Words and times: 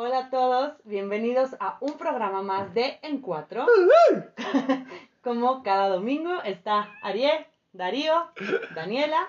Hola 0.00 0.18
a 0.18 0.30
todos, 0.30 0.74
bienvenidos 0.84 1.56
a 1.58 1.76
un 1.80 1.98
programa 1.98 2.40
más 2.40 2.72
de 2.72 3.00
En 3.02 3.20
Cuatro. 3.20 3.66
Como 5.24 5.64
cada 5.64 5.88
domingo 5.88 6.40
está 6.44 6.88
Ariel, 7.02 7.44
Darío, 7.72 8.14
Daniela. 8.76 9.26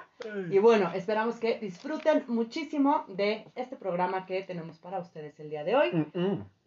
Y 0.52 0.60
bueno, 0.60 0.92
esperamos 0.94 1.40
que 1.40 1.58
disfruten 1.58 2.24
muchísimo 2.28 3.04
de 3.08 3.52
este 3.56 3.78
programa 3.78 4.28
que 4.28 4.44
tenemos 4.44 4.78
para 4.78 5.00
ustedes 5.00 5.40
el 5.40 5.50
día 5.50 5.64
de 5.64 5.76
hoy. 5.76 6.08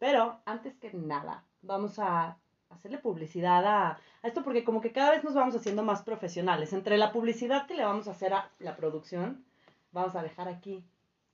Pero 0.01 0.41
antes 0.47 0.75
que 0.79 0.93
nada, 0.93 1.45
vamos 1.63 2.01
a 2.01 2.37
hacerle 2.71 2.99
publicidad 2.99 3.65
a, 3.65 3.91
a 3.91 4.27
esto 4.27 4.43
porque 4.43 4.65
como 4.65 4.81
que 4.81 4.91
cada 4.91 5.13
vez 5.13 5.23
nos 5.23 5.35
vamos 5.35 5.55
haciendo 5.55 5.85
más 5.85 6.03
profesionales. 6.03 6.73
Entre 6.73 6.99
la 6.99 7.13
publicidad 7.13 7.69
que 7.69 7.75
le 7.75 7.85
vamos 7.85 8.09
a 8.09 8.11
hacer 8.11 8.35
a 8.35 8.51
la 8.59 8.75
producción, 8.75 9.45
vamos 9.93 10.17
a 10.17 10.25
dejar 10.25 10.49
aquí 10.49 10.85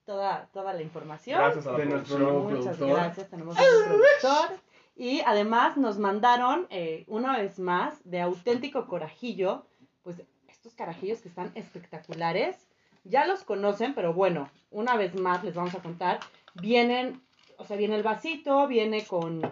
toda, 0.09 0.49
toda 0.55 0.73
la 0.73 0.81
información. 0.81 1.39
Gracias 1.39 1.67
a 1.67 1.73
la 1.73 1.79
de 1.79 1.85
nuestro 1.85 2.19
nuevo 2.19 2.45
Muchas 2.45 2.79
productor. 2.79 2.97
gracias, 2.97 3.29
tenemos 3.29 3.57
un 3.59 3.85
productor. 3.85 4.59
Y 4.97 5.21
además 5.21 5.77
nos 5.77 5.99
mandaron 5.99 6.67
eh, 6.71 7.05
una 7.09 7.37
vez 7.37 7.59
más 7.59 8.01
de 8.05 8.23
auténtico 8.23 8.87
corajillo, 8.87 9.67
pues 10.03 10.23
estos 10.49 10.75
carajillos 10.75 11.21
que 11.21 11.29
están 11.29 11.53
espectaculares. 11.55 12.57
Ya 13.05 13.27
los 13.27 13.45
conocen, 13.45 13.95
pero 13.95 14.15
bueno, 14.15 14.51
una 14.71 14.97
vez 14.97 15.15
más 15.15 15.45
les 15.45 15.55
vamos 15.55 15.75
a 15.75 15.83
contar. 15.83 16.21
Vienen, 16.55 17.23
o 17.59 17.65
sea, 17.67 17.77
viene 17.77 17.95
el 17.95 18.03
vasito, 18.03 18.67
viene 18.67 19.05
con, 19.05 19.43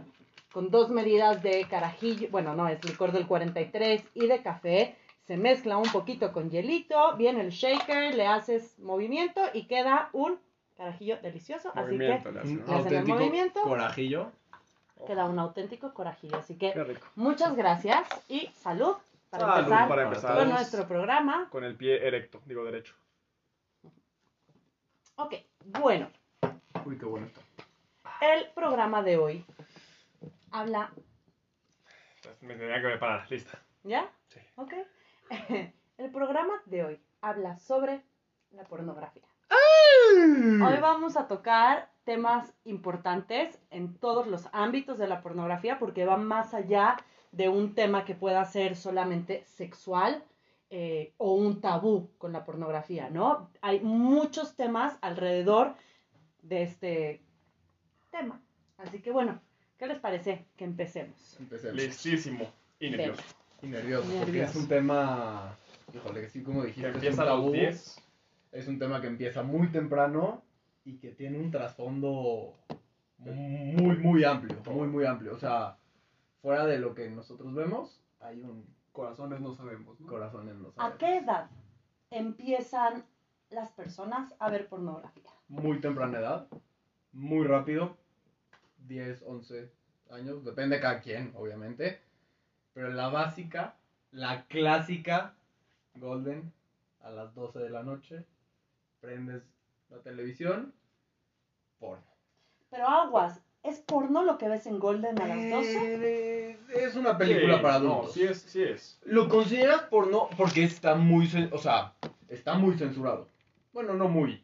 con 0.52 0.70
dos 0.70 0.88
medidas 0.88 1.42
de 1.42 1.66
carajillo, 1.68 2.28
bueno, 2.30 2.54
no, 2.54 2.66
es 2.66 2.82
licor 2.82 3.12
del 3.12 3.26
43 3.26 4.02
y 4.14 4.26
de 4.26 4.42
café. 4.42 4.96
Se 5.26 5.36
mezcla 5.36 5.76
un 5.76 5.90
poquito 5.90 6.32
con 6.32 6.50
hielito, 6.50 7.14
viene 7.16 7.42
el 7.42 7.50
shaker, 7.50 8.14
le 8.14 8.26
haces 8.26 8.78
movimiento 8.78 9.42
y 9.52 9.66
queda 9.66 10.08
un 10.12 10.38
carajillo 10.76 11.16
delicioso. 11.22 11.72
Movimiento, 11.74 12.28
así 12.40 12.56
Un 12.56 12.60
hacen. 12.62 12.68
el 12.68 12.74
auténtico 12.78 13.18
movimiento. 13.18 13.62
corajillo. 13.62 14.32
que 14.98 15.04
queda 15.04 15.24
un 15.26 15.38
auténtico 15.38 15.92
corajillo. 15.94 16.36
Así 16.36 16.56
que 16.56 16.72
Qué 16.72 16.84
rico. 16.84 17.06
muchas 17.16 17.54
gracias 17.56 18.08
y 18.28 18.46
salud 18.54 18.96
para 19.30 19.44
Salud 19.46 19.58
empezar 19.64 19.88
para 19.88 20.02
empezar. 20.04 20.36
con 20.38 20.48
nuestro 20.50 20.86
programa. 20.88 21.48
Con 21.50 21.64
el 21.64 21.76
pie 21.76 22.06
erecto, 22.06 22.40
digo 22.46 22.64
derecho. 22.64 22.94
Ok, 25.16 25.34
bueno, 25.80 26.10
Uy, 26.84 26.98
qué 26.98 27.04
bueno 27.06 27.26
está. 27.26 27.40
el 28.20 28.50
programa 28.52 29.02
de 29.02 29.16
hoy 29.16 29.44
habla, 30.50 30.90
Entonces, 32.16 32.42
me 32.42 32.54
tenía 32.54 32.76
que 32.76 32.88
preparar, 32.88 33.30
lista. 33.30 33.58
¿ya? 33.82 34.10
Sí. 34.28 34.40
Ok. 34.56 34.72
El 35.98 36.10
programa 36.10 36.60
de 36.66 36.84
hoy 36.84 37.00
habla 37.22 37.58
sobre 37.58 38.02
la 38.50 38.64
pornografía. 38.64 39.22
Hoy 39.50 40.80
vamos 40.80 41.16
a 41.16 41.28
tocar 41.28 41.90
temas 42.04 42.54
importantes 42.64 43.58
en 43.70 43.94
todos 43.98 44.26
los 44.26 44.48
ámbitos 44.52 44.98
de 44.98 45.08
la 45.08 45.20
pornografía 45.20 45.78
porque 45.78 46.04
va 46.04 46.16
más 46.16 46.54
allá 46.54 46.96
de 47.32 47.48
un 47.48 47.74
tema 47.74 48.04
que 48.04 48.14
pueda 48.14 48.44
ser 48.44 48.76
solamente 48.76 49.44
sexual 49.44 50.22
eh, 50.70 51.12
o 51.18 51.34
un 51.34 51.60
tabú 51.60 52.10
con 52.18 52.32
la 52.32 52.44
pornografía, 52.44 53.10
¿no? 53.10 53.50
Hay 53.60 53.80
muchos 53.80 54.56
temas 54.56 54.96
alrededor 55.00 55.74
de 56.42 56.62
este 56.62 57.22
tema. 58.10 58.40
Así 58.78 59.00
que 59.00 59.10
bueno, 59.10 59.40
¿qué 59.78 59.86
les 59.86 59.98
parece 59.98 60.46
que 60.56 60.64
empecemos? 60.64 61.36
Empecemos. 61.38 61.76
Listísimo. 61.76 62.46
Y 62.80 62.90
nervioso. 62.90 63.22
Y 63.62 63.66
nervioso, 63.66 64.08
porque 64.20 64.42
es 64.42 64.54
un 64.54 64.68
tema, 64.68 65.56
híjole, 65.94 66.20
que 66.22 66.28
sí, 66.28 66.42
como 66.42 66.62
Que 66.62 66.68
dijiste, 66.68 66.88
empieza 66.88 67.22
es 67.22 67.28
a 67.28 67.34
un 67.34 67.40
los 67.40 67.40
tabú. 67.40 67.52
10. 67.52 68.02
Es 68.56 68.68
un 68.68 68.78
tema 68.78 69.02
que 69.02 69.06
empieza 69.06 69.42
muy 69.42 69.70
temprano 69.70 70.42
y 70.82 70.96
que 70.96 71.10
tiene 71.12 71.38
un 71.38 71.50
trasfondo 71.50 72.54
muy, 73.18 73.98
muy 73.98 74.24
amplio, 74.24 74.56
muy, 74.72 74.88
muy 74.88 75.04
amplio. 75.04 75.34
O 75.34 75.38
sea, 75.38 75.76
fuera 76.40 76.64
de 76.64 76.78
lo 76.78 76.94
que 76.94 77.10
nosotros 77.10 77.54
vemos, 77.54 78.00
hay 78.18 78.40
un 78.40 78.64
Corazones 78.92 79.42
no 79.42 79.52
sabemos. 79.52 80.00
¿no? 80.00 80.06
corazón 80.06 80.48
en 80.48 80.66
¿A 80.78 80.96
qué 80.96 81.18
edad 81.18 81.50
empiezan 82.10 83.04
las 83.50 83.70
personas 83.72 84.34
a 84.38 84.48
ver 84.48 84.70
pornografía? 84.70 85.30
Muy 85.48 85.82
temprana 85.82 86.18
edad, 86.18 86.48
muy 87.12 87.46
rápido, 87.46 87.98
10, 88.88 89.22
11 89.26 89.70
años, 90.12 90.42
depende 90.46 90.76
de 90.76 90.82
cada 90.82 91.02
quien, 91.02 91.30
obviamente. 91.36 92.00
Pero 92.72 92.88
la 92.88 93.08
básica, 93.08 93.76
la 94.12 94.46
clásica, 94.46 95.34
Golden, 95.96 96.50
a 97.02 97.10
las 97.10 97.34
12 97.34 97.58
de 97.58 97.68
la 97.68 97.82
noche, 97.82 98.24
prendes 99.06 99.42
la 99.88 99.98
televisión, 100.00 100.74
porno. 101.78 102.04
Pero 102.70 102.88
aguas, 102.88 103.40
¿es 103.62 103.78
porno 103.78 104.24
lo 104.24 104.36
que 104.36 104.48
ves 104.48 104.66
en 104.66 104.80
Golden 104.80 105.20
a 105.22 105.26
las 105.28 105.50
12? 105.50 105.94
Eh, 106.50 106.58
Es 106.74 106.96
una 106.96 107.16
película 107.16 107.56
Sí, 107.56 107.62
para 107.62 107.78
No, 107.78 107.92
adultos. 107.92 108.14
sí 108.14 108.24
es, 108.24 108.38
sí 108.42 108.62
es. 108.64 109.00
¿Lo 109.04 109.28
consideras 109.28 109.82
porno? 109.82 110.28
Porque 110.36 110.64
está 110.64 110.96
muy, 110.96 111.30
o 111.52 111.58
sea, 111.58 111.94
está 112.28 112.54
muy 112.54 112.76
censurado. 112.76 113.28
Bueno, 113.72 113.94
no 113.94 114.08
muy, 114.08 114.42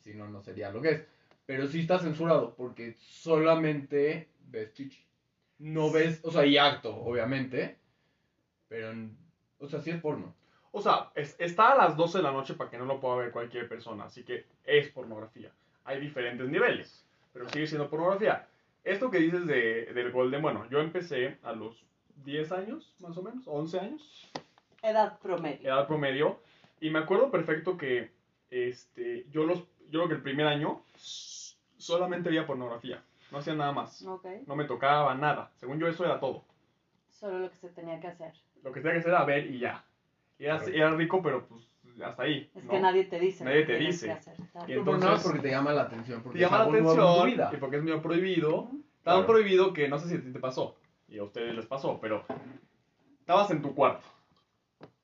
si 0.00 0.14
no, 0.14 0.28
no 0.28 0.42
sería 0.42 0.70
lo 0.72 0.82
que 0.82 0.90
es. 0.90 1.02
Pero 1.46 1.68
sí 1.68 1.80
está 1.82 2.00
censurado 2.00 2.56
porque 2.56 2.94
solamente 2.98 4.28
ves 4.48 4.72
chichi. 4.72 5.06
No 5.58 5.92
ves, 5.92 6.20
o 6.24 6.32
sea, 6.32 6.44
y 6.44 6.58
acto, 6.58 6.92
obviamente. 6.96 7.78
Pero, 8.68 8.92
o 9.60 9.68
sea, 9.68 9.80
sí 9.80 9.90
es 9.90 10.00
porno. 10.00 10.34
O 10.78 10.82
sea, 10.82 11.10
es- 11.14 11.34
está 11.38 11.72
a 11.72 11.74
las 11.74 11.96
12 11.96 12.18
de 12.18 12.24
la 12.24 12.32
noche 12.32 12.52
para 12.52 12.68
que 12.68 12.76
no 12.76 12.84
lo 12.84 13.00
pueda 13.00 13.16
ver 13.16 13.30
cualquier 13.32 13.66
persona, 13.66 14.04
así 14.04 14.22
que 14.24 14.44
es 14.62 14.88
pornografía. 14.90 15.50
Hay 15.86 15.98
diferentes 15.98 16.46
niveles, 16.50 17.02
pero 17.32 17.48
sigue 17.48 17.66
siendo 17.66 17.88
pornografía. 17.88 18.46
Esto 18.84 19.10
que 19.10 19.16
dices 19.18 19.46
de, 19.46 19.86
del 19.94 20.12
Golden, 20.12 20.42
bueno, 20.42 20.68
yo 20.68 20.80
empecé 20.80 21.38
a 21.44 21.52
los 21.52 21.82
10 22.26 22.52
años, 22.52 22.94
más 22.98 23.16
o 23.16 23.22
menos, 23.22 23.44
11 23.48 23.80
años, 23.80 24.30
Edad 24.82 25.18
promedio. 25.18 25.66
edad 25.66 25.86
promedio, 25.86 26.40
y 26.78 26.90
me 26.90 26.98
acuerdo 26.98 27.30
perfecto 27.30 27.78
que 27.78 28.10
este, 28.50 29.24
yo, 29.30 29.44
los, 29.44 29.60
yo 29.88 30.00
creo 30.00 30.08
que 30.08 30.14
el 30.16 30.22
primer 30.22 30.46
año 30.46 30.82
solamente 31.78 32.28
veía 32.28 32.46
pornografía, 32.46 33.02
no 33.32 33.38
hacía 33.38 33.54
nada 33.54 33.72
más, 33.72 34.02
Ok, 34.04 34.26
no 34.46 34.54
me 34.54 34.64
tocaba 34.66 35.14
nada, 35.14 35.50
según 35.58 35.78
yo 35.78 35.88
eso 35.88 36.04
era 36.04 36.20
todo. 36.20 36.44
solo 37.08 37.38
lo 37.38 37.50
que 37.50 37.56
se 37.56 37.70
tenía 37.70 37.98
que 37.98 38.08
hacer. 38.08 38.34
Lo 38.62 38.72
que 38.72 38.80
tenía 38.80 38.92
que 38.92 38.98
hacer 39.00 39.12
era 39.12 39.24
ver 39.24 39.46
y 39.46 39.58
ya. 39.58 39.82
Y 40.38 40.44
era, 40.44 40.62
era 40.64 40.90
rico, 40.90 41.22
pero 41.22 41.46
pues 41.46 41.66
hasta 42.02 42.24
ahí. 42.24 42.50
Es 42.54 42.64
¿no? 42.64 42.70
que 42.70 42.80
nadie 42.80 43.04
te 43.04 43.18
dice. 43.18 43.44
Nadie 43.44 43.64
te 43.64 43.76
dice. 43.78 44.10
hacer. 44.10 44.36
Y 44.68 44.72
entonces- 44.72 45.08
más 45.08 45.22
porque 45.22 45.38
te 45.40 45.50
llama 45.50 45.72
la 45.72 45.82
atención. 45.82 46.22
Porque 46.22 46.38
te 46.38 46.44
llama 46.44 46.58
la 46.58 46.64
atención 46.64 47.26
vida. 47.26 47.50
y 47.52 47.56
porque 47.56 47.76
es 47.76 47.82
medio 47.82 48.02
prohibido. 48.02 48.68
Tan 49.02 49.20
Claro. 49.22 49.26
prohibido 49.26 49.72
que 49.72 49.88
no 49.88 49.98
sé 49.98 50.08
si 50.08 50.16
a 50.16 50.20
ti 50.20 50.32
te 50.32 50.40
pasó 50.40 50.76
y 51.08 51.18
a 51.18 51.22
ustedes 51.24 51.54
les 51.54 51.64
pasó, 51.66 51.98
pero 52.00 52.24
estabas 53.20 53.50
en 53.52 53.62
tu 53.62 53.74
cuarto. 53.74 54.04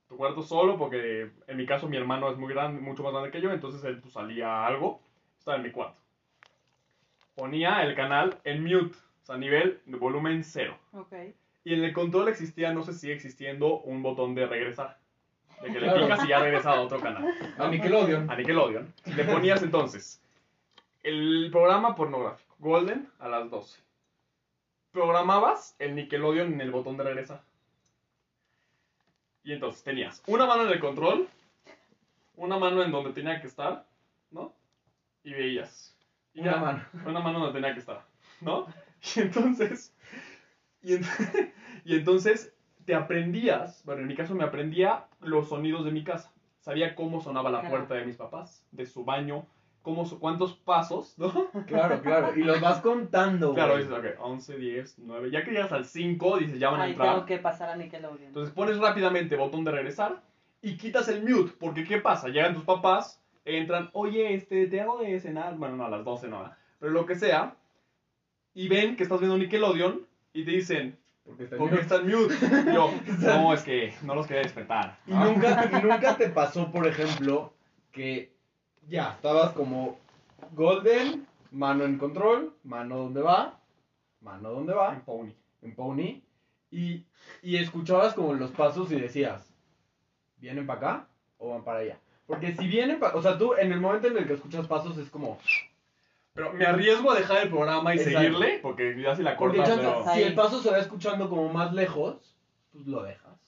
Tu 0.09 0.17
cuarto 0.17 0.43
solo 0.43 0.77
porque 0.77 1.31
en 1.47 1.57
mi 1.57 1.65
caso 1.67 1.89
mi 1.89 1.97
hermano 1.97 2.31
es 2.31 2.37
muy 2.37 2.53
grande, 2.53 2.81
mucho 2.81 3.03
más 3.05 3.13
grande 3.13 3.31
que 3.31 3.41
yo, 3.41 3.53
entonces 3.53 3.83
él 3.85 4.01
pues, 4.01 4.13
salía 4.13 4.67
algo, 4.67 5.01
estaba 5.39 5.57
en 5.57 5.63
mi 5.63 5.71
cuarto. 5.71 5.99
Ponía 7.35 7.83
el 7.85 7.95
canal 7.95 8.39
en 8.45 8.63
mute, 8.63 8.97
o 9.23 9.25
sea, 9.27 9.37
nivel 9.39 9.81
de 9.87 9.97
volumen 9.97 10.45
cero. 10.45 10.77
Y 11.65 11.73
en 11.75 11.85
el 11.85 11.93
control 11.93 12.29
existía, 12.29 12.75
no 12.75 12.83
sé 12.83 12.93
si 12.93 12.99
sigue 13.01 13.15
existiendo, 13.15 13.81
un 13.81 14.03
botón 14.03 14.35
de 14.35 14.47
regresar. 14.47 14.99
De 15.63 15.69
que 15.73 15.81
le 15.81 15.87
Claro. 15.87 16.03
picas 16.03 16.25
y 16.25 16.29
ya 16.29 16.39
regresa 16.41 16.71
a 16.73 16.81
otro 16.81 17.01
canal. 17.01 17.25
A 17.59 17.69
Nickelodeon. 17.69 18.31
A 18.31 18.37
Nickelodeon. 18.37 18.93
Le 19.17 19.25
ponías 19.25 19.63
entonces 19.63 20.21
el 21.03 21.49
programa 21.53 21.95
pornográfico, 21.95 22.55
Golden, 22.59 23.09
a 23.19 23.29
las 23.29 23.51
12. 23.51 23.81
Programabas 24.93 25.75
el 25.79 25.95
Nickelodeon 25.95 26.53
en 26.53 26.61
el 26.61 26.71
botón 26.71 26.97
de 26.97 27.05
regresar. 27.05 27.43
Y 29.45 29.53
entonces 29.53 29.83
tenías 29.83 30.23
una 30.27 30.47
mano 30.47 30.65
en 30.65 30.69
el 30.71 30.81
control, 30.81 31.29
una 32.37 32.59
mano 32.59 32.83
en 32.83 32.93
donde 32.93 33.13
tenía 33.13 33.41
que 33.41 33.47
estar, 33.49 33.87
¿no? 34.31 34.53
Y 35.25 35.33
veías. 35.33 35.97
Y 36.35 36.41
Una 36.41 36.53
ya, 36.53 36.59
mano. 36.61 36.85
Una 37.07 37.21
mano 37.21 37.39
donde 37.41 37.55
tenía 37.61 37.75
que 37.75 37.81
estar, 37.81 38.03
¿no? 38.41 38.67
Y 39.17 39.21
entonces. 39.21 39.93
Y, 40.83 40.95
en- 40.95 41.05
y 41.85 41.97
entonces 41.97 42.53
te 42.85 42.95
aprendías, 42.95 43.83
bueno, 43.85 44.03
en 44.03 44.09
mi 44.09 44.15
caso 44.15 44.35
me 44.35 44.45
aprendía 44.45 45.05
los 45.21 45.49
sonidos 45.49 45.85
de 45.85 45.91
mi 45.93 46.05
casa. 46.05 46.33
Sabía 46.61 46.95
cómo 46.95 47.21
sonaba 47.21 47.51
la 47.51 47.69
puerta 47.69 47.95
de 47.95 48.05
mis 48.05 48.17
papás, 48.17 48.65
de 48.71 48.87
su 48.87 49.05
baño, 49.05 49.47
cómo, 49.83 50.09
cuántos 50.21 50.55
pasos, 50.55 51.19
¿no? 51.19 51.33
Claro, 51.67 52.01
claro. 52.03 52.33
Y 52.37 52.45
los 52.45 52.61
vas 52.61 52.81
contando, 52.81 53.53
Claro, 53.55 53.77
dices, 53.77 53.93
ok, 53.93 54.05
11, 54.21 54.57
10, 54.59 54.99
9. 54.99 55.31
Ya 55.31 55.45
que 55.45 55.51
llegas 55.51 55.73
al 55.73 55.85
5, 55.85 56.39
dices, 56.39 56.59
ya 56.61 56.71
van 56.71 56.81
a 56.81 56.85
Ahí 56.85 56.91
entrar. 56.93 57.15
tengo 57.15 57.27
que 57.27 57.39
pasar 57.39 57.69
a 57.71 57.77
Nickelodeon. 57.77 58.29
Entonces 58.29 58.55
pones 58.55 58.79
rápidamente 58.79 59.37
botón 59.37 59.65
de 59.65 59.73
regresar 59.73 60.23
y 60.61 60.77
quitas 60.77 61.09
el 61.09 61.23
mute, 61.25 61.53
porque 61.59 61.85
¿qué 61.85 61.99
pasa? 61.99 62.29
Llegan 62.29 62.55
tus 62.55 62.65
papás, 62.65 63.21
entran, 63.45 63.91
oye, 63.93 64.35
este, 64.35 64.69
te 64.69 64.81
hago 64.81 65.01
de 65.01 65.19
cenar, 65.19 65.57
bueno, 65.57 65.77
no, 65.77 65.85
a 65.87 65.91
las 65.91 66.05
12 66.05 66.29
no, 66.29 66.49
pero 66.79 66.93
lo 66.93 67.05
que 67.07 67.17
sea, 67.17 67.57
y 68.55 68.69
ven 68.69 68.95
que 68.95 69.03
estás 69.03 69.19
viendo 69.19 69.37
Nickelodeon 69.37 70.07
y 70.33 70.45
te 70.45 70.53
dicen, 70.53 70.97
Porque 71.25 71.45
está 71.45 71.57
¿por 71.57 71.69
qué 71.71 71.77
mute. 71.77 71.83
está 71.83 71.97
en 71.97 72.11
mute? 72.11 72.35
Y 72.71 72.75
yo, 72.75 72.91
no, 73.21 73.55
es 73.55 73.63
que 73.63 73.95
no 74.03 74.15
los 74.15 74.27
quería 74.27 74.43
despertar. 74.43 74.99
Y 75.07 75.13
nunca, 75.13 75.71
y 75.73 75.83
nunca 75.83 76.17
te 76.17 76.29
pasó, 76.31 76.71
por 76.73 76.87
ejemplo, 76.87 77.53
que 77.93 78.33
ya 78.89 79.13
estabas 79.13 79.53
como 79.53 79.99
Golden, 80.53 81.27
mano 81.51 81.85
en 81.85 81.99
control, 81.99 82.55
mano 82.65 82.97
donde 82.99 83.23
va, 83.23 83.61
mano 84.21 84.51
donde 84.51 84.75
va, 84.75 84.95
En 84.95 85.01
Pony. 85.03 85.33
en 85.63 85.75
pony, 85.75 86.23
y, 86.71 87.05
y 87.43 87.57
escuchabas 87.57 88.15
como 88.15 88.35
los 88.35 88.51
pasos 88.51 88.91
y 88.91 89.01
decías, 89.01 89.55
¿vienen 90.39 90.67
para 90.67 90.79
acá 90.79 91.09
o 91.39 91.51
van 91.51 91.63
para 91.65 91.81
allá? 91.81 91.99
Porque 92.27 92.55
si 92.57 92.67
vienen 92.67 92.99
para, 92.99 93.15
o 93.17 93.23
sea, 93.23 93.37
tú 93.39 93.55
en 93.55 93.73
el 93.73 93.81
momento 93.81 94.09
en 94.09 94.17
el 94.17 94.27
que 94.27 94.35
escuchas 94.35 94.67
pasos 94.67 94.97
es 94.99 95.11
como, 95.11 95.39
Pero 96.35 96.53
me 96.55 96.65
arriesgo 96.65 97.13
a 97.13 97.17
dejar 97.17 97.43
el 97.43 97.51
programa 97.51 97.95
y 97.95 97.99
Exacto. 97.99 98.19
seguirle, 98.19 98.59
porque 98.63 98.99
ya 99.01 99.15
si 99.15 99.23
la 99.23 99.37
porque 99.37 99.59
cortas, 99.59 99.81
chance, 99.83 100.15
si 100.15 100.23
el 100.23 100.35
paso 100.35 100.63
se 100.63 100.71
va 100.71 100.79
escuchando 100.79 101.29
como 101.29 101.53
más 101.53 101.75
lejos, 101.75 102.37
pues 102.73 102.87
lo 102.87 103.03
dejas. 103.03 103.39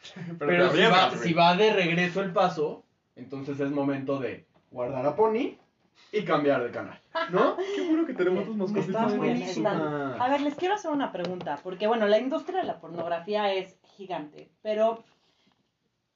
pero, 0.38 0.52
si, 0.52 0.56
va, 0.56 0.68
arriesgas, 0.68 1.16
güey. 1.16 1.28
si 1.28 1.34
va 1.34 1.56
de 1.56 1.72
regreso 1.72 2.20
el 2.20 2.32
paso, 2.32 2.84
entonces 3.16 3.58
es 3.58 3.70
momento 3.70 4.18
de 4.18 4.46
guardar 4.70 5.06
a 5.06 5.16
Pony 5.16 5.56
y 6.12 6.22
cambiar 6.24 6.62
de 6.62 6.70
canal, 6.70 7.00
¿no? 7.30 7.56
Qué 7.74 7.86
bueno 7.86 8.06
que 8.06 8.12
tenemos 8.14 8.44
tus 8.44 8.56
buenísimas. 8.56 9.56
están- 9.56 10.20
A 10.20 10.28
ver, 10.28 10.42
les 10.42 10.54
quiero 10.54 10.74
hacer 10.74 10.90
una 10.90 11.10
pregunta, 11.10 11.58
porque 11.62 11.86
bueno, 11.86 12.06
la 12.06 12.18
industria 12.18 12.60
de 12.60 12.66
la 12.66 12.78
pornografía 12.78 13.52
es 13.54 13.78
gigante, 13.96 14.50
pero 14.62 15.02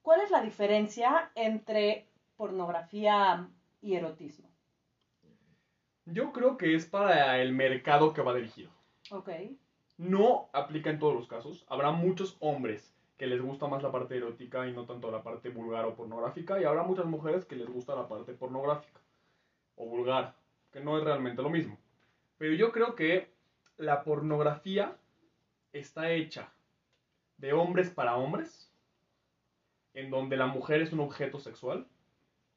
¿cuál 0.02 0.20
es 0.20 0.30
la 0.30 0.42
diferencia 0.42 1.30
entre 1.34 2.06
pornografía 2.36 3.48
y 3.80 3.94
erotismo? 3.94 4.51
Yo 6.06 6.32
creo 6.32 6.56
que 6.56 6.74
es 6.74 6.86
para 6.86 7.40
el 7.40 7.52
mercado 7.52 8.12
que 8.12 8.22
va 8.22 8.34
dirigido. 8.34 8.70
Ok, 9.10 9.28
No 9.98 10.48
aplica 10.52 10.90
en 10.90 10.98
todos 10.98 11.14
los 11.14 11.28
casos. 11.28 11.64
Habrá 11.68 11.92
muchos 11.92 12.36
hombres 12.40 12.92
que 13.16 13.26
les 13.26 13.40
gusta 13.40 13.68
más 13.68 13.82
la 13.82 13.92
parte 13.92 14.16
erótica 14.16 14.66
y 14.66 14.72
no 14.72 14.84
tanto 14.84 15.10
la 15.10 15.22
parte 15.22 15.48
vulgar 15.50 15.84
o 15.84 15.94
pornográfica. 15.94 16.60
Y 16.60 16.64
habrá 16.64 16.82
muchas 16.82 17.06
mujeres 17.06 17.44
que 17.44 17.56
les 17.56 17.68
gusta 17.68 17.94
la 17.94 18.08
parte 18.08 18.32
pornográfica 18.32 19.00
o 19.76 19.86
vulgar, 19.86 20.34
que 20.72 20.80
no 20.80 20.98
es 20.98 21.04
realmente 21.04 21.42
lo 21.42 21.50
mismo. 21.50 21.78
Pero 22.38 22.54
yo 22.54 22.72
creo 22.72 22.96
que 22.96 23.30
la 23.76 24.02
pornografía 24.02 24.96
está 25.72 26.10
hecha 26.10 26.52
de 27.38 27.52
hombres 27.52 27.90
para 27.90 28.16
hombres, 28.16 28.70
en 29.94 30.10
donde 30.10 30.36
la 30.36 30.46
mujer 30.46 30.82
es 30.82 30.92
un 30.92 31.00
objeto 31.00 31.38
sexual, 31.38 31.86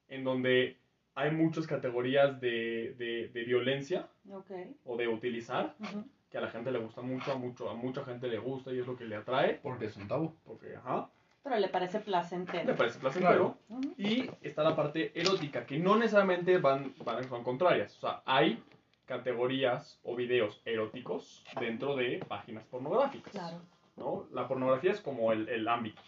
en 0.08 0.24
donde 0.24 0.78
hay 1.16 1.32
muchas 1.32 1.66
categorías 1.66 2.40
de, 2.42 2.94
de- 2.98 3.30
de 3.34 3.44
violencia 3.44 4.08
ok. 4.32 4.52
o 4.86 4.98
de 4.98 5.08
utilizar, 5.08 5.76
ujú, 5.80 6.06
que 6.30 6.38
a 6.38 6.42
la 6.42 6.50
gente 6.50 6.72
le 6.72 6.80
gusta 6.80 7.02
mucho, 7.02 7.32
a, 7.32 7.36
mucho, 7.36 7.70
a 7.70 7.74
mucha 7.74 8.04
gente 8.04 8.28
le 8.28 8.38
gusta 8.38 8.74
y 8.74 8.80
es 8.80 8.88
lo 8.88 8.98
que 8.98 9.06
le 9.06 9.16
atrae, 9.16 9.60
Porque 9.64 9.86
es 9.86 9.96
un 9.96 10.08
tabú. 10.08 10.36
porque, 10.46 10.76
ajá, 10.76 11.10
Pero 11.44 11.58
le 11.58 11.70
parece 11.70 12.00
placentero. 12.02 12.76
parece 12.76 13.00
placentero. 13.00 13.58
Ujú, 13.70 13.94
Y 13.98 14.30
está 14.42 14.64
la 14.64 14.76
parte 14.76 15.12
erótica, 15.20 15.66
que 15.66 15.78
no 15.80 15.96
necesariamente 15.96 16.58
van, 16.58 16.94
van, 17.06 17.24
son 17.30 17.44
contrarias. 17.44 17.96
O 17.98 18.02
sea, 18.02 18.22
hay 18.26 18.62
categorías 19.06 20.00
o 20.04 20.16
videos 20.16 20.62
eróticos 20.66 21.46
dentro 21.60 21.96
de 21.96 22.18
páginas 22.28 22.66
pornográficas. 22.66 23.32
Claro, 23.32 23.62
¿no? 23.96 24.28
La 24.34 24.48
pornografía 24.48 24.92
es 24.92 25.00
como 25.00 25.32
el, 25.32 25.48
el 25.48 25.68
ámbito, 25.68 26.02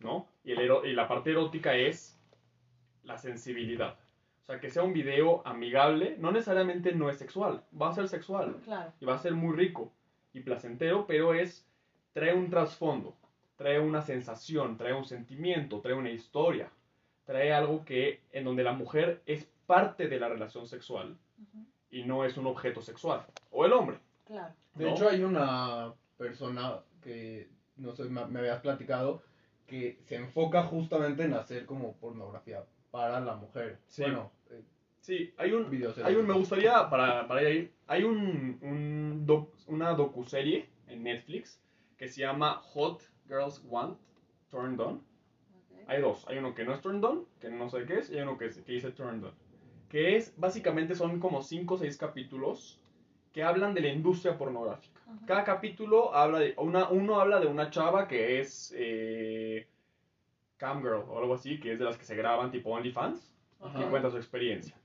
¿no? 0.00 0.26
Y, 0.44 0.52
el 0.52 0.60
ero- 0.60 0.84
y 0.84 0.92
la 0.92 1.08
parte 1.08 1.30
erótica 1.30 1.74
es 1.74 2.20
la 3.04 3.16
sensibilidad. 3.16 3.96
O 4.44 4.46
sea, 4.46 4.60
que 4.60 4.68
sea 4.68 4.82
un 4.82 4.92
video 4.92 5.40
amigable, 5.46 6.16
no 6.18 6.30
necesariamente 6.30 6.92
no 6.92 7.08
es 7.08 7.16
sexual, 7.16 7.64
va 7.80 7.88
a 7.88 7.94
ser 7.94 8.08
sexual 8.08 8.56
claro. 8.62 8.92
y 9.00 9.06
va 9.06 9.14
a 9.14 9.18
ser 9.18 9.32
muy 9.32 9.56
rico 9.56 9.90
y 10.34 10.40
placentero, 10.40 11.06
pero 11.06 11.32
es, 11.32 11.66
trae 12.12 12.34
un 12.34 12.50
trasfondo, 12.50 13.16
trae 13.56 13.80
una 13.80 14.02
sensación, 14.02 14.76
trae 14.76 14.92
un 14.92 15.06
sentimiento, 15.06 15.80
trae 15.80 15.94
una 15.94 16.10
historia, 16.10 16.70
trae 17.24 17.54
algo 17.54 17.86
que, 17.86 18.20
en 18.32 18.44
donde 18.44 18.64
la 18.64 18.74
mujer 18.74 19.22
es 19.24 19.48
parte 19.64 20.08
de 20.08 20.20
la 20.20 20.28
relación 20.28 20.66
sexual 20.66 21.16
y 21.90 22.02
no 22.02 22.26
es 22.26 22.36
un 22.36 22.46
objeto 22.46 22.82
sexual, 22.82 23.24
o 23.50 23.64
el 23.64 23.72
hombre. 23.72 23.98
Claro. 24.26 24.52
De 24.74 24.84
¿no? 24.84 24.90
hecho, 24.90 25.08
hay 25.08 25.22
una 25.22 25.94
persona 26.18 26.80
que, 27.00 27.48
no 27.76 27.94
sé, 27.94 28.04
me, 28.04 28.26
me 28.26 28.40
habías 28.40 28.60
platicado, 28.60 29.22
que 29.66 30.00
se 30.04 30.16
enfoca 30.16 30.64
justamente 30.64 31.24
en 31.24 31.32
hacer 31.32 31.64
como 31.64 31.94
pornografía 31.94 32.62
para 32.94 33.18
la 33.20 33.34
mujer. 33.34 33.78
Sí. 33.88 34.02
Bueno, 34.02 34.30
eh, 34.50 34.62
Sí, 35.00 35.34
hay 35.36 35.52
un, 35.52 35.68
hay 36.06 36.14
un, 36.14 36.26
me 36.28 36.34
gustaría, 36.34 36.88
para, 36.88 37.26
para 37.26 37.42
ir, 37.50 37.72
hay 37.88 38.04
un, 38.04 38.58
un 38.62 39.26
doc- 39.26 39.52
una 39.66 39.92
docuserie 39.94 40.68
en 40.86 41.02
Netflix 41.02 41.60
que 41.98 42.08
se 42.08 42.20
llama 42.20 42.54
Hot 42.72 43.02
Girls 43.26 43.60
Want 43.66 43.98
Turned 44.50 44.78
On. 44.80 45.02
Hay 45.88 46.00
dos, 46.00 46.24
hay 46.28 46.38
uno 46.38 46.54
que 46.54 46.64
no 46.64 46.72
es 46.72 46.80
Turned 46.80 47.04
On, 47.04 47.26
que 47.40 47.50
no 47.50 47.68
sé 47.68 47.84
qué 47.84 47.98
es, 47.98 48.10
y 48.10 48.14
hay 48.16 48.22
uno 48.22 48.38
que, 48.38 48.46
es- 48.46 48.58
que 48.62 48.72
dice 48.72 48.92
Turned 48.92 49.24
On. 49.24 49.32
Que 49.90 50.16
es, 50.16 50.32
básicamente 50.38 50.94
son 50.94 51.18
como 51.20 51.42
5 51.42 51.74
o 51.74 51.78
6 51.78 51.98
capítulos 51.98 52.80
que 53.32 53.42
hablan 53.42 53.74
de 53.74 53.80
la 53.82 53.88
industria 53.88 54.38
pornográfica. 54.38 55.00
Cada 55.26 55.42
capítulo 55.44 56.14
habla 56.14 56.38
de, 56.38 56.54
una, 56.56 56.88
uno 56.88 57.20
habla 57.20 57.40
de 57.40 57.46
una 57.48 57.68
chava 57.70 58.06
que 58.08 58.40
es 58.40 58.72
eh, 58.76 59.66
camgirl 60.64 61.02
o 61.08 61.18
algo 61.18 61.34
así, 61.34 61.58
que 61.60 61.72
es 61.72 61.78
de 61.78 61.84
las 61.84 61.96
que 61.98 62.04
se 62.04 62.16
graban 62.16 62.50
tipo 62.50 62.70
OnlyFans 62.70 63.20
y 63.80 63.82
cuenta 63.90 64.10
su 64.10 64.16
experiencia. 64.18 64.76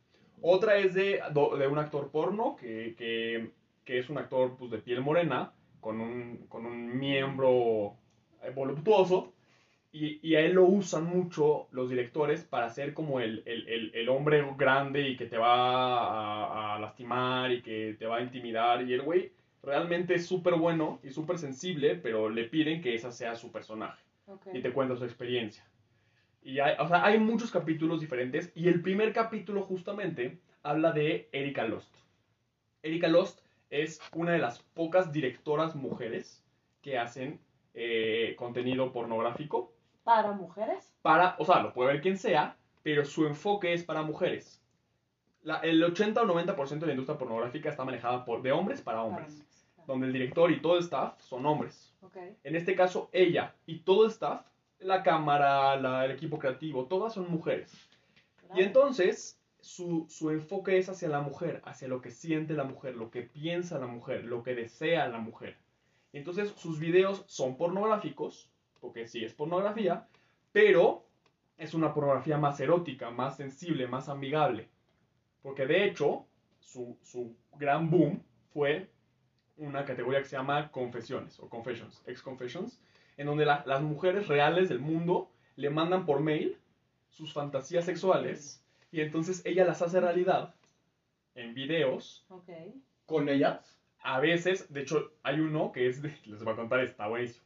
Otra 0.41 0.77
es 0.77 0.93
de, 0.93 1.21
de 1.59 1.67
un 1.67 1.77
actor 1.79 2.11
porno 2.11 2.55
que, 2.59 2.95
que- 2.97 3.51
que 3.85 3.97
es 3.99 4.09
un 4.09 4.17
actor 4.17 4.55
pues, 4.57 4.69
de 4.71 4.77
piel 4.77 5.01
morena, 5.01 5.51
con 5.81 5.99
un, 5.99 6.45
con 6.47 6.65
un 6.65 6.97
miembro 6.97 7.95
voluptuoso, 8.55 9.33
y, 9.91 10.19
y 10.27 10.35
a 10.35 10.41
él 10.41 10.53
lo 10.53 10.65
usan 10.65 11.05
mucho 11.05 11.67
los 11.71 11.89
directores 11.89 12.43
para 12.43 12.67
hacer 12.67 12.93
como 12.93 13.19
el, 13.19 13.41
el- 13.45 13.67
el- 13.67 13.91
el 13.95 14.09
hombre 14.09 14.45
grande 14.57 15.09
y 15.09 15.17
que 15.17 15.25
te 15.25 15.37
va 15.37 15.53
a, 15.55 16.75
a 16.75 16.79
lastimar 16.79 17.51
y 17.51 17.61
que 17.63 17.95
te 17.97 18.05
va 18.05 18.17
a 18.17 18.21
intimidar. 18.21 18.87
Y 18.87 18.93
el 18.93 19.01
güey 19.01 19.31
realmente 19.63 20.13
es 20.13 20.27
súper 20.27 20.53
bueno 20.55 20.99
y 21.03 21.09
súper 21.09 21.37
sensible, 21.39 21.95
pero 21.95 22.29
le 22.29 22.43
piden 22.45 22.81
que 22.81 22.93
esa 22.93 23.11
sea 23.11 23.35
su 23.35 23.51
personaje 23.51 24.03
ok. 24.27 24.47
y 24.53 24.61
te 24.61 24.71
cuenta 24.71 24.95
su 24.95 25.03
experiencia. 25.05 25.65
Y 26.41 26.59
hay, 26.59 26.75
o 26.79 26.87
sea, 26.87 27.03
hay 27.05 27.19
muchos 27.19 27.51
capítulos 27.51 27.99
diferentes 28.01 28.51
y 28.55 28.67
el 28.69 28.81
primer 28.81 29.13
capítulo 29.13 29.61
justamente 29.61 30.39
habla 30.63 30.91
de 30.91 31.29
Erika 31.31 31.65
Lost. 31.67 31.93
Erika 32.81 33.07
Lost 33.07 33.41
es 33.69 33.99
una 34.13 34.31
de 34.31 34.39
las 34.39 34.59
pocas 34.59 35.11
directoras 35.11 35.75
mujeres 35.75 36.43
que 36.81 36.97
hacen 36.97 37.39
eh, 37.73 38.35
contenido 38.37 38.91
pornográfico 38.91 39.73
¿Para 40.03 40.31
mujeres? 40.31 40.91
para, 41.01 41.35
o 41.39 41.45
sea, 41.45 41.61
lo 41.61 41.73
puede 41.73 41.93
ver 41.93 42.01
quien 42.01 42.17
sea, 42.17 42.55
pero 42.81 43.05
su 43.05 43.27
enfoque 43.27 43.73
es 43.73 43.83
para 43.83 44.01
mujeres. 44.01 44.63
La- 45.43 45.59
el 45.59 45.83
80 45.83 46.21
o 46.21 46.25
90% 46.25 46.79
de 46.79 46.87
la 46.87 46.93
industria 46.93 47.17
pornográfica 47.19 47.69
está 47.69 47.83
manejada 47.85 48.25
por, 48.25 48.41
de 48.41 48.51
hombres 48.51 48.81
para 48.81 48.97
Para 48.97 49.07
hombres, 49.07 49.35
claro. 49.75 49.87
donde 49.87 50.07
el 50.07 50.13
director 50.13 50.49
y 50.51 50.61
todo 50.61 50.77
el 50.77 50.83
staff 50.83 51.19
son 51.21 51.45
hombres. 51.45 51.93
En 52.43 52.55
este 52.55 52.75
caso, 52.75 53.09
ella 53.11 53.53
y 53.67 53.79
todo 53.79 54.05
el 54.05 54.11
staff, 54.11 54.41
la 54.79 55.03
cámara, 55.03 55.75
la- 55.77 56.05
el 56.05 56.11
equipo 56.11 56.39
creativo, 56.39 56.85
todas 56.85 57.13
son 57.13 57.29
mujeres. 57.31 57.71
claro. 58.41 58.59
Y 58.59 58.63
entonces, 58.63 59.39
su, 59.61 60.05
su 60.09 60.29
enfoque 60.31 60.77
es 60.77 60.89
hacia 60.89 61.09
la 61.09 61.21
mujer, 61.21 61.61
hacia 61.65 61.87
lo 61.87 62.01
que 62.01 62.11
siente 62.11 62.53
la 62.53 62.63
mujer, 62.63 62.95
lo 62.95 63.11
que 63.11 63.23
piensa 63.23 63.77
la 63.79 63.87
mujer, 63.87 64.23
lo 64.25 64.41
que 64.43 64.55
desea 64.55 65.07
la 65.09 65.19
mujer. 65.19 65.57
Y 66.13 66.17
entonces, 66.17 66.51
sus 66.57 66.79
videos 66.79 67.23
son 67.27 67.57
pornográficos, 67.57 68.49
porque 68.79 69.07
sí 69.07 69.23
es 69.23 69.33
pornografía, 69.33 70.07
pero 70.51 71.05
es 71.57 71.73
una 71.73 71.93
pornografía 71.93 72.37
más 72.37 72.59
erótica, 72.59 73.11
más 73.11 73.35
sensible, 73.37 73.87
más 73.87 74.07
amigable. 74.09 74.69
Porque 75.43 75.65
de 75.65 75.85
hecho, 75.85 76.25
su, 76.59 76.97
su 77.03 77.35
gran 77.57 77.89
boom 77.89 78.23
fue 78.53 78.89
una 79.57 79.83
categoría 79.83 80.19
que 80.19 80.25
se 80.29 80.37
llama 80.37 80.71
confesiones 80.71 81.37
o 81.39 81.49
confessions, 81.49 82.01
ex 82.07 82.21
confessions, 82.21 82.81
en 83.19 83.27
donde 83.27 83.45
la- 83.45 83.63
las 83.67 83.81
mujeres 83.81 84.27
reales 84.27 84.69
del 84.69 84.79
mundo 84.79 85.29
le 85.57 85.69
mandan 85.69 86.05
por 86.05 86.21
mail 86.21 86.57
sus 87.09 87.33
fantasías 87.33 87.83
sexuales 87.85 88.63
y 88.91 89.01
entonces 89.01 89.41
ella 89.45 89.65
las 89.65 89.81
hace 89.81 89.99
realidad 89.99 90.55
en 91.35 91.53
videos. 91.53 92.25
Con 93.05 93.27
ellas. 93.27 93.77
A 94.01 94.19
veces, 94.21 94.71
de 94.73 94.81
hecho, 94.81 95.11
hay 95.23 95.41
uno 95.41 95.71
que 95.73 95.87
es 95.87 96.01
de, 96.01 96.15
les 96.25 96.43
voy 96.43 96.53
a 96.53 96.55
contar, 96.55 96.79
está 96.79 97.07
buenísimo. 97.07 97.45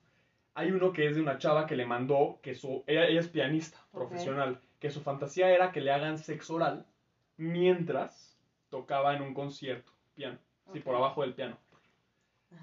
Hay 0.53 0.70
uno 0.72 0.94
que 0.94 1.08
es 1.08 1.15
de 1.15 1.22
una 1.22 1.39
chava 1.39 1.65
que 1.65 1.75
le 1.75 1.88
mandó 1.88 2.38
que 2.44 2.53
su, 2.53 2.84
ella, 2.86 3.08
ella 3.08 3.20
es 3.22 3.27
pianista 3.27 3.80
profesional, 3.92 4.60
que 4.80 4.92
su 4.92 5.01
fantasía 5.01 5.50
era 5.51 5.72
que 5.72 5.82
le 5.82 5.92
hagan 5.92 6.20
sexo 6.20 6.56
oral 6.56 6.86
mientras 7.38 8.38
tocaba 8.70 9.15
en 9.15 9.24
un 9.24 9.34
concierto 9.34 9.92
piano, 10.13 10.38
sí, 10.72 10.80
por 10.82 10.94
abajo 10.96 11.22
del 11.22 11.34
piano. 11.34 11.58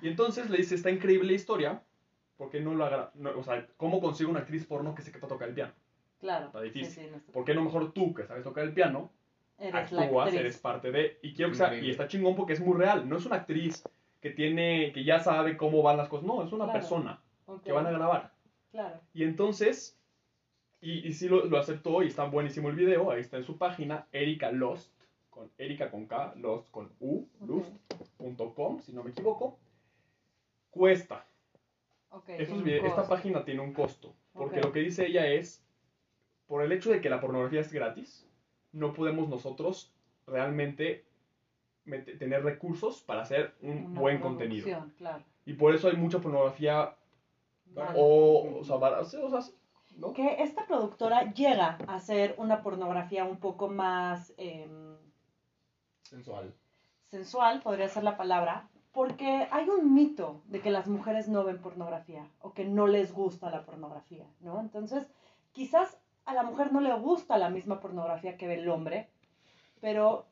Y 0.03 0.07
entonces 0.09 0.49
le 0.49 0.59
dice, 0.59 0.77
está 0.77 0.91
increíble 0.91 1.27
la 1.29 1.33
historia, 1.35 1.83
¿por 2.41 2.49
qué 2.51 2.59
no 2.59 2.75
lo 2.75 2.87
haga? 2.87 3.11
no, 3.17 3.39
o 3.39 3.43
sea, 3.43 3.67
¿cómo 3.77 4.01
consigo 4.01 4.31
una 4.31 4.41
actriz 4.41 4.65
porno 4.65 4.95
que 4.95 5.03
sepa 5.03 5.29
tocar 5.29 5.49
el 5.51 5.55
piano? 5.55 5.75
Claro. 6.21 6.47
Está 6.47 6.63
difícil. 6.63 6.87
Sí, 6.95 7.01
sí, 7.03 7.09
no 7.11 7.19
está- 7.19 7.33
¿Por 7.33 7.45
qué 7.45 7.55
no 7.55 7.63
mejor 7.63 7.93
tú, 7.93 8.15
que 8.15 8.25
sabes 8.27 8.45
tocar 8.45 8.65
el 8.65 8.73
piano, 8.73 9.11
Eres 9.59 9.75
actúas, 9.75 10.33
eres 10.33 10.57
parte 10.57 10.91
de... 10.91 11.19
Y 11.23 11.35
quiero 11.35 11.51
que 11.51 11.59
sea, 11.59 11.75
y 11.79 11.91
está 11.91 12.09
chingón 12.09 12.35
porque 12.35 12.55
es 12.55 12.61
muy 12.61 12.79
real, 12.79 13.07
no 13.07 13.19
es 13.19 13.27
una 13.27 13.37
actriz 13.37 13.85
que 14.23 14.31
tiene, 14.31 14.91
que 14.93 15.05
ya 15.05 15.21
sabe 15.21 15.59
cómo 15.59 15.83
van 15.83 15.99
las 15.99 16.09
cosas, 16.09 16.27
no, 16.27 16.43
es 16.43 16.51
una 16.53 16.65
Claro. 16.65 16.81
persona 16.81 17.23
Ok, 17.45 17.63
que 17.65 17.73
van 17.73 17.87
a 17.87 17.91
grabar. 17.91 18.33
Claro. 18.71 18.99
Y 19.13 19.23
entonces, 19.25 19.99
y, 20.81 21.07
y 21.07 21.13
sí 21.13 21.29
lo, 21.29 21.45
lo 21.45 21.59
aceptó 21.59 22.03
y 22.03 22.07
está 22.07 22.25
buenísimo 22.25 22.71
el 22.71 22.77
video, 22.77 23.11
ahí 23.11 23.21
está 23.21 23.37
en 23.37 23.45
su 23.45 23.59
página, 23.59 24.07
Erika 24.13 24.51
Lost, 24.51 24.91
con 25.29 25.49
con 25.49 25.51
Erika 25.59 25.91
con 25.91 26.07
K, 26.07 26.35
Lost 26.37 26.71
con 26.71 26.91
U, 27.01 27.27
Ok. 27.43 27.49
lust.com, 27.49 28.81
si 28.81 28.93
no 28.95 29.03
me 29.05 29.11
equivoco. 29.11 29.59
Cuesta. 30.71 31.27
Estos 32.29 32.67
esta 32.67 33.09
página 33.09 33.45
tiene 33.45 33.61
un 33.61 33.73
costo. 33.73 34.15
Porque 34.33 34.61
lo 34.61 34.73
que 34.73 34.81
dice 34.81 35.07
ella 35.07 35.27
es, 35.27 35.65
por 36.47 36.63
el 36.63 36.73
hecho 36.73 36.91
de 36.91 37.01
que 37.01 37.11
la 37.11 37.21
pornografía 37.21 37.61
es 37.61 37.73
gratis, 37.73 38.27
no 38.73 38.93
podemos 38.93 39.29
nosotros 39.29 39.93
realmente 40.27 41.05
tener 41.85 42.45
recursos 42.45 43.03
para 43.03 43.23
hacer 43.23 43.55
un 43.63 43.87
Una 43.87 44.01
buen 44.01 44.21
contenido. 44.21 44.87
Claro. 44.97 45.25
Y 45.45 45.55
por 45.55 45.75
eso 45.75 45.89
hay 45.89 45.97
mucha 45.97 46.21
pornografía 46.21 46.95
Vale. 47.67 47.99
o, 47.99 48.59
o 48.61 48.65
sea, 48.65 48.77
o 48.77 49.05
sea, 49.05 49.53
¿no? 49.97 50.13
Que 50.13 50.43
esta 50.43 50.67
productora 50.67 51.33
llega 51.33 51.79
a 51.87 51.95
hacer 51.95 52.35
una 52.39 52.63
pornografía 52.63 53.25
un 53.25 53.39
poco 53.39 53.69
más 53.69 54.33
em, 54.37 54.97
Sensual. 56.03 56.53
sensual, 57.09 57.61
podría 57.63 57.89
ser 57.89 58.05
la 58.05 58.17
palabra, 58.17 58.69
porque 58.93 59.47
hay 59.51 59.69
un 59.69 59.95
mito 59.95 60.43
de 60.47 60.61
que 60.61 60.71
las 60.71 60.89
mujeres 60.89 61.29
no 61.29 61.45
ven 61.45 61.59
pornografía 61.59 62.27
o 62.41 62.53
que 62.53 62.65
no 62.65 62.87
les 62.87 63.13
gusta 63.13 63.51
la 63.51 63.65
pornografía, 63.65 64.25
¿no? 64.41 64.61
Entonces, 64.61 65.07
quizás 65.53 65.97
a 66.25 66.35
la 66.35 66.43
mujer 66.43 66.73
no 66.73 66.81
le 66.81 66.93
gusta 66.95 67.39
la 67.39 67.51
misma 67.51 67.81
pornografía 67.81 68.37
que 68.37 68.47
ve 68.49 68.55
el 68.55 68.69
hombre, 68.69 69.09
pero 69.81 70.27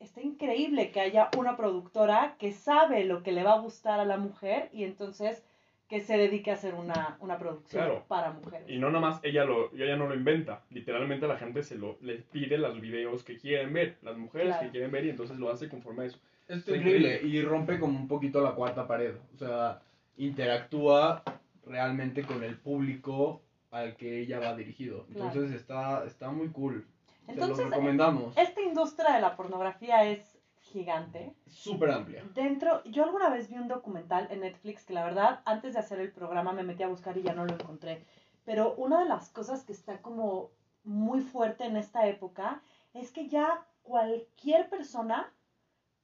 está 0.00 0.20
increíble 0.20 0.90
que 0.90 1.00
haya 1.00 1.30
una 1.38 1.56
productora 1.56 2.36
que 2.38 2.52
sabe 2.52 3.04
lo 3.04 3.22
que 3.22 3.32
le 3.32 3.44
va 3.44 3.54
a 3.54 3.60
gustar 3.60 4.00
a 4.00 4.04
la 4.04 4.16
mujer 4.18 4.68
y 4.72 4.84
entonces 4.84 5.44
que 5.88 6.00
se 6.00 6.16
dedique 6.16 6.50
a 6.50 6.54
hacer 6.54 6.74
una, 6.74 7.16
una 7.20 7.38
producción 7.38 7.84
Claro. 7.84 8.04
para 8.08 8.32
mujeres. 8.32 8.66
Y 8.68 8.78
no 8.78 8.88
nada 8.88 9.00
más 9.00 9.20
ella, 9.22 9.44
lo, 9.44 9.70
ella 9.74 9.94
no 9.96 10.06
lo 10.06 10.14
inventa. 10.14 10.62
Literalmente 10.70 11.26
la 11.26 11.36
gente 11.36 11.62
se 11.62 11.76
lo 11.76 11.98
les 12.00 12.22
pide 12.22 12.56
los 12.56 12.80
videos 12.80 13.22
que 13.24 13.36
quieren 13.36 13.72
ver, 13.74 13.98
las 14.02 14.16
mujeres 14.16 14.48
Claro. 14.48 14.62
que 14.64 14.70
quieren 14.70 14.90
ver 14.90 15.04
y 15.04 15.10
entonces 15.10 15.36
lo 15.38 15.50
hace 15.50 15.68
conforme 15.68 16.04
a 16.04 16.06
eso. 16.06 16.18
Es 16.52 16.58
Está 16.58 16.76
increíble 16.76 17.18
y 17.22 17.40
rompe 17.40 17.80
como 17.80 17.98
un 17.98 18.06
poquito 18.06 18.42
la 18.42 18.54
cuarta 18.54 18.86
pared. 18.86 19.14
O 19.34 19.38
sea, 19.38 19.80
interactúa 20.18 21.22
realmente 21.64 22.24
con 22.24 22.44
el 22.44 22.58
público 22.58 23.40
al 23.70 23.96
que 23.96 24.20
ella 24.20 24.38
va 24.38 24.54
dirigido. 24.54 25.06
Claro. 25.06 25.28
Entonces 25.28 25.58
está, 25.58 26.04
está 26.04 26.30
muy 26.30 26.50
cool. 26.50 26.86
Se 27.24 27.32
Entonces, 27.32 27.56
los 27.56 27.70
recomendamos. 27.70 28.36
Esta 28.36 28.60
industria 28.60 29.14
de 29.14 29.22
la 29.22 29.34
pornografía 29.34 30.04
es 30.04 30.38
gigante. 30.58 31.32
Súper 31.46 31.90
amplia. 31.90 32.22
Dentro, 32.34 32.84
yo 32.84 33.04
alguna 33.04 33.30
vez 33.30 33.48
vi 33.48 33.56
un 33.56 33.68
documental 33.68 34.28
en 34.30 34.40
Netflix 34.40 34.84
que 34.84 34.92
la 34.92 35.04
verdad, 35.04 35.40
antes 35.46 35.72
de 35.72 35.80
hacer 35.80 36.00
el 36.00 36.12
programa 36.12 36.52
me 36.52 36.64
metí 36.64 36.82
a 36.82 36.88
buscar 36.88 37.16
y 37.16 37.22
ya 37.22 37.32
no 37.32 37.46
lo 37.46 37.54
encontré. 37.54 38.04
Pero 38.44 38.74
una 38.74 39.02
de 39.02 39.08
las 39.08 39.30
cosas 39.30 39.64
que 39.64 39.72
está 39.72 40.02
como 40.02 40.50
muy 40.84 41.22
fuerte 41.22 41.64
en 41.64 41.78
esta 41.78 42.06
época 42.08 42.60
es 42.92 43.10
que 43.10 43.30
ya 43.30 43.66
cualquier 43.82 44.68
persona 44.68 45.32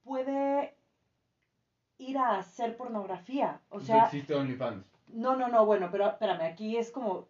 puede 0.09 0.75
ir 1.99 2.17
a 2.19 2.39
hacer 2.39 2.77
pornografía. 2.77 3.61
O 3.69 3.79
sea, 3.81 4.05
existe 4.05 4.35
OnlyFans. 4.35 4.85
no, 5.09 5.37
no, 5.37 5.49
no, 5.49 5.67
bueno, 5.67 5.89
pero 5.93 6.07
espérame, 6.09 6.43
aquí 6.53 6.77
es 6.77 6.91
como 6.91 7.27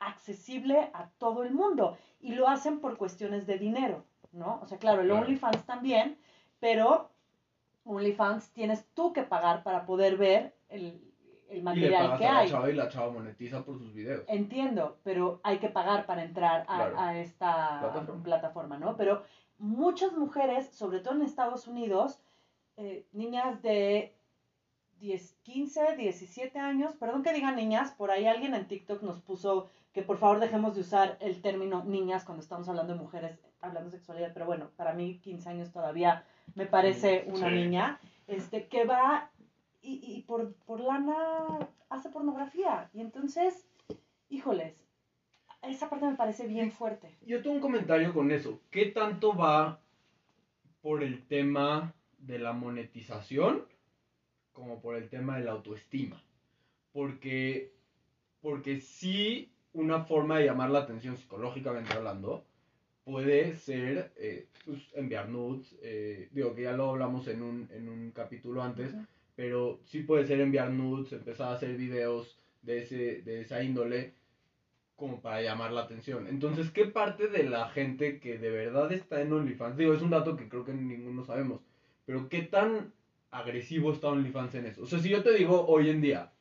accesible 0.00 0.90
a 0.94 1.08
todo 1.18 1.42
el 1.44 1.52
mundo 1.52 1.96
y 2.20 2.34
lo 2.34 2.48
hacen 2.48 2.80
por 2.80 2.96
cuestiones 2.96 3.46
de 3.46 3.58
dinero, 3.58 4.04
¿no? 4.32 4.58
O 4.62 4.66
sea, 4.66 4.78
claro, 4.78 5.02
el 5.02 5.08
Claro. 5.08 5.22
OnlyFans 5.24 5.64
también, 5.66 6.18
pero 6.60 7.10
OnlyFans 7.84 8.50
tienes 8.52 8.84
tú 8.94 9.12
que 9.12 9.22
pagar 9.22 9.62
para 9.62 9.84
poder 9.86 10.16
ver 10.16 10.54
el, 10.68 11.00
el 11.48 11.58
Y 11.58 11.60
le 11.60 11.62
material 11.62 12.02
pagas 12.04 12.18
que 12.18 12.26
a 12.26 12.32
la 12.32 12.38
hay. 12.40 12.50
chava 12.50 12.70
y 12.70 12.74
la 12.74 12.88
chava 12.88 13.12
monetiza 13.12 13.64
por 13.64 13.78
sus 13.78 13.92
videos. 13.94 14.24
Entiendo, 14.28 14.98
pero 15.04 15.40
hay 15.44 15.58
que 15.58 15.68
pagar 15.68 16.06
para 16.06 16.22
entrar 16.24 16.62
a, 16.62 16.76
Claro. 16.76 17.00
a 17.00 17.18
esta 17.18 17.78
Plataforma. 17.80 18.22
plataforma. 18.24 18.78
¿no? 18.78 18.96
Pero 18.96 19.22
muchas 19.58 20.12
mujeres, 20.12 20.68
sobre 20.70 21.00
todo 21.00 21.14
en 21.14 21.22
Estados 21.22 21.66
Unidos, 21.66 22.18
eh, 22.76 23.06
niñas 23.12 23.60
de 23.62 24.14
10, 25.00 25.36
15, 25.42 25.96
17 25.96 26.58
años, 26.58 26.94
perdón 26.96 27.22
que 27.22 27.32
diga 27.32 27.52
niñas, 27.52 27.92
por 27.92 28.10
ahí 28.10 28.26
alguien 28.26 28.54
en 28.54 28.66
TikTok 28.66 29.02
nos 29.02 29.20
puso 29.20 29.68
que 29.92 30.02
por 30.02 30.18
favor 30.18 30.38
dejemos 30.40 30.74
de 30.74 30.80
usar 30.82 31.16
el 31.20 31.40
término 31.40 31.84
niñas 31.84 32.24
cuando 32.24 32.42
estamos 32.42 32.68
hablando 32.68 32.94
de 32.94 33.00
mujeres, 33.00 33.38
hablando 33.60 33.90
de 33.90 33.96
sexualidad, 33.98 34.32
pero 34.34 34.46
bueno, 34.46 34.70
para 34.76 34.92
mí 34.92 35.18
15 35.18 35.48
años 35.48 35.72
todavía 35.72 36.24
me 36.54 36.66
parece 36.66 37.24
una 37.28 37.48
Sí. 37.48 37.54
niña, 37.54 38.00
este, 38.26 38.66
que 38.68 38.84
va 38.84 39.30
y, 39.80 40.00
y 40.04 40.22
por, 40.22 40.52
por 40.66 40.80
lana 40.80 41.16
hace 41.88 42.10
pornografía. 42.10 42.90
Y 42.92 43.00
entonces, 43.00 43.66
híjoles, 44.28 44.87
esa 45.62 45.90
parte 45.90 46.06
me 46.06 46.16
parece 46.16 46.46
bien 46.46 46.72
fuerte. 46.72 47.10
Yo 47.26 47.42
tengo 47.42 47.56
un 47.56 47.62
comentario 47.62 48.12
con 48.12 48.30
eso. 48.30 48.60
¿Qué 48.70 48.86
tanto 48.86 49.36
va 49.36 49.80
por 50.80 51.02
el 51.02 51.26
tema 51.26 51.94
de 52.18 52.38
la 52.38 52.52
monetización 52.52 53.64
como 54.52 54.80
por 54.80 54.96
el 54.96 55.08
tema 55.08 55.38
de 55.38 55.44
la 55.44 55.52
autoestima? 55.52 56.22
Porque, 56.92 57.72
porque 58.40 58.80
sí 58.80 59.52
una 59.72 60.04
forma 60.04 60.38
de 60.38 60.46
llamar 60.46 60.70
la 60.70 60.80
atención 60.80 61.16
psicológicamente 61.16 61.92
hablando 61.92 62.44
puede 63.04 63.54
ser 63.54 64.12
eh, 64.16 64.48
pues, 64.64 64.80
enviar 64.94 65.28
nudes. 65.28 65.76
eh, 65.82 66.28
digo 66.32 66.54
que 66.54 66.62
ya 66.62 66.72
lo 66.72 66.90
hablamos 66.90 67.26
en 67.28 67.42
un, 67.42 67.68
en 67.72 67.88
un 67.88 68.10
capítulo 68.10 68.62
antes, 68.62 68.94
pero 69.34 69.80
sí 69.84 70.02
puede 70.02 70.26
ser 70.26 70.40
enviar 70.40 70.70
nudes, 70.70 71.12
empezar 71.12 71.48
a 71.48 71.54
hacer 71.54 71.76
videos 71.76 72.38
de, 72.62 72.82
ese, 72.82 73.22
de 73.22 73.40
esa 73.40 73.62
índole 73.62 74.12
como 74.98 75.22
para 75.22 75.42
llamar 75.42 75.72
la 75.72 75.82
atención. 75.82 76.26
Entonces, 76.28 76.70
¿qué 76.72 76.86
parte 76.86 77.28
de 77.28 77.44
la 77.44 77.70
gente 77.70 78.20
que 78.20 78.38
de 78.38 78.50
verdad 78.50 78.92
está 78.92 79.22
en 79.22 79.32
OnlyFans? 79.32 79.78
Digo, 79.78 79.94
es 79.94 80.02
un 80.02 80.10
dato 80.10 80.36
que 80.36 80.50
creo 80.50 80.64
que 80.66 80.74
ninguno 80.74 81.24
sabemos, 81.24 81.62
pero 82.06 82.28
¿qué 82.28 82.42
tan 82.42 82.92
agresivo 83.30 83.92
está 83.92 84.08
OnlyFans 84.08 84.54
en 84.56 84.66
eso? 84.66 84.82
O 84.82 84.86
sea, 84.86 84.98
si 85.00 85.10
yo 85.10 85.22
te 85.22 85.32
digo 85.34 85.66
hoy 85.68 85.90
en 85.90 86.02
día, 86.02 86.32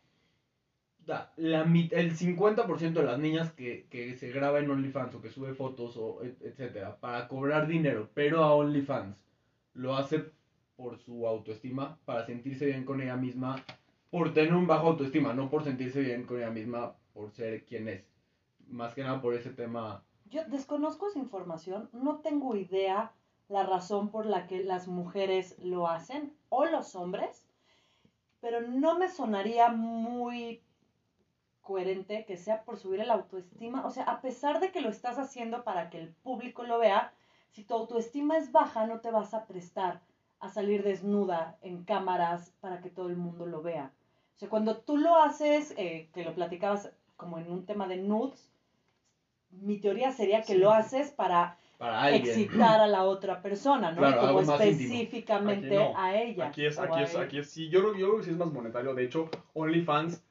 la, 1.07 1.63
el 1.91 2.11
50% 2.15 2.99
de 2.99 3.05
las 3.07 3.19
niñas 3.19 3.51
que, 3.53 3.87
que 3.89 4.15
se 4.15 4.29
graba 4.31 4.59
en 4.59 4.69
OnlyFans 4.69 5.15
o 5.15 5.21
que 5.21 5.29
sube 5.31 5.53
fotos 5.55 5.95
o 5.97 6.21
et- 6.23 6.41
etcétera 6.49 6.99
para 6.99 7.27
cobrar 7.27 7.67
dinero, 7.67 8.09
pero 8.13 8.43
a 8.43 8.53
OnlyFans 8.53 9.15
lo 9.73 9.95
hace 9.95 10.25
por 10.75 10.97
su 10.99 11.27
autoestima, 11.27 11.97
para 12.05 12.25
sentirse 12.25 12.65
bien 12.67 12.83
con 12.85 13.01
ella 13.01 13.15
misma, 13.17 13.63
por 14.11 14.33
tener 14.33 14.53
un 14.53 14.67
bajo 14.67 14.87
autoestima, 14.89 15.33
no 15.33 15.49
por 15.49 15.63
sentirse 15.63 16.01
bien 16.01 16.23
con 16.25 16.37
ella 16.37 16.51
misma, 16.51 16.95
por 17.13 17.31
ser 17.31 17.63
quien 17.65 17.87
es. 17.87 18.16
Más 18.69 18.93
que 18.93 19.03
nada 19.03 19.21
por 19.21 19.33
ese 19.33 19.49
tema. 19.51 20.03
Yo 20.25 20.43
desconozco 20.45 21.07
esa 21.07 21.19
información, 21.19 21.89
no 21.93 22.17
tengo 22.19 22.55
idea 22.55 23.11
la 23.49 23.63
razón 23.63 24.09
por 24.09 24.25
la 24.25 24.45
que 24.47 24.63
las 24.63 24.87
mujeres 24.87 25.57
lo 25.59 25.87
hacen 25.87 26.33
o 26.49 26.65
los 26.65 26.95
hombres, 26.95 27.45
pero 28.41 28.61
no 28.61 28.99
me 28.99 29.09
sonaría 29.09 29.69
muy 29.69 30.61
coherente 31.61 32.25
que 32.25 32.37
sea 32.37 32.63
por 32.63 32.77
subir 32.77 33.01
el 33.01 33.11
autoestima. 33.11 33.85
O 33.85 33.91
sea, 33.91 34.03
a 34.03 34.21
pesar 34.21 34.59
de 34.59 34.71
que 34.71 34.81
lo 34.81 34.89
estás 34.89 35.17
haciendo 35.17 35.63
para 35.63 35.89
que 35.89 35.99
el 35.99 36.09
público 36.09 36.63
lo 36.63 36.79
vea, 36.79 37.13
si 37.51 37.63
tu 37.63 37.73
autoestima 37.73 38.37
es 38.37 38.51
baja, 38.51 38.85
no 38.85 38.99
te 38.99 39.11
vas 39.11 39.33
a 39.33 39.45
prestar 39.45 40.01
a 40.39 40.49
salir 40.49 40.83
desnuda 40.83 41.57
en 41.61 41.83
cámaras 41.83 42.53
para 42.61 42.81
que 42.81 42.89
todo 42.89 43.09
el 43.09 43.17
mundo 43.17 43.45
lo 43.45 43.61
vea. 43.61 43.91
O 44.35 44.39
sea, 44.39 44.49
cuando 44.49 44.77
tú 44.77 44.97
lo 44.97 45.17
haces, 45.17 45.73
eh, 45.77 46.09
que 46.13 46.23
lo 46.23 46.35
platicabas 46.35 46.91
como 47.15 47.39
en 47.39 47.51
un 47.51 47.65
tema 47.65 47.87
de 47.87 47.97
nudes, 47.97 48.51
mi 49.51 49.77
teoría 49.79 50.11
sería 50.11 50.41
que 50.41 50.53
Sí. 50.53 50.59
lo 50.59 50.71
haces 50.71 51.11
para 51.11 51.57
excitar 52.11 52.79
a 52.81 52.87
la 52.87 53.03
otra 53.05 53.41
persona, 53.41 53.91
¿no? 53.91 53.97
Claro, 53.97 54.21
como 54.33 54.41
específicamente 54.41 55.67
Aquí 55.77 55.91
no. 55.93 55.97
a 55.97 56.15
ella. 56.15 56.47
Aquí 56.47 56.65
es, 56.65 56.77
o 56.77 56.81
aquí 56.83 56.99
a 56.99 57.03
es, 57.03 57.15
él. 57.15 57.21
aquí 57.21 57.37
es, 57.39 57.49
sí, 57.49 57.69
yo, 57.69 57.79
creo- 57.81 57.93
yo 57.95 58.07
creo 58.07 58.17
que 58.17 58.23
sí 58.25 58.31
es 58.31 58.37
más 58.37 58.51
monetario. 58.51 58.93
De 58.93 59.03
hecho, 59.03 59.29
OnlyFans 59.53 60.23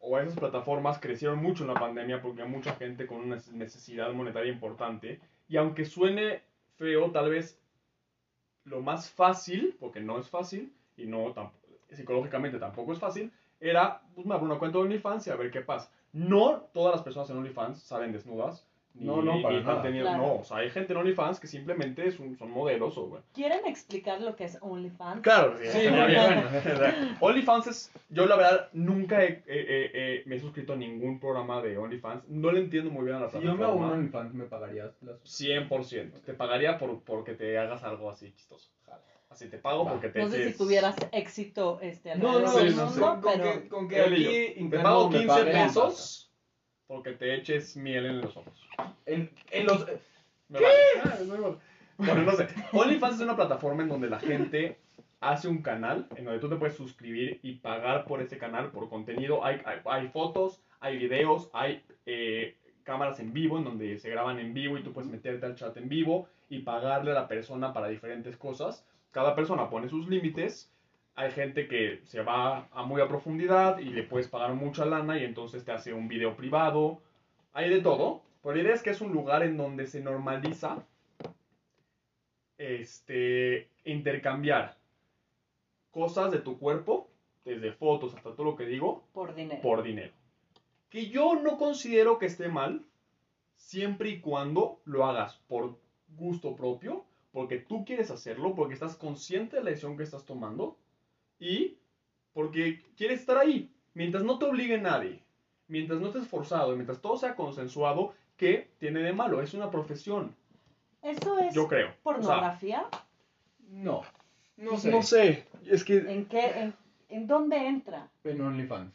o 0.00 0.18
esas 0.18 0.38
plataformas 0.38 0.98
crecieron 0.98 1.42
mucho 1.42 1.64
en 1.64 1.68
la 1.68 1.80
pandemia 1.80 2.22
porque 2.22 2.42
hay 2.42 2.48
mucha 2.48 2.74
gente 2.76 3.06
con 3.06 3.18
una 3.18 3.36
necesidad 3.52 4.12
monetaria 4.12 4.50
importante. 4.52 5.20
Y 5.48 5.56
aunque 5.56 5.84
suene 5.84 6.42
feo, 6.76 7.10
tal 7.10 7.30
vez 7.30 7.58
lo 8.64 8.80
más 8.80 9.10
fácil, 9.10 9.76
porque 9.80 10.00
no 10.00 10.18
es 10.18 10.28
fácil, 10.28 10.72
y 10.96 11.06
no 11.06 11.34
tamp- 11.34 11.50
psicológicamente 11.90 12.58
tampoco 12.58 12.92
es 12.92 12.98
fácil, 12.98 13.32
era, 13.60 14.00
pues 14.14 14.26
me 14.26 14.34
abro 14.34 14.46
una 14.46 14.58
cuenta 14.58 14.78
de 14.78 14.84
OnlyFans 14.84 15.26
y 15.26 15.30
a 15.30 15.36
ver 15.36 15.50
qué 15.50 15.60
pasa. 15.60 15.90
No 16.12 16.68
todas 16.72 16.94
las 16.94 17.02
personas 17.02 17.30
en 17.30 17.36
OnlyFans 17.38 17.82
salen 17.82 18.12
desnudas. 18.12 18.66
Ni, 18.92 19.06
No, 19.06 19.22
no, 19.22 19.40
para 19.40 19.60
nada. 19.60 19.82
teniendo- 19.82 20.10
Claro. 20.10 20.24
No, 20.26 20.34
o 20.40 20.44
sea, 20.44 20.56
hay 20.56 20.70
gente 20.70 20.92
en 20.92 20.98
OnlyFans 20.98 21.38
que 21.38 21.46
simplemente 21.46 22.08
es 22.08 22.18
un- 22.18 22.36
son 22.36 22.50
modelos 22.50 22.98
o, 22.98 23.06
bueno, 23.06 23.24
¿Quieren 23.32 23.64
explicar 23.66 24.20
lo 24.20 24.34
que 24.34 24.42
es 24.42 24.58
OnlyFans? 24.60 25.20
Claro, 25.20 25.56
Sí, 25.58 25.64
estaría 25.64 25.90
muy 25.92 26.10
bien. 26.10 26.44
bien. 26.76 27.16
OnlyFans 27.20 27.66
es, 27.68 27.92
yo 28.08 28.26
la 28.26 28.34
verdad 28.34 28.68
nunca 28.72 29.22
he- 29.22 29.28
eh, 29.28 29.42
eh, 29.46 29.90
eh, 29.94 30.22
me 30.26 30.34
he 30.34 30.40
suscrito 30.40 30.72
a 30.72 30.76
ningún 30.76 31.20
programa 31.20 31.62
de 31.62 31.78
OnlyFans, 31.78 32.28
no 32.30 32.50
le 32.50 32.58
entiendo 32.62 32.90
muy 32.90 33.04
bien 33.04 33.18
a 33.18 33.20
la 33.20 33.30
Si 33.30 33.36
yo 33.40 33.42
me 33.54 33.62
hago 33.62 33.74
un 33.74 33.78
plataforma. 33.78 33.92
OnlyFans, 33.92 34.34
¿me 34.34 34.44
pagarías 34.46 35.00
las 35.02 35.20
100%, 35.22 36.20
te 36.24 36.34
pagaría 36.34 36.76
por 36.76 37.00
porque 37.04 37.34
te 37.34 37.56
hagas 37.58 37.84
algo 37.84 38.10
así 38.10 38.32
chistoso. 38.32 38.72
Así 39.30 39.48
te 39.48 39.58
pago 39.58 39.84
Va. 39.84 39.92
porque 39.92 40.08
te 40.10 40.18
No 40.20 40.28
sé 40.28 40.50
si 40.52 40.58
tuvieras 40.58 40.96
éxito 41.12 41.78
este, 41.80 42.16
No, 42.16 42.32
no, 42.32 42.40
no 42.40 42.46
no, 42.46 42.50
sé. 42.50 42.70
mundo, 42.70 43.00
con, 43.00 43.20
pero 43.22 43.44
que, 43.44 43.68
con 43.68 43.88
que 43.88 44.00
aquí 44.00 44.68
Te 44.68 44.78
pago 44.80 45.08
me 45.08 45.18
15 45.18 45.26
paguen, 45.28 45.52
pesos 45.52 46.30
porque 46.86 47.12
te 47.12 47.36
eches 47.36 47.76
miel 47.76 48.04
en 48.04 48.20
los 48.20 48.36
ojos. 48.36 48.68
En, 49.06 49.30
en 49.52 49.66
los, 49.66 49.86
Me 50.48 50.60
vale. 50.60 50.74
Ah. 51.04 51.18
Bueno, 51.96 52.22
no 52.22 52.32
sé. 52.32 52.48
OnlyFans 52.72 53.14
es 53.16 53.20
una 53.20 53.36
plataforma 53.36 53.84
en 53.84 53.88
donde 53.88 54.10
la 54.10 54.18
gente 54.18 54.78
hace 55.20 55.46
un 55.46 55.62
canal 55.62 56.08
en 56.16 56.24
donde 56.24 56.40
tú 56.40 56.48
te 56.48 56.56
puedes 56.56 56.74
suscribir 56.74 57.38
y 57.44 57.56
pagar 57.56 58.06
por 58.06 58.20
ese 58.20 58.38
canal, 58.38 58.72
por 58.72 58.88
contenido. 58.88 59.44
Hay, 59.44 59.60
hay, 59.64 59.78
hay 59.84 60.08
fotos, 60.08 60.62
hay 60.80 60.96
videos, 60.96 61.48
hay 61.52 61.84
eh, 62.06 62.56
cámaras 62.82 63.20
en 63.20 63.32
vivo 63.32 63.58
en 63.58 63.64
donde 63.64 63.98
se 63.98 64.10
graban 64.10 64.40
en 64.40 64.52
vivo 64.52 64.76
y 64.76 64.82
tú 64.82 64.92
puedes 64.92 65.10
meterte 65.10 65.46
al 65.46 65.54
chat 65.54 65.76
en 65.76 65.88
vivo 65.88 66.26
y 66.48 66.60
pagarle 66.60 67.12
a 67.12 67.14
la 67.14 67.28
persona 67.28 67.72
para 67.72 67.86
diferentes 67.88 68.36
cosas. 68.36 68.84
Cada 69.10 69.34
persona 69.34 69.68
pone 69.68 69.88
sus 69.88 70.08
límites. 70.08 70.72
Hay 71.14 71.32
gente 71.32 71.66
que 71.68 72.00
se 72.04 72.22
va 72.22 72.68
a 72.72 72.82
muy 72.84 73.00
a 73.00 73.08
profundidad 73.08 73.78
y 73.78 73.86
le 73.86 74.04
puedes 74.04 74.28
pagar 74.28 74.54
mucha 74.54 74.84
lana 74.84 75.18
y 75.18 75.24
entonces 75.24 75.64
te 75.64 75.72
hace 75.72 75.92
un 75.92 76.08
video 76.08 76.36
privado. 76.36 77.02
Hay 77.52 77.68
de 77.68 77.80
todo. 77.80 78.22
Pero 78.42 78.54
la 78.54 78.62
idea 78.62 78.74
es 78.74 78.82
que 78.82 78.90
es 78.90 79.00
un 79.00 79.12
lugar 79.12 79.42
en 79.42 79.56
donde 79.56 79.86
se 79.86 80.00
normaliza 80.00 80.82
este, 82.56 83.68
intercambiar 83.84 84.76
cosas 85.90 86.30
de 86.30 86.38
tu 86.38 86.58
cuerpo, 86.58 87.10
desde 87.44 87.72
fotos 87.72 88.14
hasta 88.14 88.34
todo 88.34 88.44
lo 88.44 88.56
que 88.56 88.66
digo, 88.66 89.04
Por 89.12 89.34
dinero. 89.34 89.60
por 89.60 89.82
dinero. 89.82 90.12
Que 90.88 91.08
yo 91.08 91.34
no 91.36 91.58
considero 91.58 92.18
que 92.18 92.26
esté 92.26 92.48
mal, 92.48 92.84
siempre 93.56 94.10
y 94.10 94.20
cuando 94.20 94.80
lo 94.84 95.04
hagas 95.04 95.36
por 95.48 95.78
gusto 96.08 96.54
propio, 96.56 97.04
porque 97.32 97.58
tú 97.58 97.84
quieres 97.84 98.10
hacerlo, 98.10 98.54
porque 98.54 98.74
estás 98.74 98.96
consciente 98.96 99.56
de 99.56 99.62
la 99.64 99.70
decisión 99.70 99.96
que 99.96 100.02
estás 100.02 100.24
tomando 100.24 100.76
y 101.38 101.76
porque 102.32 102.82
quieres 102.96 103.20
estar 103.20 103.38
ahí. 103.38 103.70
Mientras 103.94 104.22
no 104.24 104.38
te 104.38 104.46
obligue 104.46 104.78
nadie, 104.78 105.20
mientras 105.68 106.00
no 106.00 106.08
estés 106.08 106.28
forzado, 106.28 106.72
y 106.72 106.76
mientras 106.76 107.00
todo 107.00 107.16
sea 107.16 107.34
consensuado, 107.34 108.14
¿qué 108.36 108.70
tiene 108.78 109.00
de 109.00 109.12
malo? 109.12 109.42
Es 109.42 109.54
una 109.54 109.70
profesión, 109.70 110.34
¿Eso 111.02 111.38
es 111.38 111.54
yo 111.54 111.66
creo. 111.66 111.88
O 111.88 111.90
sea, 111.92 112.02
pornografía? 112.02 112.84
No. 113.68 114.02
No 114.56 114.70
pues 114.70 114.82
sé. 114.82 114.90
no 114.90 115.02
sé, 115.02 115.46
es 115.66 115.84
que 115.84 115.96
¿En 115.98 116.26
qué, 116.26 116.50
en, 116.60 116.74
en 117.08 117.26
dónde 117.26 117.56
entra? 117.66 118.10
En 118.24 118.40
OnlyFans. 118.40 118.92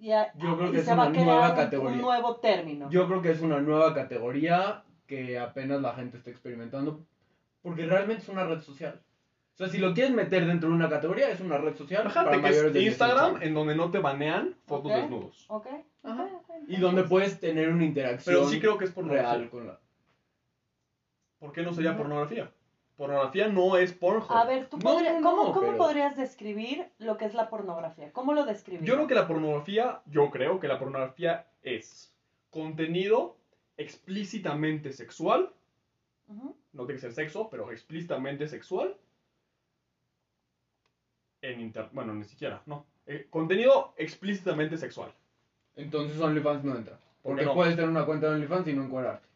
Y, 0.00 0.10
a- 0.10 0.32
Yo 0.34 0.56
creo 0.56 0.70
y 0.70 0.72
que 0.72 0.80
es 0.80 0.88
una 0.88 1.08
nueva 1.08 1.54
categoría. 1.54 1.96
un 1.96 2.02
nuevo 2.02 2.36
término. 2.36 2.90
Yo 2.90 3.06
creo 3.06 3.22
que 3.22 3.30
es 3.30 3.40
una 3.40 3.60
nueva 3.60 3.94
categoría 3.94 4.82
que 5.06 5.38
apenas 5.38 5.80
la 5.80 5.94
gente 5.94 6.18
está 6.18 6.30
experimentando. 6.30 7.06
Porque 7.66 7.84
realmente 7.84 8.22
es 8.22 8.28
una 8.28 8.44
red 8.46 8.60
social. 8.60 9.00
O 9.54 9.56
sea, 9.56 9.68
si 9.68 9.78
lo 9.78 9.92
quieres 9.92 10.12
meter 10.12 10.46
dentro 10.46 10.68
de 10.68 10.76
una 10.76 10.88
categoría, 10.88 11.30
es 11.30 11.40
una 11.40 11.58
red 11.58 11.74
social 11.76 12.04
Fíjate 12.04 12.24
para 12.26 12.36
que 12.36 12.42
mayores 12.42 12.66
es 12.68 12.72
de 12.74 12.82
Instagram 12.82 13.16
18 13.18 13.36
años. 13.38 13.42
en 13.48 13.54
donde 13.54 13.74
no 13.74 13.90
te 13.90 13.98
banean 13.98 14.54
fotos 14.66 14.92
Ok. 14.92 14.98
desnudos. 14.98 15.46
¿Ok? 15.48 15.66
Ajá. 16.04 16.22
ok, 16.22 16.30
ok, 16.44 16.50
Y 16.68 16.76
donde 16.76 16.76
entonces- 17.00 17.10
puedes 17.10 17.40
tener 17.40 17.68
una 17.70 17.84
interacción 17.84 18.36
Pero 18.36 18.48
sí 18.48 18.60
creo 18.60 18.78
que 18.78 18.84
es 18.84 18.92
pornografía. 18.92 19.32
real 19.32 19.50
con 19.50 19.66
la... 19.66 19.80
¿Por 21.40 21.52
qué 21.52 21.62
no 21.62 21.72
sería 21.72 21.90
No. 21.92 21.98
pornografía? 21.98 22.52
Pornografía 22.96 23.48
no 23.48 23.76
es 23.76 23.92
Pornhub. 23.92 24.30
A 24.30 24.44
ver, 24.44 24.68
¿tú 24.68 24.76
No, 24.76 24.82
podrías- 24.84 25.20
no, 25.20 25.28
¿cómo, 25.30 25.44
no, 25.48 25.52
cómo 25.52 25.66
pero- 25.66 25.76
podrías 25.78 26.16
describir 26.16 26.86
lo 26.98 27.16
que 27.18 27.24
es 27.24 27.34
la 27.34 27.50
pornografía? 27.50 28.12
¿Cómo 28.12 28.32
lo 28.32 28.44
describirías? 28.46 28.86
Yo 28.88 28.94
creo 28.94 29.06
que 29.08 29.14
la 29.16 29.26
pornografía, 29.26 30.02
yo 30.06 30.30
creo 30.30 30.60
que 30.60 30.68
la 30.68 30.78
pornografía 30.78 31.46
es 31.62 32.14
contenido 32.50 33.36
explícitamente 33.76 34.92
sexual, 34.92 35.50
Ujú. 36.28 36.54
No 36.76 36.84
tiene 36.84 37.00
que 37.00 37.06
ser 37.06 37.12
sexo, 37.12 37.48
pero 37.50 37.70
explícitamente 37.72 38.46
sexual. 38.46 38.96
En 41.42 41.60
inter... 41.60 41.88
Bueno, 41.92 42.14
ni 42.14 42.24
siquiera, 42.24 42.62
no. 42.66 42.86
Eh, 43.06 43.26
contenido 43.30 43.94
explícitamente 43.96 44.76
sexual. 44.76 45.12
Entonces 45.76 46.20
OnlyFans 46.20 46.64
no 46.64 46.76
entra. 46.76 46.96
¿Por 47.22 47.32
Porque 47.32 47.44
no? 47.44 47.54
puedes 47.54 47.76
tener 47.76 47.90
una 47.90 48.04
cuenta 48.04 48.28
de 48.28 48.34
OnlyFans 48.34 48.68
y 48.68 48.72
no 48.72 48.84
encuadrarte. 48.84 49.26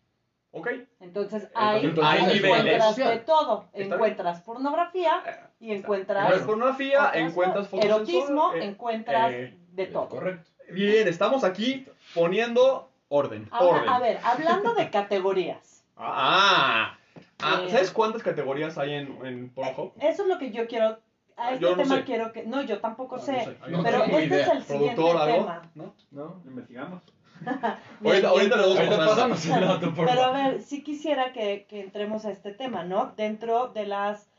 ¿Ok? 0.53 0.69
Entonces 1.01 1.49
ahí, 1.55 1.87
encuentras 1.87 2.97
de 2.97 3.19
todo. 3.19 3.69
Encuentras 3.73 4.41
pornografía 4.41 5.23
Eh, 5.25 5.37
y 5.61 5.73
encuentras 5.73 6.25
Encuentras 6.25 6.47
pornografía, 6.47 7.07
otras 7.07 7.17
encuentras 7.17 7.69
fotos 7.69 7.85
erotismo, 7.85 8.55
eh, 8.55 8.65
encuentras 8.65 9.33
eh, 9.33 9.57
de 9.73 9.87
todo. 9.87 10.09
correcto. 10.09 10.51
Bien, 10.73 11.07
estamos 11.07 11.45
aquí 11.45 11.87
poniendo 12.15 12.91
Orden. 13.13 13.49
Ahora, 13.51 13.79
orden. 13.79 13.89
a 13.89 13.99
ver, 13.99 14.21
hablando 14.23 14.75
de 14.75 14.89
categorías. 14.89 15.85
Ah, 15.97 16.97
ah, 17.43 17.63
Eh, 17.67 17.71
¿sabes 17.71 17.91
cuántas 17.91 18.23
categorías 18.23 18.79
hay 18.79 18.95
en, 18.95 19.27
en 19.27 19.51
Pornhub? 19.51 19.93
Eso 20.01 20.23
es 20.23 20.29
lo 20.29 20.39
que 20.39 20.51
yo 20.51 20.67
quiero. 20.67 20.99
A 21.37 21.53
este 21.55 21.63
Yo 21.65 21.71
no 21.77 21.83
tema 21.83 21.97
sé. 21.97 22.05
quiero 22.05 22.33
que. 22.33 22.45
No, 22.45 22.61
yo 22.63 22.81
tampoco 22.81 23.17
No, 23.17 23.23
sé. 23.23 23.33
no 23.33 23.45
sé. 23.45 23.57
No 23.71 23.83
Pero 23.83 24.05
este 24.05 24.25
idea. 24.27 24.41
es 24.47 24.49
el 24.53 24.63
siguiente 24.63 25.11
algo, 25.11 25.25
tema. 25.25 25.71
¿no? 25.75 25.95
¿No? 26.11 26.43
Investigamos. 26.45 27.03
Ahorita, 28.05 28.29
ahorita 28.29 28.57
le 28.57 28.63
bien. 28.67 28.77
vamos 28.77 28.77
a 28.77 28.81
Ahorita 28.83 28.97
pasar. 28.99 29.09
pasamos 29.09 29.47
el 29.47 29.61
dato, 29.67 29.95
por 29.95 30.07
Pero 30.07 30.23
a 30.25 30.31
ver, 30.33 30.61
sí 30.63 30.83
quisiera 30.83 31.33
que, 31.33 31.65
que 31.67 31.81
entremos 31.81 32.27
a 32.27 32.31
este 32.31 32.53
tema, 32.53 32.85
¿no? 32.85 33.15
Dentro 33.17 33.69
de 33.69 33.87
las. 33.87 34.31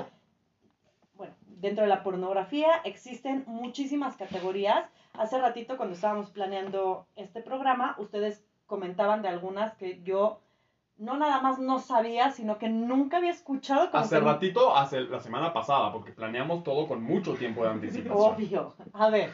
Bueno, 1.15 1.33
dentro 1.47 1.83
de 1.83 1.89
la 1.89 2.03
pornografía 2.03 2.69
existen 2.83 3.43
muchísimas 3.47 4.15
categorías. 4.17 4.87
Hace 5.13 5.39
ratito, 5.39 5.77
cuando 5.77 5.95
estábamos 5.95 6.29
planeando 6.29 7.07
este 7.15 7.41
programa, 7.41 7.95
ustedes 7.97 8.43
comentaban 8.67 9.21
de 9.23 9.27
algunas 9.29 9.73
que 9.75 10.01
yo 10.03 10.39
no 10.97 11.17
nada 11.17 11.41
más 11.41 11.57
no 11.59 11.79
sabía, 11.79 12.31
sino 12.31 12.57
que 12.57 12.69
nunca 12.69 13.17
había 13.17 13.31
escuchado. 13.31 13.89
como 13.91 14.03
Hace 14.03 14.19
que- 14.19 14.25
ratito, 14.25 14.75
hace 14.75 15.01
la 15.01 15.19
semana 15.19 15.51
pasada, 15.53 15.91
porque 15.91 16.11
planeamos 16.11 16.63
todo 16.63 16.87
con 16.87 17.01
mucho 17.03 17.33
tiempo 17.35 17.63
de 17.63 17.69
anticipación. 17.71 18.17
Obvio. 18.35 18.75
A 18.93 19.09
ver, 19.09 19.31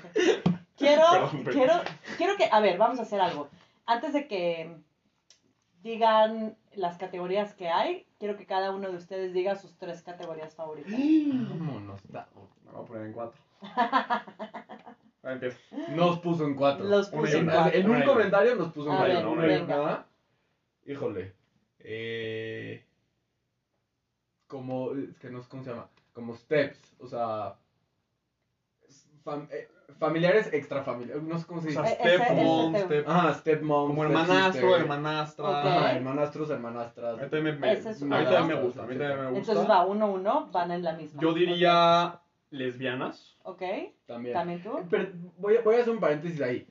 quiero, 0.78 1.04
Perdón, 1.12 1.44
perdón. 1.44 1.54
quiero, 1.54 1.74
quiero 2.18 2.36
que, 2.38 2.50
a 2.52 2.60
ver, 2.60 2.78
vamos 2.78 3.00
a 3.00 3.04
hacer 3.04 3.20
algo. 3.20 3.50
Antes 3.86 4.14
de 4.14 4.28
que 4.28 4.76
digan 5.82 6.58
las 6.76 6.98
categorías 6.98 7.54
que 7.54 7.70
hay, 7.70 8.06
quiero 8.20 8.36
que 8.38 8.46
cada 8.46 8.72
uno 8.72 8.90
de 8.90 8.98
ustedes 8.98 9.34
diga 9.34 9.56
sus 9.56 9.78
tres 9.78 10.02
categorías 10.04 10.56
favoritas. 10.56 10.92
Vámonos. 10.94 12.02
da- 12.12 12.28
Me 12.66 12.72
voy 12.72 12.82
a 12.82 12.86
poner 12.86 13.06
en 13.08 13.14
cuatro. 13.14 13.40
Nos 15.90 16.20
puso 16.20 16.46
en 16.46 16.56
cuatro. 16.56 16.86
Los 16.86 17.12
y 17.12 17.36
en 17.36 17.46
cuatro. 17.46 17.78
En 17.80 17.90
un 17.90 18.02
comentario 18.04 18.56
nos 18.56 18.72
puso 18.72 18.92
en 18.92 18.98
cuatro. 18.98 20.06
Híjole. 20.86 21.34
Eh, 21.90 22.84
como, 24.48 24.92
es 24.94 25.18
que 25.20 25.30
no 25.30 25.42
sé 25.42 25.50
cómo 25.50 25.64
se 25.64 25.70
llama. 25.72 25.88
Como 26.14 26.36
steps. 26.36 26.96
O 27.00 27.08
sea. 27.08 27.56
fam- 29.24 29.48
eh, 29.52 29.68
familiares 30.00 30.50
extrafamiliares. 30.54 31.24
No 31.24 31.40
sé 31.40 31.46
cómo 31.46 31.62
se 31.62 31.68
O 31.68 31.70
dice. 31.70 31.82
sea, 31.84 31.92
Eh, 31.94 31.98
ese- 32.16 32.24
stepmom, 32.26 32.76
step... 32.76 33.08
Ajá, 33.08 33.34
stepmom. 33.36 33.88
Como 33.90 34.04
hermanastro, 34.04 34.76
hermanastra. 34.76 35.60
Ajá, 35.62 35.92
hermanastros, 35.96 36.50
hermanastras. 36.50 37.20
A 37.20 37.24
mí 37.24 37.30
también 37.30 37.60
me, 37.60 37.72
Ese 37.72 37.90
es 37.92 38.02
a 38.02 38.06
mí 38.06 38.12
una. 38.16 38.30
también 38.30 38.58
me 38.60 38.64
gusta, 38.66 38.84
a 38.84 38.86
mí 38.86 38.96
también 38.98 39.20
me 39.20 39.26
gusta. 39.32 39.40
Entonces 39.52 39.70
va 39.70 39.86
uno 39.86 40.08
uno, 40.12 40.48
van 40.52 40.72
en 40.72 40.84
la 40.84 40.94
misma. 40.94 41.22
Yo 41.22 41.34
diría 41.34 42.20
lesbianas. 42.52 43.38
Ok, 43.44 43.62
También. 44.06 44.34
también 44.34 44.62
tú. 44.62 44.78
Pero 44.90 45.10
voy 45.38 45.56
a, 45.58 45.62
voy 45.62 45.76
a 45.76 45.80
hacer 45.82 45.94
un 45.94 46.00
paréntesis 46.00 46.42
ahí. 46.42 46.68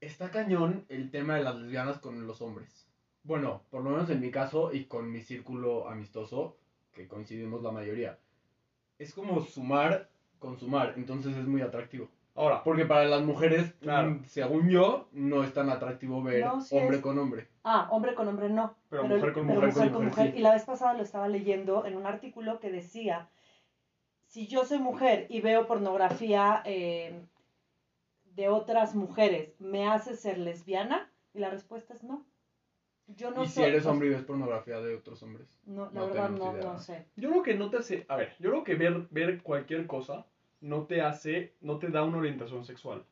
Está 0.00 0.30
cañón 0.30 0.84
el 0.88 1.10
tema 1.10 1.34
de 1.36 1.44
las 1.44 1.56
lesbianas 1.56 1.98
con 1.98 2.26
los 2.26 2.40
hombres. 2.40 2.87
Bueno, 3.28 3.60
por 3.70 3.84
lo 3.84 3.90
menos 3.90 4.08
en 4.08 4.20
mi 4.22 4.30
caso 4.30 4.72
y 4.72 4.86
con 4.86 5.12
mi 5.12 5.20
círculo 5.20 5.86
amistoso, 5.86 6.56
que 6.94 7.06
coincidimos 7.06 7.62
la 7.62 7.70
mayoría. 7.70 8.18
Es 8.98 9.12
como 9.12 9.42
sumar 9.42 10.08
con 10.38 10.58
sumar, 10.58 10.94
entonces 10.96 11.36
es 11.36 11.46
muy 11.46 11.60
atractivo. 11.60 12.08
Ahora, 12.34 12.64
Porque 12.64 12.86
para 12.86 13.04
las 13.04 13.20
mujeres, 13.22 13.74
Claro. 13.80 14.10
mm, 14.12 14.24
según 14.24 14.70
yo, 14.70 15.08
no 15.12 15.44
es 15.44 15.52
tan 15.52 15.68
atractivo 15.68 16.22
ver 16.22 16.42
No, 16.46 16.60
sí 16.62 16.74
hombre 16.78 16.96
es. 16.96 17.02
con 17.02 17.18
hombre. 17.18 17.48
Ah, 17.64 17.88
hombre 17.90 18.14
con 18.14 18.28
hombre 18.28 18.48
no. 18.48 18.74
Pero 18.88 19.02
mujer 19.04 19.32
con 19.34 19.46
pero 19.46 19.60
mujer, 19.60 19.68
mujer 19.74 19.82
con 19.84 19.92
con 19.92 20.04
mujer, 20.06 20.18
mujer. 20.24 20.32
sí. 20.32 20.38
Y 20.38 20.42
la 20.42 20.52
vez 20.54 20.64
pasada 20.64 20.94
lo 20.94 21.02
estaba 21.02 21.28
leyendo 21.28 21.84
en 21.84 21.96
un 21.96 22.06
artículo 22.06 22.60
que 22.60 22.70
decía, 22.70 23.28
si 24.26 24.46
yo 24.46 24.64
soy 24.64 24.78
mujer 24.78 25.26
y 25.28 25.42
veo 25.42 25.66
pornografía 25.66 26.62
eh, 26.64 27.26
de 28.36 28.48
otras 28.48 28.94
mujeres, 28.94 29.52
¿me 29.60 29.86
hace 29.86 30.16
ser 30.16 30.38
lesbiana? 30.38 31.10
Y 31.34 31.40
la 31.40 31.50
respuesta 31.50 31.92
es 31.92 32.04
no. 32.04 32.24
Yo 33.16 33.30
no 33.30 33.42
y 33.42 33.46
si 33.46 33.54
soy- 33.54 33.64
eres 33.64 33.86
hombre 33.86 34.08
y 34.08 34.10
ves 34.10 34.22
pornografía 34.22 34.80
de 34.80 34.94
otros 34.94 35.22
hombres. 35.22 35.46
No, 35.66 35.86
la 35.86 35.90
no 36.00 36.06
verdad 36.08 36.30
no, 36.30 36.52
idea. 36.52 36.72
no 36.72 36.78
sé. 36.78 37.06
yo 37.16 37.30
creo 37.30 37.42
que 37.42 37.54
no 37.54 37.70
te 37.70 37.78
hace... 37.78 38.04
A 38.08 38.16
ver, 38.16 38.34
yo 38.38 38.50
creo 38.50 38.64
que 38.64 38.74
ver, 38.74 39.06
ver 39.10 39.42
cualquier 39.42 39.86
cosa 39.86 40.26
no 40.60 40.84
te 40.86 41.00
hace... 41.02 41.54
No 41.60 41.78
te 41.78 41.88
da 41.88 42.02
una 42.04 42.18
orientación 42.18 42.64
sexual. 42.64 43.04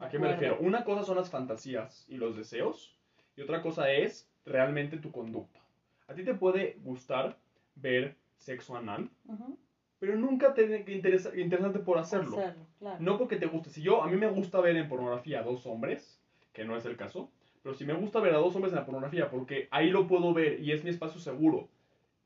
¿A 0.00 0.08
qué 0.08 0.18
me 0.18 0.28
refiero? 0.28 0.58
Una 0.60 0.84
cosa 0.84 1.02
son 1.04 1.16
las 1.16 1.30
fantasías 1.30 2.04
y 2.08 2.16
los 2.16 2.36
deseos 2.36 2.96
y 3.36 3.42
otra 3.42 3.62
cosa 3.62 3.90
es 3.90 4.28
realmente 4.44 4.96
tu 4.96 5.10
conducta. 5.10 5.60
A 6.06 6.14
ti 6.14 6.22
te 6.24 6.34
puede 6.34 6.76
gustar 6.82 7.36
ver 7.74 8.16
sexo 8.36 8.76
anal, 8.76 9.10
Ujú, 9.26 9.58
pero 9.98 10.16
nunca 10.16 10.54
te 10.54 10.84
interesa 10.92 11.36
interesante 11.36 11.80
por 11.80 11.98
hacerlo. 11.98 12.36
hacerlo, 12.38 12.66
claro. 12.78 12.96
No 13.00 13.18
porque 13.18 13.36
te 13.36 13.46
guste. 13.46 13.70
Si 13.70 13.82
yo, 13.82 14.02
a 14.02 14.06
mí 14.08 14.16
me 14.16 14.28
gusta 14.28 14.60
ver 14.60 14.76
en 14.76 14.88
pornografía 14.88 15.40
a 15.40 15.42
dos 15.42 15.66
hombres, 15.66 16.20
que 16.52 16.64
no 16.64 16.76
es 16.76 16.84
el 16.86 16.96
caso, 16.96 17.30
pero 17.68 17.76
si 17.76 17.84
me 17.84 17.92
gusta 17.92 18.18
ver 18.20 18.32
a 18.34 18.38
dos 18.38 18.54
hombres 18.56 18.72
en 18.72 18.78
la 18.78 18.86
pornografía, 18.86 19.28
porque 19.28 19.68
ahí 19.70 19.90
lo 19.90 20.06
puedo 20.06 20.32
ver 20.32 20.58
y 20.58 20.72
es 20.72 20.84
mi 20.84 20.88
espacio 20.90 21.20
seguro, 21.20 21.68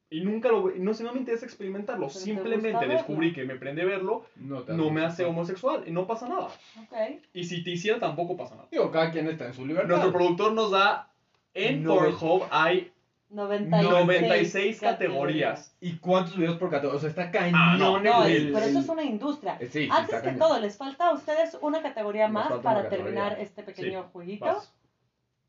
y 0.08 0.20
nunca 0.20 0.48
lo 0.50 0.70
no 0.70 0.94
sé, 0.94 1.02
no 1.02 1.12
me 1.12 1.18
interesa 1.18 1.44
experimentarlo, 1.46 2.06
Pero 2.06 2.12
te 2.16 2.24
simplemente 2.24 2.86
descubrí 2.86 3.32
que 3.32 3.42
me 3.44 3.56
prende 3.56 3.84
verlo, 3.84 4.24
No, 4.36 4.62
no 4.68 4.90
me 4.90 5.04
hace 5.04 5.24
homosexual 5.24 5.82
y 5.84 5.90
no 5.90 6.06
pasa 6.06 6.28
nada. 6.28 6.46
Ok. 6.80 6.96
Y 7.34 7.42
si 7.42 7.64
te 7.64 7.70
hiciera 7.70 7.98
tampoco 7.98 8.36
pasa 8.36 8.54
nada. 8.54 8.68
Digo, 8.70 8.88
cada 8.92 9.10
quien 9.10 9.26
está 9.26 9.46
en 9.46 9.54
su 9.54 9.66
libertad. 9.66 9.88
Nuestro 9.88 10.12
productor 10.12 10.52
nos 10.52 10.70
da 10.70 11.10
en 11.54 11.82
No. 11.82 11.96
Pornhub 11.96 12.44
hay 12.52 12.92
96, 13.30 13.90
96 13.90 14.80
categorías. 14.80 15.74
¿Y 15.80 15.96
cuántos 15.96 16.36
videos 16.36 16.58
por 16.58 16.70
categoría? 16.70 16.98
O 16.98 17.00
sea, 17.00 17.08
está 17.08 17.22
Ah, 17.24 17.30
cañón 17.32 17.78
no, 17.78 17.98
No, 17.98 18.24
el- 18.26 18.48
es- 18.48 18.52
pero 18.54 18.66
eso 18.66 18.78
es 18.78 18.88
una 18.90 19.02
industria. 19.02 19.56
Sí, 19.58 19.66
sí, 19.68 19.88
Antes 19.90 20.16
que 20.20 20.26
cañón. 20.26 20.38
todo, 20.38 20.60
les 20.60 20.76
falta 20.76 21.08
a 21.08 21.14
ustedes 21.14 21.56
una 21.62 21.80
categoría 21.82 22.28
Nos 22.28 22.34
más 22.34 22.48
para 22.48 22.58
una 22.58 22.64
categoría. 22.82 22.88
terminar 22.90 23.40
este 23.40 23.62
pequeño 23.62 24.02
Sí, 24.02 24.08
jueguito. 24.12 24.44
Vas. 24.44 24.72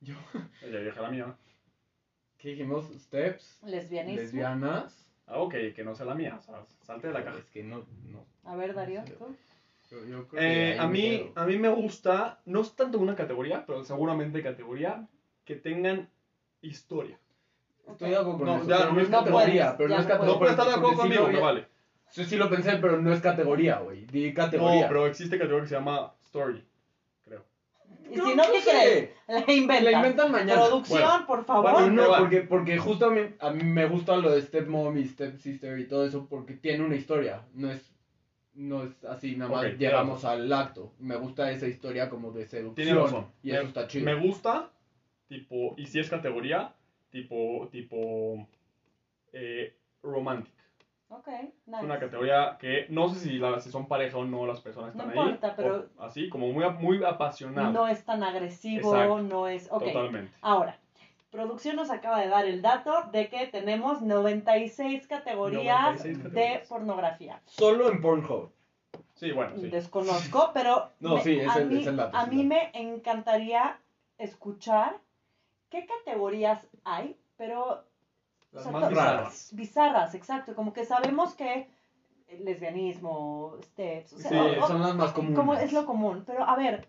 Yo- 0.04 0.16
Ya 0.62 0.80
dije 0.80 1.02
la 1.02 1.10
mía. 1.10 1.36
¿Qué 2.38 2.50
dijimos? 2.50 2.86
Steps, 2.98 3.60
Lesbianismo. 3.66 4.22
lesbianas. 4.22 5.08
Ah, 5.28 5.40
ok, 5.40 5.54
que 5.76 5.84
no 5.84 5.96
sea 5.96 6.06
la 6.06 6.16
mía. 6.16 6.36
o 6.38 6.42
sea, 6.42 6.66
salte 6.82 7.08
de 7.08 7.14
la 7.14 7.24
caja. 7.24 7.38
Es 7.40 7.50
que 7.50 7.64
no, 7.64 7.86
no. 8.06 8.26
A 8.44 8.56
ver, 8.56 8.74
Darío, 8.74 9.04
tú. 9.06 9.36
Yo, 9.90 10.06
yo 10.06 10.28
creo 10.28 10.42
que 10.42 10.72
Eh, 10.74 10.80
a, 10.80 10.88
mí, 10.88 11.32
a 11.36 11.46
mí 11.46 11.58
me 11.58 11.70
gusta, 11.70 12.42
no 12.46 12.62
es 12.62 12.76
tanto 12.76 13.00
una 13.00 13.16
categoría, 13.16 13.66
pero 13.66 13.84
seguramente 13.84 14.42
categoría 14.44 15.08
que 15.46 15.56
tengan 15.56 16.10
historia. 16.62 17.18
Estoy 17.88 18.10
de 18.10 18.16
acuerdo 18.18 18.38
con 18.40 18.48
No, 18.48 18.56
eso, 18.58 18.70
ya, 18.70 18.78
pero 18.80 18.94
no 18.94 19.02
es 19.02 19.10
categoría, 19.10 19.76
pero 19.78 19.90
no 19.90 19.96
es 19.96 20.06
categoría. 20.08 20.34
No 20.34 20.40
puedes 20.40 20.54
estar 20.54 20.68
de 20.68 20.74
acuerdo 20.74 20.98
conmigo, 20.98 21.26
había- 21.28 21.40
vale. 21.40 21.68
Sí, 22.10 22.26
sí 22.26 22.36
lo 22.38 22.50
pensé, 22.50 22.78
pero 22.78 23.02
no 23.02 23.12
es 23.14 23.22
categoría, 23.22 23.80
güey. 23.80 24.06
Di 24.06 24.34
categoría. 24.34 24.82
No, 24.84 24.88
pero 24.88 25.08
existe 25.08 25.38
categoría 25.38 25.64
que 25.64 25.70
se 25.70 25.76
llama 25.76 26.14
story. 26.22 26.64
Y 28.14 28.30
si 28.30 28.36
no, 28.36 28.44
¿qué 28.52 28.62
sé. 28.62 28.70
crees? 28.70 29.10
La 29.28 29.54
inventan. 29.54 29.84
La 29.86 29.92
inventan 29.92 30.32
mañana. 30.32 30.62
Producción, 30.66 31.02
Bueno. 31.02 31.28
por 31.28 31.46
favor. 31.46 31.72
Bueno, 31.72 31.90
no, 31.90 32.18
porque, 32.18 32.42
porque 32.42 32.78
justo 32.78 33.08
a 33.08 33.12
mí, 33.12 33.22
a 33.40 33.50
mí 33.52 33.64
me 33.64 33.86
gusta 33.88 34.16
lo 34.18 34.32
de 34.32 34.42
Stepmom 34.42 34.98
y 34.98 35.06
Stepsister 35.06 35.80
y 35.80 35.88
todo 35.88 36.06
eso 36.06 36.28
porque 36.30 36.54
tiene 36.54 36.84
una 36.84 36.96
historia. 36.96 37.42
No 37.54 37.72
es, 37.72 37.92
no 38.54 38.84
es 38.84 39.04
así, 39.06 39.36
nada 39.36 39.52
más 39.52 39.78
llegamos 39.78 40.26
al 40.26 40.52
acto. 40.52 40.94
Me 41.00 41.16
gusta 41.16 41.52
esa 41.52 41.68
historia 41.68 42.10
como 42.10 42.32
de 42.32 42.46
seducción. 42.46 43.28
Y 43.42 43.52
me, 43.52 43.58
eso 43.58 43.68
está 43.68 43.88
chido. 43.88 44.06
Me 44.06 44.16
gusta, 44.16 44.72
tipo, 45.28 45.74
y 45.78 45.86
si 45.88 46.00
es 46.00 46.10
categoría, 46.10 46.74
tipo, 47.10 47.70
tipo, 47.72 48.48
eh, 49.32 49.76
romantic. 50.02 50.54
Ok, 51.18 51.28
Es 51.28 51.68
nice. 51.68 51.86
una 51.86 52.00
categoría 52.00 52.58
que 52.60 52.88
no 52.90 53.08
sé 53.10 53.20
si, 53.20 53.38
la- 53.38 53.60
si 53.60 53.70
son 53.72 53.88
pareja 53.88 54.18
o 54.18 54.26
no 54.26 54.46
las 54.48 54.62
personas 54.62 54.92
que 54.92 54.98
No 54.98 55.04
están 55.06 55.18
ahí. 55.20 55.26
importa, 55.32 55.56
pero- 55.56 55.90
o 55.98 56.04
así, 56.04 56.28
como 56.30 56.48
muy, 56.52 56.68
muy 56.80 57.04
apasionado. 57.04 57.72
No 57.72 57.88
es 57.88 58.04
tan 58.04 58.24
agresivo, 58.24 58.94
Exacto. 58.96 59.22
no 59.22 59.48
es... 59.48 59.68
Ok, 59.72 59.84
Totalmente. 59.84 60.34
ahora. 60.42 60.78
Producción 61.30 61.76
nos 61.78 61.90
acaba 61.90 62.20
de 62.20 62.28
dar 62.30 62.46
el 62.46 62.62
dato 62.62 62.94
de 63.12 63.28
que 63.28 63.48
tenemos 63.48 64.02
96 64.04 65.08
categorías 65.08 65.82
96 65.98 66.18
de 66.18 66.24
categorías. 66.30 66.68
pornografía. 66.68 67.42
Solo 67.46 67.90
en 67.90 68.02
Pornhub. 68.02 68.52
Sí, 69.16 69.32
bueno, 69.32 69.56
sí. 69.56 69.68
Desconozco, 69.70 70.52
pero 70.54 70.90
No, 71.00 71.18
sí, 71.20 71.40
es 71.40 71.48
a, 71.56 71.60
el- 71.60 71.68
mí, 71.70 71.82
es 71.82 71.88
el 71.88 71.98
dato, 71.98 72.18
a 72.18 72.24
es 72.24 72.28
mí 72.30 72.48
dato. 72.48 72.50
me 72.74 72.80
encantaría 72.80 73.78
escuchar 74.20 74.98
qué 75.70 75.86
categorías 75.88 76.68
hay, 76.84 77.18
pero 77.38 77.84
o 78.54 78.56
Las 78.56 78.64
sea, 78.64 78.72
más 78.72 78.84
to- 78.84 78.90
bizarras. 78.90 79.50
bizarras, 79.54 80.16
exacto, 80.16 80.56
como 80.56 80.74
que 80.74 80.86
sabemos 80.86 81.34
que 81.36 81.68
el 82.28 82.46
lesbianismo, 82.46 83.58
steps, 83.64 84.14
o 84.14 84.18
sea, 84.20 84.30
Sí, 84.30 84.36
o- 84.38 84.64
o- 84.64 84.68
son 84.68 84.82
las 84.82 84.96
más 84.96 85.12
comunes. 85.12 85.38
como 85.38 85.54
es 85.56 85.74
lo 85.74 85.86
común, 85.86 86.24
pero 86.26 86.44
a 86.48 86.56
ver, 86.56 86.88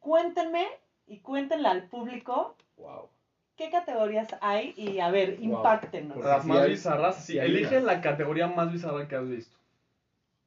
cuéntenme 0.00 0.66
y 1.06 1.18
cuéntenle 1.20 1.68
al 1.68 1.88
público 1.88 2.56
Wow. 2.78 3.08
qué 3.56 3.70
categorías 3.70 4.28
hay 4.40 4.72
y 4.76 5.00
a 5.00 5.10
ver, 5.10 5.36
Wow. 5.36 5.44
impactenos. 5.44 6.14
Porque 6.14 6.28
Las 6.28 6.42
sí 6.42 6.48
más 6.48 6.58
hay- 6.60 6.70
bizarras, 6.70 7.24
sí. 7.24 7.38
Elige 7.38 7.80
la 7.80 8.00
categoría 8.00 8.46
más 8.48 8.72
bizarra 8.72 9.06
que 9.08 9.16
has 9.16 9.28
visto. 9.28 9.56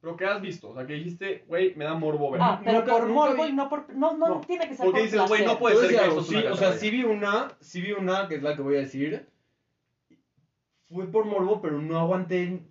Pero 0.00 0.16
que 0.16 0.24
has 0.24 0.40
visto, 0.40 0.70
o 0.70 0.74
sea, 0.74 0.86
que 0.86 0.94
dijiste, 0.94 1.44
güey, 1.46 1.74
me 1.74 1.84
da 1.84 1.92
morbo 1.94 2.30
ver. 2.30 2.40
Ah, 2.42 2.58
pero 2.64 2.78
Nunca- 2.78 2.92
por 2.92 3.02
nunca 3.02 3.14
morbo 3.14 3.42
vi- 3.44 3.50
y 3.50 3.52
no 3.52 3.68
por 3.68 3.94
no, 3.94 4.16
no, 4.16 4.28
No, 4.28 4.40
tiene 4.40 4.66
que 4.66 4.74
ser 4.74 4.86
porque 4.86 5.00
por 5.00 5.10
dices, 5.10 5.28
güey, 5.28 5.44
no 5.44 5.58
puede 5.58 5.76
ser 5.76 5.88
que 5.90 6.06
esto 6.08 6.22
sí, 6.22 6.36
o 6.36 6.56
sea, 6.56 6.72
sí 6.72 6.90
vi 6.90 7.04
una, 7.04 7.48
sí 7.60 7.82
vi 7.82 7.92
una, 7.92 8.26
que 8.26 8.36
es 8.36 8.42
la 8.42 8.56
que 8.56 8.62
voy 8.62 8.76
a 8.76 8.80
decir. 8.80 9.28
Fue 10.92 11.06
por 11.06 11.24
morbo, 11.24 11.60
pero 11.60 11.80
no 11.80 11.98
aguanté 11.98 12.62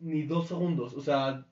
ni 0.00 0.22
dos 0.24 0.48
segundos. 0.48 0.94
O 0.94 1.00
sea, 1.00 1.46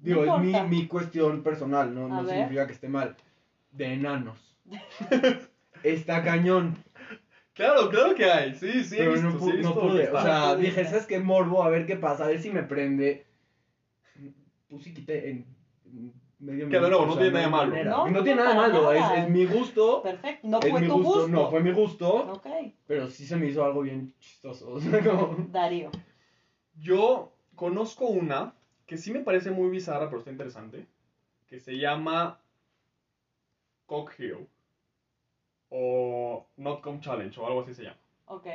digo, 0.00 0.24
es 0.24 0.40
mi, 0.40 0.52
mi 0.68 0.86
cuestión 0.86 1.42
personal, 1.42 1.94
no, 1.94 2.08
no 2.08 2.26
significa 2.26 2.66
que 2.66 2.74
esté 2.74 2.88
mal. 2.88 3.16
De 3.72 3.94
enanos. 3.94 4.56
Está 5.82 6.22
cañón. 6.22 6.76
Claro, 7.54 7.88
claro 7.90 8.14
que 8.14 8.24
hay. 8.24 8.54
Sí, 8.54 8.84
sí, 8.84 8.96
he 8.96 8.98
pero 8.98 9.12
visto, 9.12 9.30
no, 9.30 9.38
sí, 9.40 9.50
he 9.50 9.62
no 9.62 9.74
pude. 9.74 10.08
O 10.10 10.22
sea, 10.22 10.54
No 10.54 10.56
dije. 10.56 10.84
¿sabes 10.84 11.06
qué? 11.06 11.18
Morbo, 11.18 11.62
a 11.62 11.70
ver 11.70 11.86
qué 11.86 11.96
pasa, 11.96 12.24
a 12.24 12.28
ver 12.28 12.40
si 12.40 12.50
me 12.50 12.62
prende. 12.62 13.26
Puse 14.68 14.90
y 14.90 14.94
quité 14.94 15.30
en 15.30 15.46
en 15.84 16.19
medio 16.40 16.68
Que 16.68 16.80
de 16.80 16.88
nuevo, 16.88 17.06
no 17.06 17.14
tiene 17.16 17.30
nada 17.32 17.44
de 17.44 17.50
malo. 17.50 17.74
No, 17.84 17.84
No, 17.84 18.10
no, 18.10 18.22
tiene 18.24 18.36
nada 18.42 18.50
de 18.50 18.56
para 18.56 18.68
malo, 18.72 18.92
nada. 18.94 19.14
es, 19.18 19.24
es 19.24 19.30
mi 19.30 19.46
gusto. 19.46 20.02
Perfecto, 20.02 20.48
no 20.48 20.58
es 20.60 20.70
fue 20.70 20.80
mi 20.80 20.86
tu 20.88 20.94
gusto, 20.94 21.12
gusto. 21.20 21.28
no 21.28 21.50
fue 21.50 21.60
mi 21.60 21.72
gusto. 21.72 22.14
Ok, 22.32 22.46
Pero 22.86 23.08
sí 23.08 23.26
se 23.26 23.36
me 23.36 23.46
hizo 23.46 23.64
algo 23.64 23.82
bien 23.82 24.12
chistoso. 24.18 24.70
O 24.72 24.80
sea, 24.80 25.02
como... 25.04 25.36
Darío. 25.50 25.90
Yo 26.78 27.32
conozco 27.54 28.06
una 28.06 28.54
que 28.86 28.96
sí 28.96 29.12
me 29.12 29.20
parece 29.20 29.50
muy 29.50 29.70
bizarra, 29.70 30.06
pero 30.06 30.18
está 30.18 30.30
interesante. 30.30 30.86
Que 31.46 31.60
se 31.60 31.76
llama 31.78 32.40
Cock 33.86 34.12
Hero. 34.18 34.46
O 35.68 36.46
Not 36.56 36.80
Come 36.80 37.00
Challenge, 37.00 37.38
o 37.40 37.46
algo 37.46 37.60
así 37.62 37.74
se 37.74 37.84
llama. 37.84 37.96
Ok, 38.26 38.46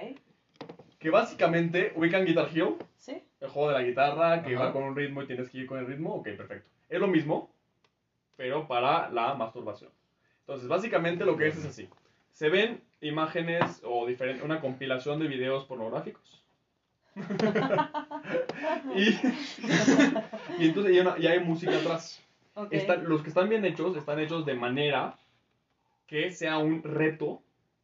Que 1.00 1.10
básicamente 1.10 1.94
ubican 1.96 2.26
Guitar 2.26 2.50
Hero, 2.54 2.78
¿sí? 2.98 3.22
el 3.40 3.50
juego 3.50 3.70
de 3.70 3.74
la 3.76 3.84
guitarra, 3.84 4.42
que 4.44 4.56
Ajá. 4.56 4.66
va 4.66 4.74
con 4.74 4.84
un 4.84 4.96
ritmo 4.96 5.22
y 5.22 5.28
tienes 5.28 5.50
que 5.50 5.60
ir 5.60 5.68
con 5.68 5.78
el 5.80 5.86
ritmo. 5.88 6.16
Ok, 6.16 6.24
perfecto. 6.36 6.70
Es 6.90 7.00
lo 7.00 7.08
mismo, 7.08 7.52
pero 8.38 8.68
para 8.68 9.10
la 9.10 9.34
masturbación. 9.36 9.92
Entonces, 10.42 10.68
básicamente 10.68 11.26
lo 11.26 11.38
que 11.38 11.48
es 11.48 11.58
es 11.58 11.66
así. 11.66 11.90
Se 12.32 12.50
ven 12.50 12.82
imágenes 13.02 13.82
o 13.84 14.06
diferente, 14.06 14.44
una 14.44 14.60
compilación 14.62 15.20
de 15.20 15.28
videos 15.28 15.66
pornográficos. 15.66 16.44
y, 18.96 19.10
y 20.60 20.68
entonces 20.68 20.94
y, 20.96 21.00
una- 21.00 21.16
y 21.18 21.28
hay 21.28 21.40
música 21.40 21.78
atrás. 21.78 22.22
Ok. 22.56 22.74
Están- 22.74 23.08
los 23.08 23.22
que 23.22 23.30
están 23.30 23.50
bien 23.50 23.66
hechos 23.66 23.96
están 23.98 24.20
hechos 24.20 24.46
de 24.46 24.54
manera 24.56 25.18
que 26.08 26.32
sea 26.32 26.58
un 26.58 26.84
reto 26.84 27.42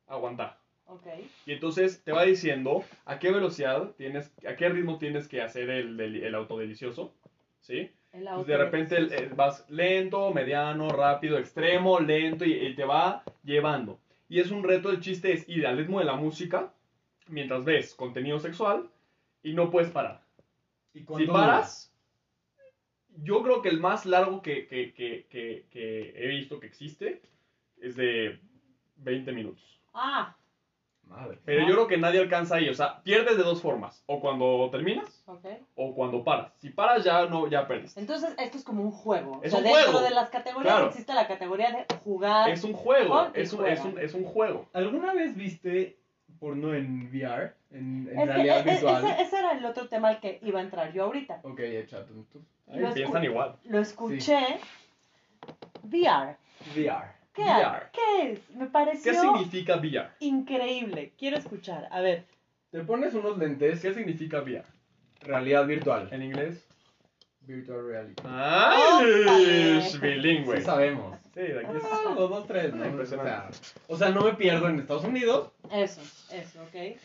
aguantar. 0.07 0.59
Ok, 0.87 1.07
Y 1.45 1.53
entonces 1.53 2.03
te 2.03 2.11
va 2.11 2.23
diciendo 2.23 2.83
a 3.05 3.17
qué 3.17 3.31
velocidad 3.31 3.91
tienes, 3.97 4.29
a 4.45 4.57
qué 4.57 4.67
ritmo 4.67 4.97
tienes 4.97 5.27
que 5.29 5.41
hacer 5.41 5.69
el, 5.69 5.95
del- 5.95 6.21
el 6.23 6.35
autodelicioso. 6.35 7.13
¿Sí? 7.61 7.91
Pues 8.35 8.47
de 8.47 8.57
repente 8.57 8.97
el- 8.97 9.11
el- 9.13 9.29
vas 9.29 9.65
lento, 9.69 10.31
mediano, 10.33 10.89
rápido, 10.89 11.37
extremo, 11.37 11.99
lento 11.99 12.43
y, 12.45 12.53
y 12.53 12.75
te 12.75 12.83
va 12.83 13.23
llevando. 13.43 13.99
Y 14.27 14.39
es 14.39 14.51
un 14.51 14.63
reto, 14.63 14.89
el 14.89 14.99
chiste 15.01 15.31
es 15.33 15.47
ir 15.47 15.65
al 15.67 15.77
ritmo 15.77 15.99
de 15.99 16.05
la 16.05 16.15
música 16.15 16.73
mientras 17.27 17.63
ves 17.65 17.93
contenido 17.95 18.39
sexual 18.39 18.89
y 19.43 19.53
no 19.53 19.69
puedes 19.69 19.89
parar. 19.91 20.21
¿Y 20.93 20.99
Si 20.99 21.05
paras, 21.33 21.93
yo 23.23 23.41
creo 23.43 23.61
que 23.61 23.69
el 23.69 23.79
más 23.79 24.05
largo 24.05 24.41
que, 24.41 24.67
que- 24.67 24.93
que- 24.93 25.25
que- 25.29 25.65
que 25.69 26.13
he 26.15 26.27
visto 26.27 26.59
que 26.59 26.67
existe 26.67 27.21
es 27.79 27.95
de 27.95 28.39
20 28.97 29.31
minutos. 29.31 29.79
Ah? 29.93 30.35
Madre. 31.11 31.39
Pero 31.43 31.67
yo 31.67 31.73
creo 31.73 31.87
que 31.87 31.97
nadie 31.97 32.21
alcanza 32.21 32.55
ahí. 32.55 32.69
O 32.69 32.73
sea, 32.73 33.03
pierdes 33.03 33.35
de 33.35 33.43
dos 33.43 33.61
formas. 33.61 34.01
O 34.05 34.21
cuando 34.21 34.69
terminas 34.71 35.23
o 35.75 35.93
cuando 35.93 36.23
paras. 36.23 36.53
Si 36.59 36.69
paras 36.69 37.03
ya 37.03 37.25
no, 37.25 37.47
ya 37.49 37.67
perdiste. 37.67 37.99
Entonces, 37.99 38.33
esto 38.37 38.57
es 38.57 38.63
como 38.63 38.81
un 38.81 38.91
juego. 38.91 39.41
Es 39.43 39.53
o 39.53 39.57
sea, 39.57 39.59
un 39.59 39.65
dentro 39.65 39.91
juego. 39.91 40.05
de 40.07 40.15
las 40.15 40.29
categorías 40.29 40.73
Claro. 40.73 40.87
existe 40.89 41.13
la 41.13 41.27
categoría 41.27 41.71
de 41.71 41.85
jugar. 42.05 42.49
Es 42.49 42.63
un 42.63 42.71
juego. 42.73 43.27
Es 43.33 43.51
un, 43.51 43.59
juega. 43.59 43.73
es, 43.73 43.83
un, 43.85 43.99
es 43.99 44.13
un 44.13 44.23
juego. 44.23 44.69
¿Alguna 44.71 45.13
vez 45.13 45.35
viste 45.35 45.97
porno 46.39 46.73
en 46.73 47.09
VR? 47.11 47.53
En, 47.71 48.05
que, 48.05 48.25
realidad 48.25 48.57
e- 48.57 48.69
e- 48.69 48.73
virtual. 48.73 49.05
ese, 49.05 49.21
ese 49.21 49.37
era 49.39 49.51
el 49.51 49.65
otro 49.65 49.87
tema 49.89 50.07
al 50.09 50.19
que 50.21 50.39
iba 50.43 50.59
a 50.59 50.63
entrar 50.63 50.93
yo 50.93 51.03
ahorita. 51.03 51.41
Ok, 51.43 51.59
Lo 52.67 52.93
piensan 52.93 53.23
igual. 53.25 53.57
Lo 53.65 53.79
escuché. 53.79 54.39
VR. 55.83 56.37
VR. 56.75 57.20
¿Qué, 57.33 57.43
VR. 57.43 57.89
¿Qué 57.93 58.31
es? 58.33 58.49
Me 58.55 58.65
pareció 58.67 59.11
¿Qué 59.11 59.17
significa 59.19 59.75
VR? 59.77 60.09
increíble. 60.19 61.13
Quiero 61.17 61.37
escuchar. 61.37 61.87
A 61.91 62.01
ver. 62.01 62.25
Te 62.71 62.81
pones 62.83 63.13
unos 63.13 63.37
lentes, 63.37 63.81
¿Qué 63.81 63.93
significa 63.93 64.41
VR? 64.41 64.63
realidad 65.21 65.65
virtual. 65.67 66.07
En 66.11 66.23
inglés. 66.23 66.65
Virtual 67.41 67.85
reality. 67.87 68.21
¡Ay! 68.25 69.79
Es 69.79 69.99
bilingüe. 69.99 70.57
Sí 70.57 70.63
sabemos. 70.63 71.17
Sí, 71.33 71.39
de 71.41 71.59
aquí 71.59 71.77
es. 71.77 71.83
Ah, 71.85 72.11
los 72.15 72.29
dos, 72.29 72.47
tres, 72.47 72.73
¿no? 72.73 72.83
Ah, 72.83 72.87
O 72.87 72.89
impresionante. 72.89 73.53
sea, 73.57 73.71
o 73.87 73.97
sea, 73.97 74.09
no 74.09 74.21
me 74.21 74.33
pierdo 74.35 74.67
en 74.69 74.79
Estados 74.79 75.03
Unidos. 75.05 75.51
Eso, 75.71 76.01
eso, 76.31 76.61
ok. 76.63 76.97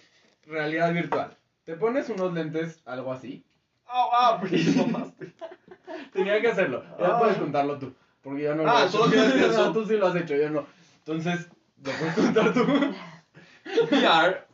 Realidad 0.46 0.92
virtual. 0.92 1.34
Te 1.64 1.74
pones 1.76 2.08
unos 2.10 2.32
lentes, 2.34 2.80
algo 2.84 3.12
así. 3.12 3.44
¡Ah, 3.86 4.08
ah! 4.12 4.36
Porque 4.40 4.58
mamaste. 4.76 5.32
Tenía 6.12 6.40
que 6.40 6.48
hacerlo. 6.48 6.84
Ya 6.98 7.06
Ah. 7.16 7.18
puedes 7.18 7.36
contarlo 7.38 7.78
tú. 7.78 7.94
Porque 8.26 8.42
yo 8.42 8.56
no 8.56 8.64
lo 8.64 8.70
Ah, 8.70 8.82
he 8.82 8.86
hecho. 8.88 9.06
No, 9.06 9.12
eso. 9.46 9.72
tú 9.72 9.86
sí 9.86 9.96
lo 9.96 10.08
has 10.08 10.16
hecho, 10.16 10.34
yo 10.34 10.50
no. 10.50 10.66
Entonces, 10.98 11.48
lo 11.84 11.92
puedes 11.92 12.14
contar 12.16 12.52
tú. 12.52 12.64
VR. 13.94 14.44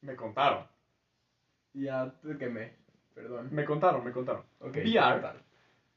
Me 0.00 0.16
contaron. 0.16 0.66
ya 1.74 2.12
te 2.22 2.36
quemé. 2.36 2.74
Perdón. 3.14 3.50
Me 3.52 3.64
contaron, 3.64 4.04
me 4.04 4.10
contaron. 4.10 4.42
Ok. 4.58 4.78
VR. 4.78 5.16
total. 5.20 5.42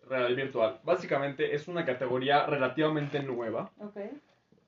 Realidad 0.08 0.36
virtual. 0.44 0.80
Básicamente 0.84 1.56
es 1.56 1.68
una 1.68 1.84
categoría 1.86 2.46
relativamente 2.46 3.24
nueva. 3.24 3.72
Ok. 3.80 3.98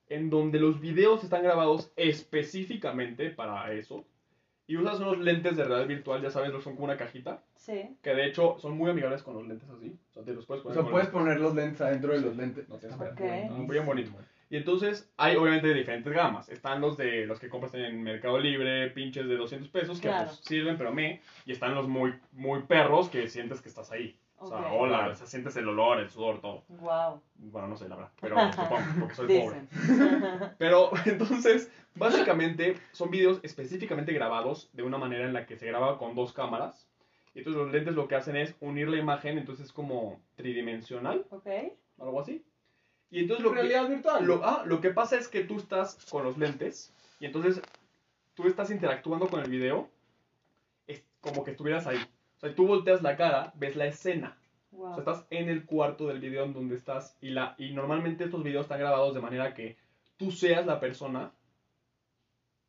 en 0.08 0.28
donde 0.28 0.58
los 0.58 0.80
videos 0.80 1.22
están 1.22 1.44
grabados 1.44 1.92
específicamente 1.94 3.30
para 3.30 3.72
eso. 3.72 4.04
Y 4.70 4.76
usas 4.76 5.00
unos 5.00 5.18
lentes 5.18 5.56
de 5.56 5.64
realidad 5.64 5.88
virtual, 5.88 6.22
ya 6.22 6.30
sabes, 6.30 6.52
son 6.62 6.74
como 6.74 6.84
una 6.84 6.96
cajita. 6.96 7.42
Sí. 7.56 7.96
Que 8.02 8.14
de 8.14 8.26
hecho 8.26 8.56
son 8.60 8.76
muy 8.78 8.88
amigables 8.88 9.20
con 9.24 9.34
los 9.34 9.44
lentes 9.48 9.68
así. 9.68 9.96
O 10.10 10.12
sea, 10.12 10.22
te 10.22 10.32
los 10.32 10.46
puedes 10.46 10.60
O 10.60 10.62
poner. 10.62 10.74
sea, 10.76 10.82
con 10.84 10.92
puedes 10.92 11.06
los- 11.08 11.12
poner 11.12 11.40
los 11.40 11.54
lentes 11.56 11.80
adentro 11.80 12.12
de 12.12 12.20
los 12.20 12.36
lentes. 12.36 12.68
No 12.68 12.76
tienes 12.76 12.96
Está 12.96 13.10
Ok. 13.12 13.18
buenísimo. 13.18 13.56
Muy 13.56 13.72
bien 13.74 13.86
bonito. 13.86 14.10
Y 14.48 14.56
entonces 14.56 15.10
hay 15.16 15.34
obviamente 15.34 15.74
diferentes 15.74 16.12
gamas. 16.12 16.48
Están 16.50 16.80
los 16.80 16.96
de 16.96 17.26
los 17.26 17.40
que 17.40 17.48
compras 17.48 17.74
en 17.74 18.00
Mercado 18.02 18.38
Libre, 18.38 18.90
pinches 18.90 19.26
de 19.26 19.36
200 19.36 19.68
pesos, 19.70 20.00
que 20.00 20.06
Claro. 20.06 20.26
pues, 20.26 20.38
sirven, 20.44 20.78
pero 20.78 20.92
me. 20.92 21.20
Y 21.46 21.50
están 21.52 21.74
los 21.74 21.88
muy, 21.88 22.14
muy 22.30 22.62
perros 22.62 23.08
que 23.08 23.28
sientes 23.28 23.60
que 23.60 23.68
estás 23.68 23.90
ahí. 23.90 24.16
O 24.42 24.48
sea, 24.48 24.72
hola, 24.72 25.08
o 25.08 25.14
sea, 25.14 25.26
sientes 25.26 25.54
el 25.56 25.68
olor, 25.68 26.00
el 26.00 26.08
sudor, 26.08 26.40
todo. 26.40 26.64
Wow. 26.68 27.20
Bueno, 27.34 27.68
no 27.68 27.76
sé 27.76 27.90
la 27.90 27.96
verdad, 27.96 28.12
pero 28.18 28.36
supongo, 28.52 28.82
porque 29.00 29.14
soy 29.14 29.38
pobre. 29.38 29.60
Pero 30.58 30.90
entonces, 31.04 31.70
básicamente 31.94 32.78
son 32.92 33.10
videos 33.10 33.38
específicamente 33.42 34.14
grabados 34.14 34.70
de 34.72 34.82
una 34.82 34.96
manera 34.96 35.26
en 35.26 35.34
la 35.34 35.44
que 35.44 35.58
se 35.58 35.66
graba 35.66 35.98
con 35.98 36.14
dos 36.14 36.32
cámaras. 36.32 36.88
Y 37.34 37.40
entonces 37.40 37.62
los 37.62 37.70
lentes 37.70 37.94
lo 37.94 38.08
que 38.08 38.14
hacen 38.14 38.34
es 38.34 38.56
unir 38.60 38.88
la 38.88 38.96
imagen, 38.96 39.36
entonces 39.36 39.66
es 39.66 39.72
como 39.74 40.18
tridimensional, 40.36 41.26
ok. 41.28 41.46
algo 41.98 42.20
así. 42.20 42.42
Y 43.10 43.20
entonces 43.20 43.44
lo 43.44 43.50
que, 43.50 43.56
realidad 43.56 43.88
virtual. 43.88 44.24
lo, 44.24 44.42
ah, 44.42 44.62
lo 44.64 44.80
que 44.80 44.90
pasa 44.90 45.18
es 45.18 45.28
que 45.28 45.44
tú 45.44 45.58
estás 45.58 45.98
con 46.10 46.24
los 46.24 46.38
lentes 46.38 46.94
y 47.18 47.26
entonces 47.26 47.60
tú 48.32 48.46
estás 48.46 48.70
interactuando 48.70 49.28
con 49.28 49.40
el 49.40 49.50
video 49.50 49.90
es 50.86 51.04
como 51.20 51.44
que 51.44 51.50
estuvieras 51.50 51.86
ahí. 51.86 51.98
O 52.40 52.46
sea, 52.46 52.54
tú 52.54 52.66
volteas 52.66 53.02
la 53.02 53.16
cara, 53.18 53.52
ves 53.56 53.76
la 53.76 53.84
escena. 53.86 54.38
O 54.72 54.76
Wow. 54.76 54.94
sea, 54.94 55.00
estás 55.00 55.26
en 55.28 55.50
el 55.50 55.66
cuarto 55.66 56.06
del 56.06 56.20
video 56.20 56.44
en 56.44 56.54
donde 56.54 56.74
estás 56.74 57.18
y, 57.20 57.30
la, 57.30 57.54
y 57.58 57.72
normalmente 57.72 58.24
estos 58.24 58.42
videos 58.42 58.62
están 58.64 58.78
grabados 58.80 59.14
de 59.14 59.20
manera 59.20 59.52
que 59.52 59.76
tú 60.16 60.30
seas 60.30 60.64
la 60.64 60.80
persona 60.80 61.32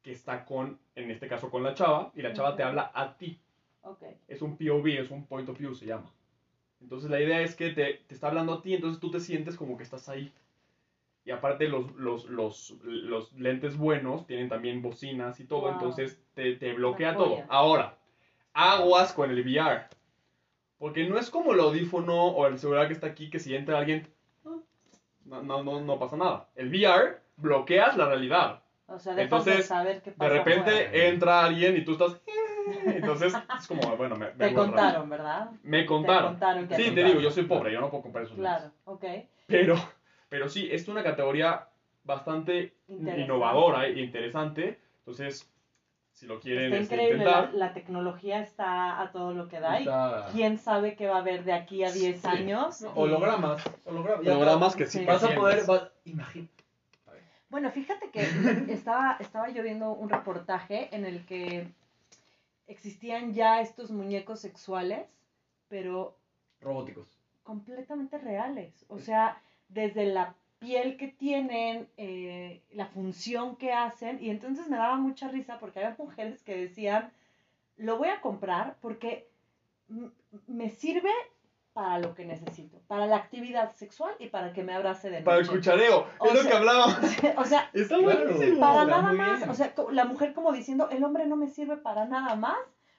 que 0.01 0.11
está 0.11 0.43
con, 0.43 0.77
en 0.95 1.09
este 1.11 1.27
caso 1.29 1.49
con 1.49 1.63
la 1.63 1.73
chava, 1.73 2.11
y 2.15 2.21
la 2.21 2.33
chava 2.33 2.55
te 2.57 2.63
Ujú. 2.63 2.69
habla 2.69 2.91
a 2.93 3.15
ti. 3.17 3.39
Ok. 3.83 4.03
Es 4.27 4.41
un 4.41 4.57
POV, 4.57 4.99
es 4.99 5.09
un 5.11 5.25
point 5.25 5.47
of 5.47 5.57
view, 5.57 5.73
se 5.73 5.85
llama. 5.85 6.11
Entonces 6.81 7.09
la 7.09 7.21
idea 7.21 7.39
es 7.41 7.55
que 7.55 7.69
te, 7.69 8.01
te 8.07 8.13
está 8.13 8.27
hablando 8.27 8.53
a 8.55 8.61
ti, 8.61 8.73
entonces 8.73 8.99
tú 8.99 9.09
te 9.09 9.19
sientes 9.21 9.55
como 9.55 9.77
que 9.77 9.83
estás 9.83 10.09
ahí. 10.09 10.33
Y 11.23 11.31
aparte 11.31 11.69
los, 11.69 11.93
los, 11.95 12.25
los, 12.25 12.71
los 12.83 13.31
lentes 13.33 13.77
buenos 13.77 14.25
tienen 14.25 14.49
también 14.49 14.81
bocinas 14.81 15.39
y 15.39 15.45
todo, 15.45 15.61
Wow. 15.61 15.73
entonces 15.73 16.19
te, 16.33 16.55
te 16.55 16.73
bloquea 16.73 17.15
todo. 17.15 17.43
Ahora, 17.47 18.00
aguas 18.53 19.13
con 19.13 19.29
el 19.29 19.39
VR. 19.41 19.85
Porque 20.77 21.07
no 21.07 21.17
es 21.19 21.29
como 21.29 21.53
el 21.53 21.59
audífono 21.59 22.27
o 22.27 22.47
el 22.47 22.57
celular 22.57 22.87
que 22.87 22.93
está 22.93 23.07
aquí 23.07 23.29
que 23.29 23.39
si 23.39 23.55
entra 23.55 23.77
alguien, 23.77 24.07
no, 25.25 25.43
no, 25.43 25.63
no, 25.63 25.81
no 25.81 25.99
pasa 25.99 26.17
nada. 26.17 26.49
El 26.55 26.69
VR 26.69 27.19
bloqueas 27.37 27.95
la 27.97 28.07
realidad. 28.07 28.63
O 28.87 28.99
sea, 28.99 29.13
dejas 29.13 29.45
de 29.45 29.51
Entonces, 29.51 29.67
saber 29.67 30.01
qué 30.01 30.11
De 30.11 30.29
repente 30.29 31.07
entra 31.07 31.45
alguien 31.45 31.77
y 31.77 31.83
tú 31.85 31.93
estás... 31.93 32.19
Entonces 32.85 33.33
es 33.57 33.67
como, 33.67 33.95
bueno, 33.97 34.15
me, 34.15 34.27
me 34.33 34.49
Te 34.49 34.53
contaron, 34.53 35.09
¿verdad? 35.09 35.51
Me 35.63 35.81
Te 35.81 35.85
contaron. 35.85 36.31
contaron 36.33 36.67
que 36.67 36.75
Sí, 36.75 36.91
te 36.91 37.03
digo, 37.03 37.19
yo 37.19 37.31
soy 37.31 37.43
pobre, 37.43 37.71
yo 37.71 37.79
no 37.81 37.89
puedo 37.89 38.03
comprar 38.03 38.25
esos. 38.25 38.37
Claro, 38.37 38.71
ok. 38.85 39.03
Pero, 39.47 39.75
pero 40.29 40.47
sí, 40.49 40.67
es 40.71 40.87
una 40.87 41.03
categoría 41.03 41.67
bastante 42.03 42.75
innovadora 42.87 43.87
e 43.87 43.99
interesante. 43.99 44.79
Entonces, 44.99 45.51
si 46.13 46.27
lo 46.27 46.39
quieren 46.39 46.65
Está 46.73 46.77
este, 46.77 46.95
increíble, 46.95 47.25
la, 47.25 47.31
intentar, 47.31 47.53
la 47.55 47.73
tecnología 47.73 48.41
está 48.41 49.01
a 49.01 49.11
todo 49.11 49.33
lo 49.33 49.47
que 49.47 49.59
da. 49.59 49.79
Está- 49.79 50.27
Y 50.29 50.33
quién 50.33 50.57
sabe 50.59 50.95
qué 50.95 51.07
va 51.07 51.15
a 51.15 51.19
haber 51.19 51.43
de 51.43 51.53
aquí 51.53 51.83
a 51.83 51.91
10 51.91 52.21
Sí. 52.21 52.27
años. 52.27 52.81
No, 52.81 52.89
Y- 52.89 52.99
hologramas. 52.99 53.63
Hologramas. 53.85 54.75
Que 54.75 54.85
Sí. 54.85 54.99
sí. 54.99 55.05
Vas 55.05 55.23
a 55.23 55.33
poder. 55.35 55.65
vas- 55.65 55.89
Imagina. 56.05 56.47
Bueno, 57.49 57.69
fíjate 57.71 58.09
que 58.11 58.21
estaba, 58.71 59.17
estaba 59.19 59.49
yo 59.49 59.61
viendo 59.63 59.91
un 59.91 60.09
reportaje 60.09 60.93
en 60.95 61.05
el 61.05 61.25
que 61.25 61.67
existían 62.67 63.33
ya 63.33 63.59
estos 63.61 63.91
muñecos 63.91 64.39
sexuales, 64.39 65.05
pero 65.67 66.15
Robóticos. 66.61 67.07
completamente 67.43 68.17
reales. 68.17 68.85
O 68.87 68.99
sea, 68.99 69.41
desde 69.67 70.05
la 70.05 70.33
piel 70.61 70.95
que 70.95 71.07
tienen, 71.07 71.89
eh, 71.97 72.61
la 72.71 72.85
función 72.85 73.55
que 73.55 73.73
hacen, 73.73 74.23
y 74.23 74.29
entonces 74.29 74.69
me 74.69 74.77
daba 74.77 74.95
mucha 74.95 75.27
risa 75.27 75.57
porque 75.59 75.79
había 75.79 75.95
mujeres 75.97 76.43
que 76.43 76.55
decían, 76.55 77.11
lo 77.77 77.97
voy 77.97 78.09
a 78.09 78.21
comprar 78.21 78.77
porque 78.79 79.27
me 80.47 80.69
sirve 80.69 81.09
para 81.73 81.97
lo 81.97 82.13
que 82.13 82.25
necesito, 82.25 82.77
para 82.87 83.07
la 83.07 83.15
actividad 83.15 83.71
sexual 83.73 84.13
y 84.19 84.27
para 84.27 84.53
que 84.53 84.63
me 84.63 84.73
abrace 84.75 85.09
de 85.09 85.15
noche. 85.15 85.25
para 85.25 85.39
el 85.39 85.47
cuchareo, 85.47 86.07
O 86.19 86.27
es 86.27 86.43
lo 86.43 86.47
que 86.47 86.55
hablábamos. 86.55 86.97
o 87.37 87.45
sea, 87.45 87.69
Está 87.73 87.97
buenísimo. 87.97 88.59
para 88.59 88.83
está 88.83 89.01
nada 89.01 89.13
más, 89.13 89.39
bien. 89.39 89.49
o 89.49 89.53
sea, 89.55 89.73
la 89.91 90.05
mujer 90.05 90.33
como 90.33 90.51
diciendo, 90.51 90.89
el 90.91 91.03
hombre 91.03 91.25
no 91.25 91.37
me 91.37 91.47
sirve 91.47 91.77
para 91.77 92.05
nada 92.05 92.35
más, 92.35 92.57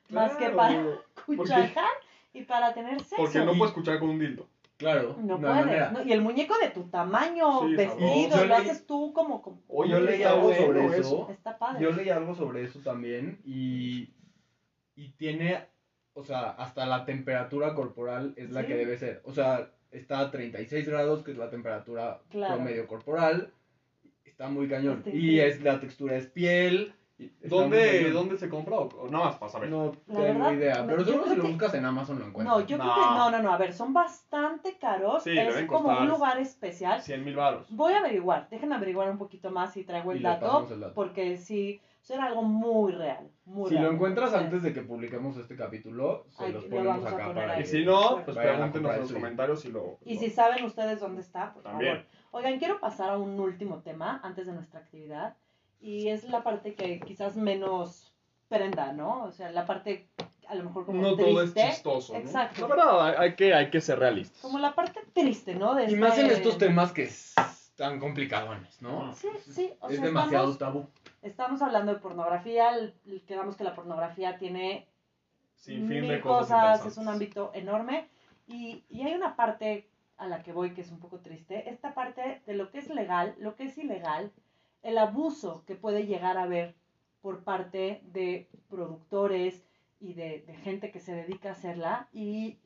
más 0.08 0.34
que 0.36 0.50
para 0.50 0.84
cuchajar 1.26 1.90
y 2.32 2.42
para 2.42 2.74
tener 2.74 2.98
sexo. 3.00 3.16
Porque 3.18 3.38
no 3.38 3.52
puedes 3.56 3.70
escuchar 3.70 4.00
con 4.00 4.10
un 4.10 4.18
dildo. 4.18 4.48
Claro. 4.82 5.16
No 5.22 5.38
no. 5.38 6.02
Y 6.04 6.12
el 6.12 6.20
muñeco 6.20 6.54
de 6.58 6.68
tu 6.70 6.84
tamaño, 6.90 7.60
Sí, 7.68 7.76
vestido, 7.76 8.36
lo 8.36 8.44
leí- 8.44 8.52
haces 8.52 8.86
tú 8.86 9.12
como... 9.12 9.40
como 9.42 9.62
Oye, 9.68 9.90
Yo 9.92 10.00
leí 10.00 10.16
está 10.16 10.30
algo 10.32 10.42
bueno 10.48 10.66
sobre 10.66 10.86
eso. 10.86 10.98
eso. 11.00 11.28
está 11.30 11.58
padre. 11.58 11.82
Yo 11.82 11.90
leí 11.92 12.08
algo 12.10 12.34
sobre 12.34 12.64
eso 12.64 12.80
también 12.80 13.40
y, 13.44 14.10
y 14.94 15.10
tiene, 15.16 15.66
o 16.14 16.24
sea, 16.24 16.50
hasta 16.50 16.84
la 16.86 17.04
temperatura 17.04 17.74
corporal 17.74 18.34
es 18.36 18.50
la 18.50 18.62
Sí. 18.62 18.66
que 18.66 18.76
debe 18.76 18.98
ser. 18.98 19.22
O 19.24 19.32
sea, 19.32 19.70
está 19.90 20.18
a 20.20 20.30
36 20.30 20.86
grados, 20.88 21.22
que 21.22 21.30
es 21.32 21.38
la 21.38 21.50
temperatura 21.50 22.20
Claro. 22.30 22.56
promedio 22.56 22.86
corporal. 22.86 23.52
Está 24.24 24.48
muy 24.48 24.68
cañón. 24.68 25.02
Y 25.06 25.38
es 25.40 25.62
la 25.62 25.78
textura 25.80 26.16
es 26.16 26.26
piel. 26.26 26.94
¿Dónde. 27.44 28.10
¿Dónde 28.10 28.36
se 28.38 28.48
compra? 28.48 28.76
O, 28.76 28.88
o 28.88 29.08
nada 29.08 29.26
más 29.26 29.36
para 29.36 29.52
saber. 29.52 29.68
No 29.70 29.92
La 30.06 30.14
tengo 30.14 30.20
verdad, 30.22 30.52
idea. 30.52 30.86
Pero 30.86 30.98
yo 30.98 31.12
seguro 31.12 31.30
si 31.30 31.36
lo 31.36 31.42
que- 31.42 31.48
buscas 31.48 31.74
en 31.74 31.84
Amazon 31.84 32.18
lo 32.18 32.26
encuentras. 32.26 32.58
No, 32.58 32.66
yo 32.66 32.78
creo 32.78 32.88
No. 32.88 32.94
que 32.94 33.00
no, 33.00 33.30
no, 33.30 33.42
no, 33.42 33.52
a 33.52 33.56
ver, 33.58 33.72
son 33.72 33.92
bastante 33.92 34.76
caros, 34.78 35.22
Sí, 35.22 35.30
es 35.38 35.48
deben 35.48 35.66
como 35.66 35.84
costar 35.88 36.02
un 36.02 36.08
lugar 36.08 36.38
especial. 36.38 37.00
100 37.02 37.24
mil 37.24 37.36
baros. 37.36 37.66
Voy 37.70 37.92
a 37.92 37.98
averiguar, 37.98 38.48
déjenme 38.50 38.74
averiguar 38.74 39.10
un 39.10 39.18
poquito 39.18 39.50
más 39.50 39.76
y 39.76 39.84
traigo 39.84 40.12
Y 40.12 40.18
el 40.18 40.22
dato, 40.22 40.46
pasamos 40.46 40.70
el 40.70 40.80
dato. 40.80 40.94
porque 40.94 41.36
sí, 41.36 41.80
eso 42.02 42.14
era 42.14 42.24
algo 42.26 42.42
muy 42.42 42.92
real, 42.92 43.30
muy 43.44 43.68
Si 43.68 43.74
real. 43.74 43.86
lo 43.86 43.92
encuentras 43.92 44.30
Sí. 44.30 44.36
antes 44.36 44.62
de 44.62 44.72
que 44.72 44.82
publiquemos 44.82 45.36
este 45.36 45.54
capítulo, 45.56 46.26
se 46.30 46.44
Ay, 46.46 46.52
los 46.52 46.64
lo 46.64 46.70
ponemos 46.70 46.88
vamos 46.96 47.06
a 47.12 47.14
acá 47.14 47.26
poner 47.28 47.42
para 47.44 47.54
ahí. 47.58 47.62
Y 47.62 47.66
si 47.66 47.84
no, 47.84 48.22
pues 48.24 48.36
Vayan 48.36 48.54
a 48.54 48.56
pregúntenos 48.56 48.72
comprar 48.72 48.94
en 48.96 49.00
los 49.02 49.12
comentarios 49.12 49.64
y 49.64 49.68
lo... 49.72 49.98
Y 50.04 50.14
lo- 50.14 50.20
si 50.20 50.30
saben 50.30 50.64
ustedes 50.64 51.00
dónde 51.00 51.20
está, 51.20 51.52
por 51.52 51.62
También. 51.62 51.96
favor. 51.98 52.08
Oigan, 52.32 52.58
quiero 52.58 52.80
pasar 52.80 53.10
a 53.10 53.18
un 53.18 53.38
último 53.38 53.82
tema 53.82 54.20
antes 54.24 54.46
de 54.46 54.52
nuestra 54.54 54.80
actividad. 54.80 55.36
Y 55.82 56.08
es 56.08 56.24
la 56.28 56.42
parte 56.42 56.74
que 56.74 57.00
quizás 57.00 57.36
menos 57.36 58.14
prenda, 58.48 58.92
¿no? 58.92 59.24
O 59.24 59.32
sea, 59.32 59.50
la 59.50 59.66
parte 59.66 60.08
a 60.46 60.54
lo 60.54 60.64
mejor 60.64 60.86
como 60.86 61.02
No 61.02 61.14
triste. 61.16 61.32
todo 61.32 61.42
es 61.42 61.54
chistoso, 61.54 62.12
¿no? 62.12 62.18
Exacto. 62.20 62.68
La 62.68 62.74
verdad, 62.74 63.16
hay- 63.18 63.34
que, 63.34 63.52
hay 63.54 63.70
que 63.70 63.80
ser 63.80 63.98
realistas. 63.98 64.40
Como 64.42 64.58
la 64.58 64.74
parte 64.74 65.00
triste, 65.12 65.54
¿no? 65.54 65.74
De 65.74 65.90
Y 65.90 65.96
más 65.96 66.16
en 66.18 66.26
este- 66.26 66.38
estos 66.38 66.58
temas 66.58 66.92
que 66.92 67.04
están 67.04 67.98
complicadones, 67.98 68.80
¿no? 68.82 69.12
Sí, 69.14 69.28
sí. 69.50 69.72
O 69.80 69.88
es 69.88 69.96
sea, 69.96 70.04
demasiado 70.04 70.52
estamos, 70.52 70.58
tabú. 70.58 70.88
estamos 71.22 71.62
hablando 71.62 71.94
de 71.94 72.00
pornografía. 72.00 72.70
Quedamos 73.26 73.56
que 73.56 73.64
la 73.64 73.74
pornografía 73.74 74.38
tiene 74.38 74.86
Sin 75.56 75.88
fin 75.88 76.00
mil 76.02 76.08
de 76.08 76.20
cosas, 76.20 76.78
cosas. 76.80 76.92
es 76.92 76.98
un 76.98 77.08
ámbito 77.08 77.50
enorme. 77.54 78.08
Y, 78.46 78.84
y 78.90 79.02
hay 79.02 79.14
una 79.14 79.34
parte 79.36 79.88
a 80.18 80.26
la 80.26 80.42
que 80.42 80.52
voy 80.52 80.74
que 80.74 80.82
es 80.82 80.90
un 80.90 80.98
poco 81.00 81.18
triste. 81.20 81.70
Esta 81.70 81.94
parte 81.94 82.42
de 82.46 82.54
lo 82.54 82.70
que 82.70 82.78
es 82.78 82.88
legal, 82.90 83.34
lo 83.38 83.56
que 83.56 83.64
es 83.64 83.78
ilegal, 83.78 84.30
el 84.82 84.98
abuso 84.98 85.64
que 85.66 85.74
puede 85.74 86.06
llegar 86.06 86.36
a 86.36 86.44
haber 86.44 86.74
por 87.20 87.44
parte 87.44 88.02
de 88.06 88.48
productores 88.68 89.64
y 90.00 90.14
de, 90.14 90.42
de 90.46 90.54
gente 90.56 90.90
que 90.90 90.98
se 90.98 91.14
dedica 91.14 91.50
a 91.50 91.52
hacerla. 91.52 92.08
Y, 92.12 92.58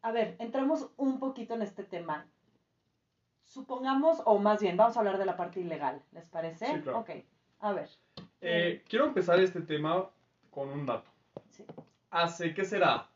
a 0.00 0.10
ver, 0.12 0.36
entramos 0.38 0.90
un 0.96 1.18
poquito 1.18 1.54
en 1.54 1.62
este 1.62 1.84
tema. 1.84 2.26
Supongamos, 3.44 4.22
o 4.24 4.38
más 4.38 4.60
bien, 4.60 4.78
vamos 4.78 4.96
a 4.96 5.00
hablar 5.00 5.18
de 5.18 5.26
la 5.26 5.36
parte 5.36 5.60
ilegal, 5.60 6.02
¿les 6.12 6.24
parece? 6.26 6.66
Sí, 6.66 6.80
claro. 6.80 7.00
Ok, 7.00 7.10
a 7.60 7.72
ver. 7.72 7.90
Eh, 8.40 8.82
quiero 8.88 9.04
empezar 9.04 9.38
este 9.40 9.60
tema 9.60 10.08
con 10.50 10.70
un 10.70 10.86
dato. 10.86 11.10
Sí. 11.50 11.64
Hace, 12.10 12.54
¿qué 12.54 12.64
será? 12.64 13.10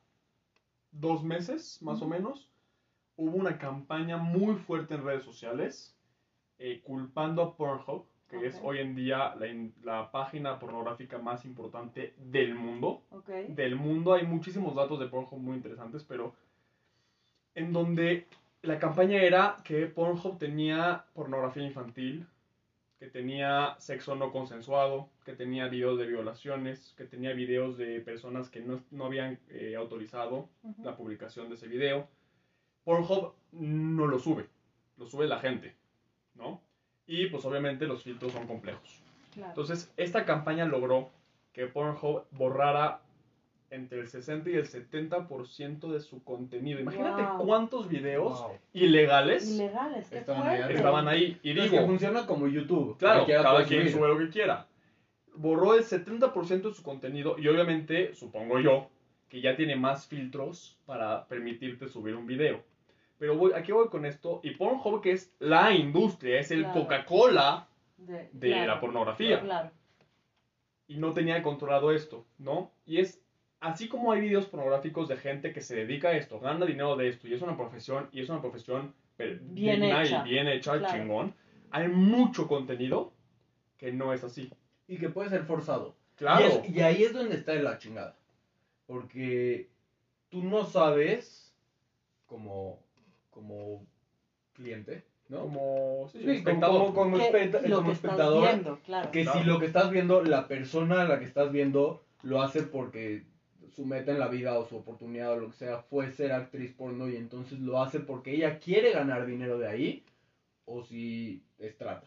Dos 0.93 1.25
meses, 1.25 1.81
más 1.81 2.03
o 2.03 2.07
menos, 2.07 2.51
hubo 3.17 3.37
una 3.37 3.59
campaña 3.59 4.19
muy 4.19 4.57
fuerte 4.57 4.95
en 4.95 5.05
redes 5.05 5.25
sociales 5.25 5.96
eh, 6.59 6.81
culpando 6.83 7.43
a 7.43 7.57
Pornhub, 7.57 8.07
que 8.29 8.47
es 8.47 8.59
hoy 8.63 8.79
en 8.79 8.95
día 8.95 9.35
la, 9.37 9.47
la 9.85 10.11
página 10.11 10.59
pornográfica 10.59 11.19
más 11.19 11.45
importante 11.45 12.15
del 12.19 12.55
mundo. 12.55 13.03
Del 13.49 13.77
mundo. 13.77 14.15
Hay 14.15 14.27
muchísimos 14.27 14.75
datos 14.75 14.99
de 14.99 15.07
Pornhub 15.07 15.39
muy 15.39 15.57
interesantes, 15.57 16.05
pero 16.05 16.35
en 17.55 17.73
donde 17.73 18.27
la 18.63 18.79
campaña 18.79 19.23
era 19.23 19.57
que 19.65 19.87
Pornhub 19.87 20.39
tenía 20.39 21.05
pornografía 21.15 21.65
infantil, 21.65 22.27
que 22.99 23.07
tenía 23.07 23.77
sexo 23.79 24.17
no 24.17 24.33
consensuado, 24.33 25.09
que 25.25 25.35
tenía 25.35 25.69
videos 25.69 25.99
de 25.99 26.07
violaciones, 26.07 26.95
que 26.97 27.05
tenía 27.05 27.33
videos 27.33 27.77
de 27.77 28.01
personas 28.01 28.49
que 28.49 28.61
no, 28.61 28.81
no 28.91 29.05
habían 29.05 29.39
eh, 29.51 29.75
autorizado 29.77 30.49
la 30.83 30.97
publicación 30.97 31.49
de 31.49 31.55
ese 31.55 31.69
video. 31.69 32.09
Pornhub 32.85 33.35
no 33.53 34.07
lo 34.07 34.19
sube, 34.19 34.49
lo 34.97 35.07
sube 35.07 35.27
la 35.27 35.39
gente, 35.39 35.75
¿no? 36.37 36.61
Y 37.07 37.27
pues 37.27 37.45
obviamente 37.45 37.87
los 37.87 38.03
filtros 38.03 38.33
son 38.33 38.47
complejos. 38.47 39.03
Claro. 39.35 39.51
Entonces, 39.51 39.93
esta 39.97 40.25
campaña 40.25 40.65
logró 40.65 41.11
que 41.53 41.67
Pornhub 41.67 42.25
borrara 42.33 43.01
entre 43.71 44.01
el 44.01 44.09
60 44.09 44.49
y 44.51 44.55
el 44.55 44.67
70% 44.69 45.89
de 45.93 46.01
su 46.01 46.23
contenido. 46.23 46.81
Imagínate 46.81 47.23
Wow. 47.23 47.47
cuántos 47.47 47.89
videos 47.89 48.41
Wow. 48.41 48.53
ilegales 48.73 49.51
Ilegales, 49.51 50.13
Estaban 50.13 50.47
ahí 50.49 50.73
estaban 50.75 51.09
ahí. 51.09 51.39
Y 51.43 51.55
que 51.55 51.63
digo, 51.63 51.85
funciona 51.87 52.27
como 52.27 52.47
YouTube. 52.49 52.97
claro, 52.99 53.27
cada 53.27 53.65
quien 53.65 53.81
subir. 53.83 53.93
sube 53.93 54.09
lo 54.09 54.19
que 54.19 54.31
quiera. 54.31 54.67
Borró 55.35 55.75
el 55.75 55.85
70% 55.85 56.69
de 56.69 56.75
su 56.75 56.83
contenido 56.83 57.37
y 57.39 57.47
obviamente, 57.49 58.15
supongo 58.15 58.59
yo, 58.61 58.89
que 59.29 59.41
ya 59.41 59.57
tiene 59.57 59.75
más 59.77 60.07
filtros 60.07 60.79
para 60.87 61.27
permitirte 61.27 61.89
subir 61.89 62.15
un 62.15 62.27
video. 62.27 62.63
Pero 63.19 63.37
voy, 63.37 63.53
aquí 63.55 63.73
voy 63.73 63.89
con 63.89 64.05
esto. 64.05 64.41
Y 64.43 64.51
Pornhub, 64.53 65.01
que 65.01 65.13
es 65.13 65.35
la 65.39 65.73
industria, 65.73 66.39
es 66.41 66.51
el 66.51 66.65
Claro. 66.65 66.81
Coca-Cola 66.83 67.69
De, 67.97 68.29
de 68.33 68.49
claro, 68.49 68.67
la 68.67 68.81
pornografía. 68.81 69.41
Claro. 69.41 69.71
y 70.89 70.99
no 70.99 71.13
tenía 71.15 71.43
controlado 71.43 71.91
esto, 71.93 72.25
¿no? 72.39 72.71
Y 72.85 72.99
es 72.99 73.21
así 73.61 73.89
como 73.89 74.13
hay 74.13 74.21
videos 74.21 74.47
pornográficos 74.47 75.09
de 75.09 75.17
gente 75.17 75.53
que 75.53 75.61
se 75.63 75.75
dedica 75.75 76.09
a 76.11 76.17
esto, 76.17 76.39
gana 76.39 76.65
dinero 76.67 76.95
de 76.95 77.09
esto 77.09 77.27
y 77.27 77.33
es 77.35 77.43
una 77.43 77.57
profesión 77.57 78.09
y 78.13 78.21
es 78.21 78.29
una 78.29 78.41
profesión 78.41 78.95
Bien 79.19 79.41
digna 79.81 80.03
hecha. 80.03 80.23
y 80.27 80.31
bien 80.31 80.47
hecha, 80.47 80.79
Claro. 80.79 80.95
chingón. 80.95 81.35
Hay 81.71 81.89
mucho 81.89 82.47
contenido 82.47 83.13
que 83.79 83.91
no 83.93 84.13
es 84.13 84.23
así. 84.23 84.53
Y 84.87 84.99
que 84.99 85.09
puede 85.09 85.31
ser 85.31 85.43
forzado. 85.45 85.97
Claro. 86.17 86.45
Y, 86.45 86.49
es- 86.69 86.71
y 86.77 86.81
ahí 86.83 87.03
es 87.03 87.13
donde 87.15 87.35
está 87.37 87.55
la 87.55 87.79
chingada. 87.79 88.15
Porque 88.87 89.69
tú 90.29 90.43
no 90.45 90.65
sabes 90.65 91.53
como, 92.27 92.79
como 93.37 93.87
cliente, 94.55 95.05
¿no? 95.29 95.43
Como 95.43 96.09
sí, 96.11 96.19
Sí, 96.19 96.25
como, 96.25 96.33
espectador. 96.39 96.81
como, 96.87 96.95
como 96.95 97.17
Que 97.19 97.25
especta- 97.27 97.61
lo 97.69 97.77
como 97.77 97.89
que 97.89 97.93
estás 97.95 98.33
viendo, 98.41 98.79
claro. 98.81 99.11
Que 99.11 99.23
Claro. 99.23 99.39
si 99.39 99.45
lo 99.45 99.61
que 99.61 99.67
estás 99.67 99.91
viendo, 99.91 100.23
la 100.23 100.49
persona 100.49 101.03
a 101.03 101.05
la 101.05 101.19
que 101.19 101.27
estás 101.27 101.53
viendo 101.53 102.03
lo 102.23 102.41
hace 102.43 102.63
porque 102.63 103.25
su 103.75 103.85
meta 103.85 104.11
en 104.13 104.19
la 104.19 104.29
vida 104.29 104.59
o 104.59 104.65
su 104.65 104.77
oportunidad 104.77 105.33
o 105.33 105.37
lo 105.37 105.47
que 105.51 105.57
sea 105.57 105.83
fue 105.83 106.11
ser 106.11 106.33
actriz 106.33 106.73
porno 106.73 107.09
y 107.11 107.17
entonces 107.17 107.59
lo 107.61 107.83
hace 107.83 108.01
porque 108.01 108.33
ella 108.35 108.59
quiere 108.59 108.93
ganar 108.93 109.27
dinero 109.27 109.59
de 109.59 109.69
ahí 109.69 110.05
o 110.65 110.83
si 110.83 111.43
es 111.59 111.77
trata. 111.77 112.07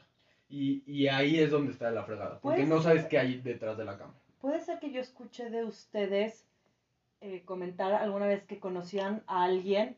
Y, 0.49 0.81
y 0.91 1.07
ahí 1.09 1.39
es 1.39 1.51
donde 1.51 1.71
está 1.71 1.91
la 1.91 2.03
fregada. 2.03 2.39
Porque 2.41 2.61
Pues- 2.61 2.69
no 2.69 2.81
sabes 2.81 3.05
qué 3.05 3.19
hay 3.19 3.39
detrás 3.39 3.77
de 3.77 3.85
la 3.85 3.97
cámara. 3.99 4.17
Puede 4.41 4.59
ser 4.61 4.79
que 4.79 4.91
yo 4.91 4.99
escuché 4.99 5.51
de 5.51 5.63
ustedes 5.63 6.45
eh, 7.21 7.43
comentar 7.45 7.93
alguna 7.93 8.25
vez 8.25 8.43
que 8.45 8.59
conocían 8.59 9.21
a 9.27 9.43
alguien 9.43 9.95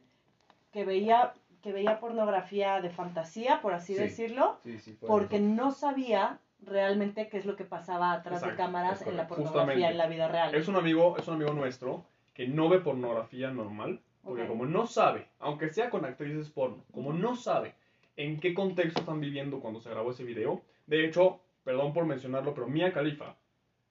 que 0.71 0.85
veía, 0.85 1.33
que 1.61 1.71
veía 1.71 1.99
pornografía 1.99 2.81
de 2.81 2.89
fantasía, 2.89 3.61
por 3.61 3.73
así 3.73 3.93
Sí. 3.95 4.01
decirlo, 4.01 4.57
Sí, 4.63 4.79
sí, 4.79 4.93
fue 4.93 5.07
porque 5.09 5.35
eso. 5.37 5.45
no 5.45 5.71
sabía 5.71 6.39
realmente 6.63 7.27
qué 7.29 7.37
es 7.37 7.45
lo 7.45 7.55
que 7.55 7.65
pasaba 7.65 8.11
atrás 8.13 8.41
de 8.41 8.55
cámaras 8.55 9.01
en 9.05 9.17
la 9.17 9.27
pornografía 9.27 9.61
Justamente. 9.61 9.87
en 9.91 9.97
la 9.97 10.07
vida 10.07 10.27
real. 10.27 10.53
Es 10.55 10.67
un 10.67 10.75
amigo, 10.75 11.17
es 11.17 11.27
un 11.27 11.35
amigo 11.35 11.53
nuestro 11.53 12.05
que 12.33 12.47
no 12.47 12.69
ve 12.69 12.79
pornografía 12.79 13.49
normal, 13.51 13.99
porque 14.23 14.45
como 14.47 14.65
no 14.65 14.85
sabe, 14.85 15.27
aunque 15.39 15.69
sea 15.69 15.89
con 15.89 16.05
actrices 16.05 16.49
porno, 16.49 16.83
como 16.91 17.13
no 17.13 17.35
sabe 17.35 17.73
en 18.15 18.39
qué 18.39 18.53
contexto 18.53 18.99
están 18.99 19.19
viviendo 19.19 19.59
cuando 19.59 19.79
se 19.81 19.89
grabó 19.89 20.11
ese 20.11 20.23
video, 20.23 20.61
de 20.85 21.05
hecho, 21.05 21.41
perdón 21.63 21.93
por 21.93 22.05
mencionarlo, 22.05 22.53
pero 22.53 22.67
Mia 22.67 22.93
Khalifa, 22.93 23.35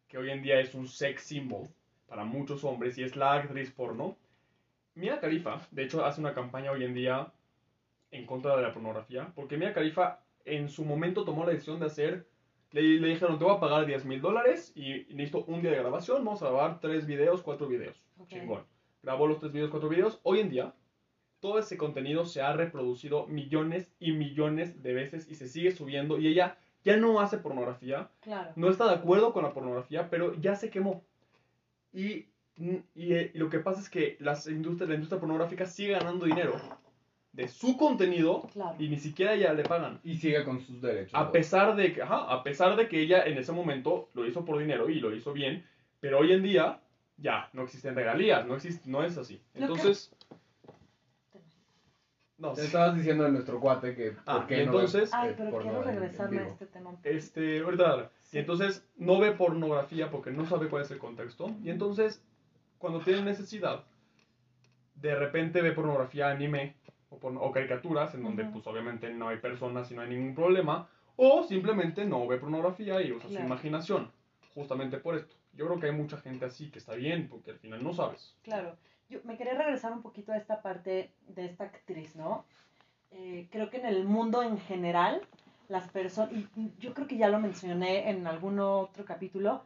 que 0.06 0.18
hoy 0.18 0.30
en 0.30 0.42
día 0.42 0.60
es 0.60 0.74
un 0.74 0.86
sex 0.86 1.22
symbol 1.24 1.68
para 2.06 2.24
muchos 2.24 2.62
hombres 2.64 2.96
y 2.98 3.02
es 3.02 3.16
la 3.16 3.34
actriz 3.34 3.70
porno, 3.72 4.16
Mia 5.00 5.18
Khalifa, 5.18 5.66
de 5.70 5.84
hecho, 5.84 6.04
hace 6.04 6.20
una 6.20 6.34
campaña 6.34 6.70
hoy 6.70 6.84
en 6.84 6.94
día 6.94 7.32
en 8.10 8.26
contra 8.26 8.56
de 8.56 8.62
la 8.62 8.72
pornografía, 8.72 9.32
porque 9.34 9.56
Mia 9.56 9.72
Khalifa 9.72 10.20
en 10.44 10.68
su 10.68 10.84
momento 10.84 11.24
tomó 11.24 11.44
la 11.44 11.52
decisión 11.52 11.80
de 11.80 11.86
hacer, 11.86 12.26
le, 12.72 12.82
le 12.82 13.08
dijeron, 13.08 13.38
te 13.38 13.44
voy 13.44 13.56
a 13.56 13.60
pagar 13.60 13.86
10 13.86 14.04
mil 14.04 14.20
dólares 14.20 14.72
y 14.76 15.06
necesito 15.14 15.44
un 15.46 15.60
día 15.62 15.70
de 15.70 15.78
grabación, 15.78 16.24
vamos 16.24 16.42
a 16.42 16.46
grabar 16.46 16.80
tres 16.80 17.06
videos, 17.06 17.42
cuatro 17.42 17.66
videos. 17.66 18.04
Ok. 18.18 18.28
Chingón. 18.28 18.64
Grabó 19.02 19.26
los 19.26 19.38
tres 19.40 19.52
videos, 19.52 19.70
cuatro 19.70 19.88
videos. 19.88 20.20
Hoy 20.22 20.40
en 20.40 20.50
día, 20.50 20.74
todo 21.40 21.58
ese 21.58 21.76
contenido 21.76 22.24
se 22.26 22.42
ha 22.42 22.52
reproducido 22.52 23.26
millones 23.26 23.90
y 23.98 24.12
millones 24.12 24.82
de 24.82 24.92
veces 24.92 25.28
y 25.30 25.34
se 25.34 25.48
sigue 25.48 25.70
subiendo 25.72 26.18
y 26.18 26.28
ella 26.28 26.58
ya 26.84 26.96
no 26.96 27.20
hace 27.20 27.38
pornografía, 27.38 28.10
Claro. 28.20 28.52
no 28.56 28.68
está 28.70 28.86
de 28.86 28.94
acuerdo 28.94 29.32
con 29.32 29.42
la 29.44 29.52
pornografía, 29.52 30.08
pero 30.10 30.34
ya 30.40 30.54
se 30.56 30.70
quemó. 30.70 31.04
Y, 31.92 32.26
y, 32.56 33.12
eh, 33.14 33.30
y 33.34 33.38
lo 33.38 33.48
que 33.48 33.58
pasa 33.60 33.80
es 33.80 33.88
que 33.88 34.16
las 34.20 34.46
industrias, 34.46 34.88
la 34.88 34.94
industria 34.96 35.20
pornográfica 35.20 35.64
sigue 35.66 35.92
ganando 35.92 36.26
dinero 36.26 36.54
de 37.32 37.46
su 37.48 37.76
contenido 37.76 38.42
Claro. 38.52 38.74
y 38.78 38.88
ni 38.88 38.98
siquiera 38.98 39.36
ya 39.36 39.52
le 39.52 39.62
pagan. 39.62 40.00
Y 40.04 40.16
sigue 40.16 40.44
con 40.44 40.60
sus 40.60 40.80
derechos. 40.82 41.14
A 41.14 41.30
pesar 41.32 41.76
de 41.76 41.92
que, 41.92 42.02
ajá, 42.02 42.30
a 42.32 42.42
pesar 42.42 42.76
de 42.76 42.88
que 42.88 43.00
ella 43.00 43.24
en 43.24 43.38
ese 43.38 43.52
momento 43.52 44.08
lo 44.14 44.26
hizo 44.26 44.44
por 44.44 44.58
dinero 44.58 44.88
y 44.90 45.00
lo 45.00 45.14
hizo 45.14 45.32
bien, 45.32 45.64
pero 46.00 46.18
hoy 46.18 46.32
en 46.32 46.42
día 46.42 46.80
ya 47.16 47.48
no 47.52 47.62
existen 47.62 47.94
regalías, 47.94 48.46
no 48.46 48.56
existe, 48.56 48.90
no 48.90 49.02
es 49.04 49.16
así. 49.16 49.40
Entonces, 49.54 50.10
no, 52.38 52.52
Te 52.54 52.62
sí. 52.62 52.66
estabas 52.68 52.96
diciendo 52.96 53.24
de 53.24 53.32
nuestro 53.32 53.60
cuate 53.60 53.94
que. 53.94 54.16
Ah, 54.24 54.38
¿por 54.38 54.46
qué 54.46 54.54
y 54.62 54.66
no 54.66 54.72
entonces- 54.72 55.10
ve, 55.10 55.16
Ay, 55.16 55.34
pero 55.36 55.58
quiero 55.58 55.82
regresarme 55.82 56.38
a 56.40 56.46
este 56.48 56.66
tema. 56.66 56.96
este, 57.04 57.60
ahorita 57.60 57.82
dale. 57.82 58.08
Sí. 58.22 58.38
Y 58.38 58.40
entonces 58.40 58.88
no 58.96 59.18
ve 59.20 59.32
pornografía 59.32 60.10
porque 60.10 60.30
no 60.30 60.46
sabe 60.46 60.68
cuál 60.68 60.82
es 60.82 60.90
el 60.90 60.98
contexto. 60.98 61.54
Y 61.62 61.68
entonces, 61.68 62.24
cuando 62.80 63.00
tiene 63.00 63.20
necesidad, 63.22 63.84
de 64.94 65.14
repente 65.14 65.60
ve 65.60 65.72
pornografía 65.72 66.30
anime 66.30 66.74
o, 67.10 67.18
porno- 67.18 67.42
o 67.42 67.52
caricaturas 67.52 68.14
en 68.14 68.22
donde 68.22 68.44
Ujú. 68.44 68.52
pues 68.54 68.66
obviamente 68.66 69.10
no 69.12 69.28
hay 69.28 69.36
personas 69.38 69.90
y 69.90 69.94
no 69.94 70.00
hay 70.02 70.08
ningún 70.08 70.34
problema. 70.34 70.88
O 71.16 71.42
simplemente 71.44 72.06
no 72.06 72.26
ve 72.26 72.38
pornografía 72.38 73.02
y 73.02 73.12
usa 73.12 73.28
Claro. 73.28 73.42
su 73.42 73.46
imaginación. 73.46 74.10
Justamente 74.54 74.96
por 74.98 75.14
esto. 75.16 75.36
Yo 75.52 75.66
creo 75.66 75.78
que 75.78 75.86
hay 75.86 75.92
mucha 75.92 76.16
gente 76.16 76.46
así 76.46 76.70
que 76.70 76.78
está 76.78 76.94
bien 76.94 77.28
porque 77.28 77.50
al 77.50 77.58
final 77.58 77.84
no 77.84 77.92
sabes. 77.92 78.34
Claro. 78.42 78.76
Yo 79.10 79.18
me 79.24 79.36
quería 79.36 79.54
regresar 79.54 79.92
un 79.92 80.00
poquito 80.02 80.32
a 80.32 80.36
esta 80.38 80.62
parte 80.62 81.12
de 81.28 81.44
esta 81.44 81.64
actriz, 81.64 82.16
¿no? 82.16 82.46
Eh, 83.10 83.48
creo 83.50 83.68
que 83.68 83.76
en 83.78 83.86
el 83.86 84.04
mundo 84.04 84.42
en 84.42 84.58
general, 84.60 85.20
las 85.68 85.88
personas, 85.90 86.32
y 86.32 86.46
yo 86.78 86.94
creo 86.94 87.06
que 87.06 87.18
ya 87.18 87.28
lo 87.28 87.38
mencioné 87.40 88.08
en 88.08 88.26
algún 88.26 88.58
otro 88.60 89.04
capítulo, 89.04 89.64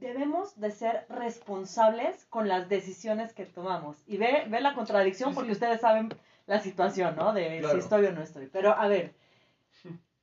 debemos 0.00 0.58
de 0.60 0.70
ser 0.70 1.06
responsables 1.08 2.24
con 2.26 2.48
las 2.48 2.68
decisiones 2.68 3.32
que 3.32 3.44
tomamos. 3.46 3.96
Y 4.06 4.16
ve, 4.16 4.44
ve 4.48 4.60
la 4.60 4.74
contradicción 4.74 5.30
Sí, 5.30 5.34
porque 5.34 5.50
sí. 5.50 5.54
ustedes 5.54 5.80
saben 5.80 6.08
la 6.46 6.60
situación, 6.60 7.16
¿no? 7.16 7.32
De 7.32 7.58
Claro. 7.58 7.74
si 7.74 7.80
estoy 7.80 8.06
o 8.06 8.12
no 8.12 8.22
estoy. 8.22 8.46
Pero 8.46 8.72
a 8.72 8.88
ver, 8.88 9.14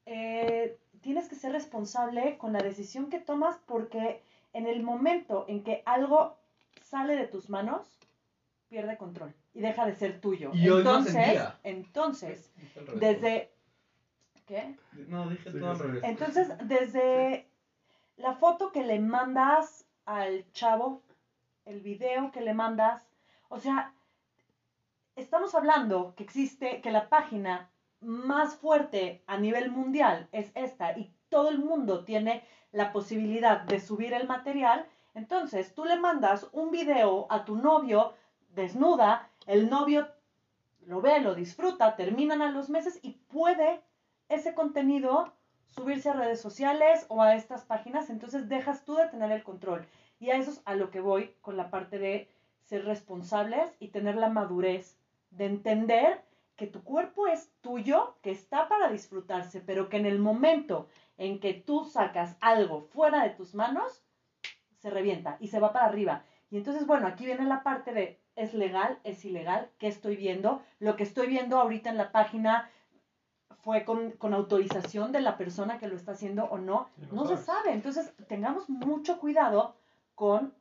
eh, 0.06 0.78
tienes 1.02 1.28
que 1.30 1.36
ser 1.36 1.52
responsable 1.52 2.38
con 2.38 2.54
la 2.54 2.60
decisión 2.60 3.10
que 3.10 3.20
tomas 3.20 3.58
porque 3.66 4.22
en 4.54 4.68
el 4.68 4.84
momento 4.84 5.46
en 5.48 5.64
que 5.64 5.84
algo 5.86 6.38
sale 6.82 7.16
de 7.16 7.28
tus 7.28 7.50
manos, 7.50 8.00
pierde 8.70 8.98
control 8.98 9.34
y 9.54 9.62
deja 9.62 9.86
de 9.86 9.96
ser 9.96 10.20
tuyo. 10.22 10.52
Y 10.54 10.68
entonces, 10.68 11.14
día. 11.14 11.60
entonces, 11.64 12.52
desde 12.96 13.52
¿qué? 14.48 14.76
No, 15.08 15.30
dije 15.30 15.52
Sí, 15.52 15.60
todo 15.60 15.72
al 15.72 15.80
revés. 15.80 16.04
Entonces, 16.04 16.48
desde 16.64 17.48
la 18.18 18.34
foto 18.34 18.72
que 18.72 18.84
le 18.84 19.00
mandas 19.00 19.86
al 20.06 20.50
chavo, 20.52 21.02
el 21.66 21.82
video 21.82 22.32
que 22.32 22.42
le 22.42 22.54
mandas, 22.54 23.08
o 23.50 23.60
sea, 23.60 23.94
estamos 25.16 25.56
hablando 25.56 26.14
que 26.16 26.24
existe, 26.24 26.82
que 26.82 26.92
la 26.92 27.10
página 27.10 27.70
más 28.02 28.56
fuerte 28.56 29.24
a 29.28 29.38
nivel 29.38 29.72
mundial 29.72 30.28
es 30.32 30.52
esta 30.56 30.98
y 30.98 31.12
todo 31.30 31.50
el 31.50 31.60
mundo 31.60 32.04
tiene 32.04 32.44
la 32.72 32.92
posibilidad 32.92 33.62
de 33.62 33.80
subir 33.80 34.14
el 34.14 34.28
material, 34.28 34.86
entonces 35.14 35.74
tú 35.74 35.86
le 35.86 35.98
mandas 35.98 36.48
un 36.52 36.72
video 36.72 37.28
a 37.30 37.46
tu 37.46 37.56
novio 37.56 38.14
desnuda, 38.54 39.30
el 39.48 39.70
novio 39.70 40.08
lo 40.86 41.02
ve, 41.02 41.20
lo 41.22 41.36
disfruta, 41.36 41.96
terminan 41.96 42.42
a 42.42 42.52
los 42.52 42.70
meses 42.70 43.00
y 43.02 43.14
puede 43.14 43.82
ese 44.30 44.54
contenido 44.54 45.34
subirse 45.70 46.10
a 46.10 46.14
redes 46.14 46.42
sociales 46.42 47.06
o 47.10 47.22
a 47.22 47.36
estas 47.36 47.64
páginas, 47.64 48.10
entonces 48.10 48.48
dejas 48.50 48.86
tú 48.86 48.96
de 48.96 49.08
tener 49.08 49.32
el 49.32 49.44
control. 49.44 49.86
Y 50.20 50.30
a 50.30 50.38
eso 50.38 50.52
es 50.52 50.62
a 50.66 50.76
lo 50.76 50.92
que 50.92 51.02
voy 51.02 51.36
con 51.42 51.58
la 51.58 51.70
parte 51.70 52.00
de 52.00 52.30
ser 52.62 52.86
responsables 52.86 53.76
y 53.80 53.90
tener 53.90 54.16
la 54.16 54.30
madurez 54.30 54.98
de 55.32 55.46
entender 55.46 56.24
que 56.56 56.68
tu 56.68 56.84
cuerpo 56.84 57.28
es 57.28 57.52
tuyo, 57.62 58.16
que 58.22 58.32
está 58.32 58.68
para 58.70 58.90
disfrutarse, 58.90 59.60
pero 59.60 59.90
que 59.90 59.98
en 59.98 60.06
el 60.06 60.20
momento 60.20 60.88
en 61.18 61.40
que 61.40 61.54
tú 61.54 61.84
sacas 61.84 62.38
algo 62.40 62.82
fuera 62.82 63.24
de 63.24 63.32
tus 63.32 63.54
manos, 63.54 64.04
se 64.78 64.90
revienta 64.90 65.38
y 65.40 65.48
se 65.48 65.60
va 65.60 65.74
para 65.74 65.86
arriba. 65.86 66.24
Y 66.50 66.58
entonces, 66.58 66.88
bueno, 66.88 67.08
aquí 67.08 67.26
viene 67.26 67.46
la 67.46 67.64
parte 67.64 67.92
de, 67.92 68.22
¿es 68.36 68.54
legal? 68.54 69.00
¿Es 69.04 69.26
ilegal? 69.26 69.70
¿Qué 69.78 69.88
estoy 69.88 70.16
viendo? 70.16 70.62
Lo 70.80 70.96
que 70.96 71.04
estoy 71.04 71.28
viendo 71.28 71.60
ahorita 71.60 71.90
en 71.90 71.98
la 71.98 72.12
página 72.12 72.70
fue 73.66 73.84
con, 73.84 74.12
con 74.12 74.36
autorización 74.36 75.12
de 75.12 75.22
la 75.22 75.38
persona 75.40 75.80
que 75.80 75.88
lo 75.88 75.96
está 75.96 76.12
haciendo 76.12 76.46
o 76.46 76.60
no. 76.60 76.88
No 77.12 77.24
No 77.24 77.26
se 77.26 77.36
sabe. 77.36 77.74
Entonces, 77.74 78.14
tengamos 78.28 78.70
mucho 78.70 79.18
cuidado 79.18 79.76
con 80.14 80.54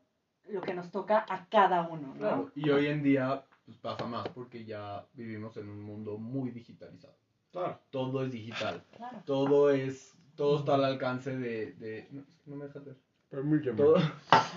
lo 0.49 0.63
que 0.63 0.73
nos 0.73 0.91
toca 0.91 1.23
a 1.29 1.47
cada 1.51 1.87
uno, 1.87 2.09
¿no? 2.09 2.15
Claro, 2.15 2.51
y 2.55 2.71
hoy 2.71 2.87
en 2.87 3.03
día 3.03 3.45
pues, 3.67 3.77
pasa 3.77 4.07
más 4.07 4.27
porque 4.31 4.65
ya 4.65 5.05
vivimos 5.13 5.55
en 5.59 5.69
un 5.69 5.83
mundo 5.83 6.17
muy 6.17 6.51
digitalizado. 6.51 7.15
Claro. 7.53 7.79
Todo 7.91 8.25
es 8.25 8.33
digital. 8.33 8.83
Claro. 8.97 9.19
Todo 9.27 9.71
es. 9.71 10.17
Todo 10.35 10.61
está 10.61 10.77
al 10.77 10.85
alcance 10.87 11.37
de. 11.37 11.73
de 11.75 12.09
no, 12.11 12.25
no 12.47 12.57
me 12.57 12.65
dejas 12.65 12.87
ver. 12.87 12.97
Permíteme. 13.29 13.77
Todo, 13.77 13.97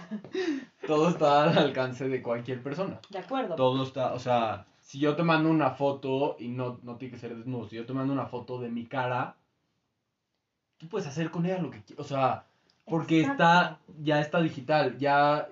todo 0.87 1.09
está 1.09 1.43
al 1.43 1.57
alcance 1.57 2.07
de 2.07 2.21
cualquier 2.21 2.63
persona. 2.63 3.01
De 3.09 3.19
acuerdo. 3.19 3.55
Todo 3.55 3.83
está, 3.83 4.13
o 4.13 4.19
sea, 4.19 4.65
si 4.87 4.99
yo 4.99 5.17
te 5.17 5.23
mando 5.23 5.49
una 5.49 5.71
foto 5.71 6.37
y 6.39 6.47
no, 6.47 6.79
no 6.81 6.95
tiene 6.95 7.13
que 7.13 7.19
ser 7.19 7.35
desnudo, 7.35 7.67
si 7.67 7.75
yo 7.75 7.85
te 7.85 7.91
mando 7.91 8.13
una 8.13 8.25
foto 8.25 8.57
de 8.57 8.69
mi 8.69 8.85
cara, 8.85 9.35
tú 10.77 10.87
puedes 10.87 11.05
hacer 11.09 11.29
con 11.29 11.45
ella 11.45 11.57
lo 11.61 11.69
que 11.71 11.83
quieras, 11.83 12.05
o 12.05 12.07
sea, 12.07 12.45
porque 12.85 13.19
está, 13.19 13.79
ya 13.99 14.21
está 14.21 14.39
digital, 14.39 14.97
ya 14.97 15.49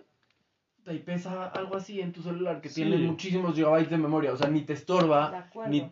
y 0.88 1.00
pesa 1.00 1.48
algo 1.48 1.76
así 1.76 2.00
en 2.00 2.14
tu 2.14 2.22
celular 2.22 2.62
que 2.62 2.70
Sí. 2.70 2.84
tiene 2.84 2.98
muchísimos 3.00 3.56
gigabytes 3.56 3.90
de 3.90 3.98
memoria, 3.98 4.32
o 4.32 4.38
sea, 4.38 4.50
ni 4.50 4.62
te 4.62 4.72
estorba, 4.72 5.32
De 5.32 5.38
acuerdo. 5.38 5.70
ni 5.72 5.92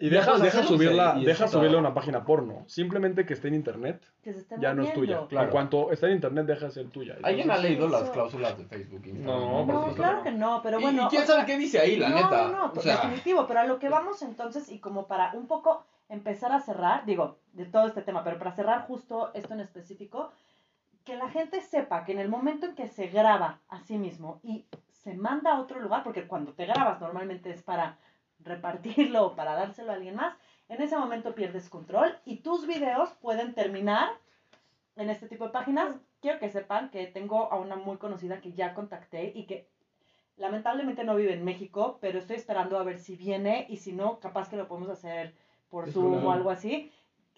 Y 0.00 0.10
deja, 0.10 0.38
deja 0.38 0.62
subirla, 0.62 1.16
y 1.18 1.24
deja 1.24 1.48
subirle 1.48 1.76
a 1.76 1.80
una 1.80 1.92
página 1.92 2.24
porno. 2.24 2.62
Simplemente 2.66 3.26
que 3.26 3.34
esté 3.34 3.48
en 3.48 3.54
internet, 3.54 4.00
Que 4.22 4.32
se 4.32 4.40
esté 4.40 4.56
ya 4.60 4.72
no 4.72 4.84
es 4.84 4.92
tuya. 4.92 5.26
Claro. 5.28 5.46
En 5.46 5.50
cuanto 5.52 5.90
está 5.90 6.06
en 6.06 6.12
internet, 6.14 6.46
deja 6.46 6.66
de 6.66 6.70
ser 6.70 6.88
tuya. 6.90 7.16
¿Alguien 7.22 7.50
ha 7.50 7.56
leído 7.58 7.88
eso- 7.88 8.00
las 8.00 8.10
cláusulas 8.10 8.56
de 8.56 8.64
Facebook? 8.66 9.04
Instagram? 9.06 9.40
No, 9.40 9.66
por 9.66 9.74
No, 9.88 9.94
claro 9.94 10.22
que 10.22 10.30
no, 10.30 10.60
pero 10.62 10.78
Y- 10.78 10.82
bueno. 10.82 11.06
¿Y, 11.06 11.08
quién 11.08 11.22
o 11.22 11.26
sea, 11.26 11.34
sabe 11.36 11.46
qué 11.46 11.58
dice 11.58 11.80
ahí, 11.80 11.96
la 11.96 12.10
no, 12.10 12.14
neta? 12.16 12.48
No, 12.48 12.52
no, 12.68 12.72
o 12.76 12.80
sea, 12.80 12.96
definitivo, 12.96 13.46
pero 13.48 13.60
a 13.60 13.64
lo 13.64 13.78
que 13.80 13.88
vamos 13.88 14.22
entonces 14.22 14.70
y 14.70 14.78
como 14.78 15.06
para 15.08 15.32
un 15.34 15.46
poco 15.48 15.84
empezar 16.08 16.52
a 16.52 16.60
cerrar, 16.60 17.04
digo, 17.04 17.36
de 17.52 17.64
todo 17.66 17.86
este 17.88 18.02
tema, 18.02 18.22
pero 18.22 18.38
para 18.38 18.52
cerrar 18.52 18.86
justo 18.86 19.30
esto 19.34 19.52
en 19.54 19.60
específico, 19.60 20.30
que 21.04 21.16
la 21.16 21.28
gente 21.28 21.60
sepa 21.60 22.04
que 22.04 22.12
en 22.12 22.18
el 22.20 22.28
momento 22.28 22.66
en 22.66 22.74
que 22.74 22.86
se 22.86 23.08
graba 23.08 23.58
a 23.68 23.80
sí 23.80 23.98
mismo 23.98 24.38
y 24.44 24.64
se 24.92 25.14
manda 25.14 25.52
a 25.54 25.60
otro 25.60 25.80
lugar, 25.80 26.02
porque 26.04 26.26
cuando 26.26 26.52
te 26.52 26.66
grabas 26.66 27.00
normalmente 27.00 27.50
es 27.50 27.62
para 27.62 27.96
repartirlo 28.40 29.26
o 29.26 29.36
para 29.36 29.54
dárselo 29.54 29.92
a 29.92 29.94
alguien 29.94 30.16
más, 30.16 30.36
en 30.68 30.82
ese 30.82 30.96
momento 30.96 31.34
pierdes 31.34 31.68
control 31.68 32.16
y 32.24 32.36
tus 32.36 32.66
videos 32.66 33.10
pueden 33.20 33.54
terminar 33.54 34.10
en 34.96 35.10
este 35.10 35.28
tipo 35.28 35.44
de 35.44 35.50
páginas. 35.50 35.96
Quiero 36.20 36.38
que 36.38 36.50
sepan 36.50 36.90
que 36.90 37.06
tengo 37.06 37.50
a 37.52 37.56
una 37.56 37.76
muy 37.76 37.96
conocida 37.96 38.40
que 38.40 38.52
ya 38.52 38.74
contacté 38.74 39.32
y 39.34 39.46
que 39.46 39.68
lamentablemente 40.36 41.04
no 41.04 41.16
vive 41.16 41.34
en 41.34 41.44
México, 41.44 41.98
pero 42.00 42.18
estoy 42.18 42.36
esperando 42.36 42.78
a 42.78 42.84
ver 42.84 42.98
si 42.98 43.16
viene 43.16 43.66
y 43.68 43.78
si 43.78 43.92
no, 43.92 44.20
capaz 44.20 44.48
que 44.48 44.56
lo 44.56 44.68
podemos 44.68 44.90
hacer 44.90 45.34
por 45.68 45.90
Zoom 45.90 46.24
o 46.24 46.32
algo 46.32 46.50
así, 46.50 46.90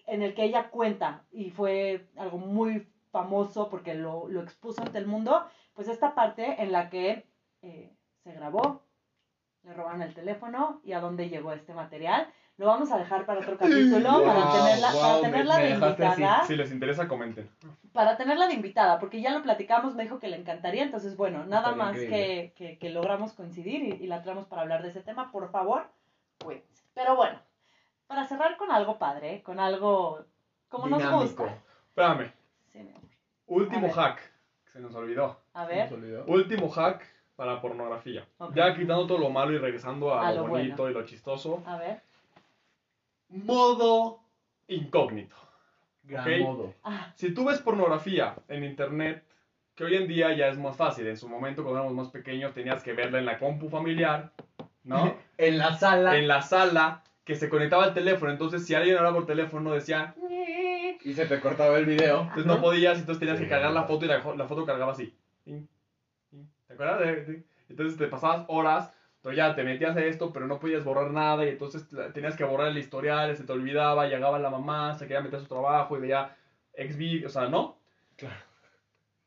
en 0.07 0.21
el 0.21 0.33
que 0.33 0.43
ella 0.43 0.69
cuenta 0.69 1.23
y 1.31 1.49
fue 1.49 2.07
algo 2.17 2.37
muy 2.37 2.87
famoso 3.11 3.69
porque 3.69 3.93
lo, 3.93 4.27
lo 4.27 4.41
expuso 4.41 4.81
ante 4.81 4.97
el 4.97 5.05
mundo, 5.05 5.45
pues 5.73 5.87
esta 5.87 6.15
parte 6.15 6.61
en 6.61 6.71
la 6.71 6.89
que 6.89 7.25
eh, 7.61 7.93
se 8.23 8.31
grabó, 8.33 8.81
le 9.63 9.73
robaron 9.73 10.01
el 10.01 10.13
teléfono 10.13 10.81
y 10.83 10.93
a 10.93 10.99
dónde 10.99 11.29
llegó 11.29 11.51
este 11.53 11.73
material. 11.73 12.27
Lo 12.57 12.67
vamos 12.67 12.91
a 12.91 12.97
dejar 12.97 13.25
para 13.25 13.39
otro 13.39 13.57
capítulo, 13.57 14.11
Wow, 14.11 14.25
para 14.25 14.51
tenerla, 14.51 14.91
wow, 14.91 15.01
para 15.01 15.21
tenerla 15.21 15.57
me 15.57 15.63
de 15.63 15.73
así. 15.73 15.83
invitada 15.85 16.43
Si 16.45 16.55
les 16.55 16.71
interesa, 16.71 17.07
comenten. 17.07 17.49
para 17.93 18.17
tenerla 18.17 18.47
de 18.47 18.53
invitada, 18.53 18.99
porque 18.99 19.21
ya 19.21 19.31
lo 19.31 19.41
platicamos, 19.41 19.95
me 19.95 20.03
dijo 20.03 20.19
que 20.19 20.27
le 20.27 20.37
encantaría, 20.37 20.83
entonces 20.83 21.15
bueno, 21.17 21.45
nada 21.45 21.71
Estaría 21.71 21.83
más 21.83 21.97
que, 21.97 22.53
que, 22.55 22.77
que 22.77 22.89
logramos 22.89 23.33
coincidir 23.33 23.81
y, 23.83 24.03
y 24.03 24.07
la 24.07 24.21
traemos 24.21 24.45
para 24.47 24.61
hablar 24.61 24.83
de 24.83 24.89
ese 24.89 25.01
tema, 25.01 25.31
por 25.31 25.49
favor, 25.49 25.87
cuídense. 26.43 26.83
Pero 26.93 27.15
bueno, 27.15 27.39
para 28.07 28.25
cerrar 28.27 28.57
con 28.57 28.71
algo 28.71 28.99
padre, 28.99 29.41
con 29.43 29.59
algo 29.59 30.23
como 30.69 30.87
nos 30.87 30.99
Dinámico. 30.99 31.23
gusta. 31.23 31.57
Espérame. 31.87 32.31
Sí. 32.67 32.79
Último 33.47 33.89
hack. 33.91 34.17
que 34.65 34.69
Se 34.71 34.79
nos 34.79 34.93
olvidó. 34.93 35.39
A 35.53 35.65
¿Se 35.65 35.73
ver, 35.73 35.83
nos 35.91 35.99
olvidó? 35.99 36.25
Último 36.27 36.69
hack 36.69 37.01
para 37.41 37.59
pornografía. 37.59 38.23
Ok. 38.37 38.53
Ya 38.53 38.75
quitando 38.75 39.07
todo 39.07 39.17
lo 39.17 39.31
malo 39.31 39.51
y 39.51 39.57
regresando 39.57 40.13
a, 40.13 40.27
A 40.27 40.31
lo, 40.31 40.43
lo 40.43 40.47
bonito 40.49 40.83
bueno. 40.83 40.91
y 40.99 41.01
lo 41.01 41.07
chistoso. 41.07 41.63
a 41.65 41.75
ver. 41.75 41.99
Modo 43.29 44.19
incógnito. 44.67 45.35
Gran 46.03 46.39
modo. 46.41 46.73
Ah, 46.83 47.11
Si 47.15 47.33
tú 47.33 47.45
ves 47.45 47.59
pornografía 47.59 48.35
en 48.47 48.63
internet, 48.63 49.23
que 49.73 49.85
hoy 49.85 49.95
en 49.95 50.07
día 50.07 50.35
ya 50.35 50.49
es 50.49 50.57
más 50.59 50.75
fácil, 50.75 51.07
en 51.07 51.17
su 51.17 51.27
momento 51.27 51.63
cuando 51.63 51.79
éramos 51.79 51.95
más 51.95 52.09
pequeños 52.09 52.53
tenías 52.53 52.83
que 52.83 52.93
verla 52.93 53.17
en 53.17 53.25
la 53.25 53.39
compu 53.39 53.69
familiar, 53.69 54.31
¿no? 54.83 55.15
En 55.39 55.57
la 55.57 55.75
sala. 55.75 56.17
en 56.19 56.27
la 56.27 56.43
sala, 56.43 57.03
que 57.23 57.33
se 57.35 57.49
conectaba 57.49 57.85
al 57.85 57.95
teléfono, 57.95 58.31
entonces 58.31 58.67
si 58.67 58.75
alguien 58.75 58.97
hablaba 58.97 59.15
por 59.15 59.25
teléfono 59.25 59.73
decía, 59.73 60.13
Y 61.03 61.13
se 61.13 61.25
te 61.25 61.39
cortaba 61.39 61.79
el 61.79 61.87
video. 61.87 62.21
entonces 62.21 62.45
no 62.45 62.61
podías, 62.61 62.99
entonces 62.99 63.19
tenías 63.19 63.39
Sí, 63.39 63.45
que 63.45 63.49
cargar 63.49 63.71
la 63.71 63.85
foto 63.85 64.05
y 64.05 64.09
la, 64.09 64.19
la 64.35 64.45
foto 64.47 64.63
cargaba 64.63 64.91
así. 64.91 65.15
De- 66.85 67.43
Entonces 67.69 67.97
te 67.97 68.07
pasabas 68.07 68.45
horas, 68.47 68.93
pero 69.21 69.35
ya 69.35 69.55
te 69.55 69.63
metías 69.63 69.95
a 69.95 70.03
esto, 70.03 70.33
pero 70.33 70.47
no 70.47 70.59
podías 70.59 70.83
borrar 70.83 71.11
nada 71.11 71.45
y 71.45 71.49
entonces 71.49 71.87
tenías 72.13 72.35
que 72.35 72.43
borrar 72.43 72.69
el 72.69 72.77
historial, 72.77 73.35
se 73.37 73.43
te 73.43 73.51
olvidaba, 73.53 74.07
llegaba 74.07 74.39
la 74.39 74.49
mamá, 74.49 74.93
se 74.95 75.05
quería 75.07 75.21
meter 75.21 75.39
a 75.39 75.41
su 75.43 75.47
trabajo 75.47 75.97
y 75.97 76.01
veía 76.01 76.35
XV, 76.75 77.25
o 77.25 77.29
sea, 77.29 77.47
¿no? 77.47 77.77
Claro. 78.17 78.35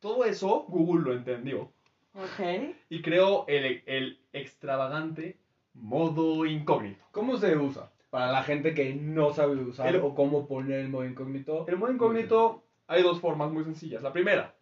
Todo 0.00 0.24
eso 0.24 0.64
Google 0.68 1.05
lo 1.05 1.12
entendió 1.14 1.72
ok. 2.14 2.74
y 2.90 3.00
creó 3.02 3.46
el, 3.48 3.82
el 3.86 4.18
extravagante 4.32 5.38
modo 5.74 6.44
incógnito. 6.46 7.05
¿Cómo 7.11 7.36
se 7.36 7.57
usa? 7.57 7.90
Para 8.11 8.30
la 8.30 8.42
gente 8.42 8.74
que 8.74 8.94
no 8.94 9.32
sabe 9.32 9.57
usar 9.57 9.88
El- 9.94 10.02
o 10.02 10.14
cómo 10.14 10.46
poner 10.46 10.80
el 10.80 10.88
modo 10.88 11.05
incógnito. 11.05 11.64
El 11.66 11.76
modo 11.78 11.92
incógnito 11.92 12.62
hay 12.86 13.02
dos 13.02 13.20
formas 13.20 13.50
muy 13.50 13.64
sencillas. 13.64 14.02
La 14.02 14.12
primera, 14.12 14.53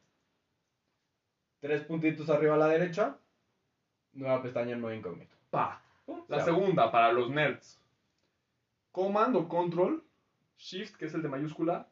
Tres 1.62 1.84
puntitos 1.84 2.28
arriba 2.28 2.56
a 2.56 2.58
la 2.58 2.66
derecha. 2.66 3.16
Nueva 4.14 4.42
pestaña 4.42 4.76
modo 4.76 4.92
incógnito. 4.92 5.36
pa. 5.48 5.80
La 6.26 6.38
se 6.38 6.42
abre. 6.42 6.44
segunda, 6.44 6.90
para 6.90 7.12
los 7.12 7.30
nerds. 7.30 7.80
Command 8.90 9.36
o 9.36 9.48
Control, 9.48 10.02
Shift, 10.58 10.96
que 10.96 11.06
es 11.06 11.14
el 11.14 11.22
de 11.22 11.28
mayúscula, 11.28 11.86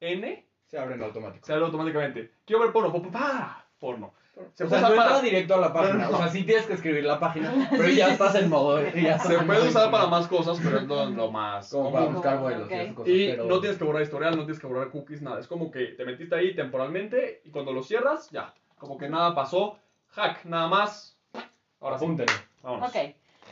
N, 0.00 0.46
Se 0.64 0.78
abre 0.78 0.94
en 0.94 1.02
automático. 1.02 1.44
se 1.46 1.52
abre 1.52 1.66
automáticamente. 1.66 2.32
Quiero 2.46 2.62
ver 2.62 2.72
porno, 2.72 2.90
pa, 2.92 3.10
pa, 3.10 3.66
porno. 3.78 4.14
Se 4.54 4.64
o 4.64 4.68
puede 4.68 4.80
sea, 4.80 4.88
no 4.88 4.96
para, 4.96 5.20
directo 5.20 5.54
a 5.54 5.58
la 5.58 5.72
página. 5.72 5.98
No, 5.98 6.04
no, 6.04 6.10
no. 6.12 6.16
O 6.16 6.20
sea, 6.22 6.28
sí 6.28 6.44
tienes 6.44 6.64
que 6.64 6.72
escribir 6.72 7.04
la 7.04 7.20
página, 7.20 7.52
pero 7.70 7.88
ya 7.90 8.12
estás 8.12 8.34
en 8.36 8.48
modo. 8.48 8.80
Ya 8.80 9.16
estás 9.16 9.26
se 9.26 9.34
en 9.34 9.46
puede 9.46 9.68
usar 9.68 9.90
para 9.90 10.06
más 10.06 10.28
cosas, 10.28 10.58
pero 10.64 10.78
es 10.78 10.84
lo, 10.84 11.10
lo 11.10 11.30
más 11.30 11.68
Como 11.68 11.92
para 11.92 12.06
buscar 12.06 12.38
vuelos 12.38 12.70
y 12.70 12.74
esas 12.74 12.94
cosas. 12.94 13.12
Y 13.12 13.28
pero... 13.28 13.44
no 13.44 13.60
tienes 13.60 13.76
que 13.76 13.84
borrar 13.84 14.02
historial, 14.02 14.36
no 14.36 14.44
tienes 14.44 14.58
que 14.58 14.66
borrar 14.66 14.90
cookies, 14.90 15.20
nada. 15.20 15.40
Es 15.40 15.46
como 15.46 15.70
que 15.70 15.88
te 15.88 16.06
metiste 16.06 16.34
ahí 16.34 16.54
temporalmente 16.54 17.42
y 17.44 17.50
cuando 17.50 17.74
lo 17.74 17.82
cierras, 17.82 18.30
ya. 18.30 18.54
Como 18.80 18.96
que 18.96 19.08
nada 19.08 19.34
pasó. 19.34 19.76
Hack, 20.08 20.44
nada 20.46 20.66
más. 20.66 21.16
Ahora 21.80 21.98
sí, 21.98 22.04
Apúntele. 22.06 22.32
vámonos. 22.62 22.88
Ok, 22.88 22.96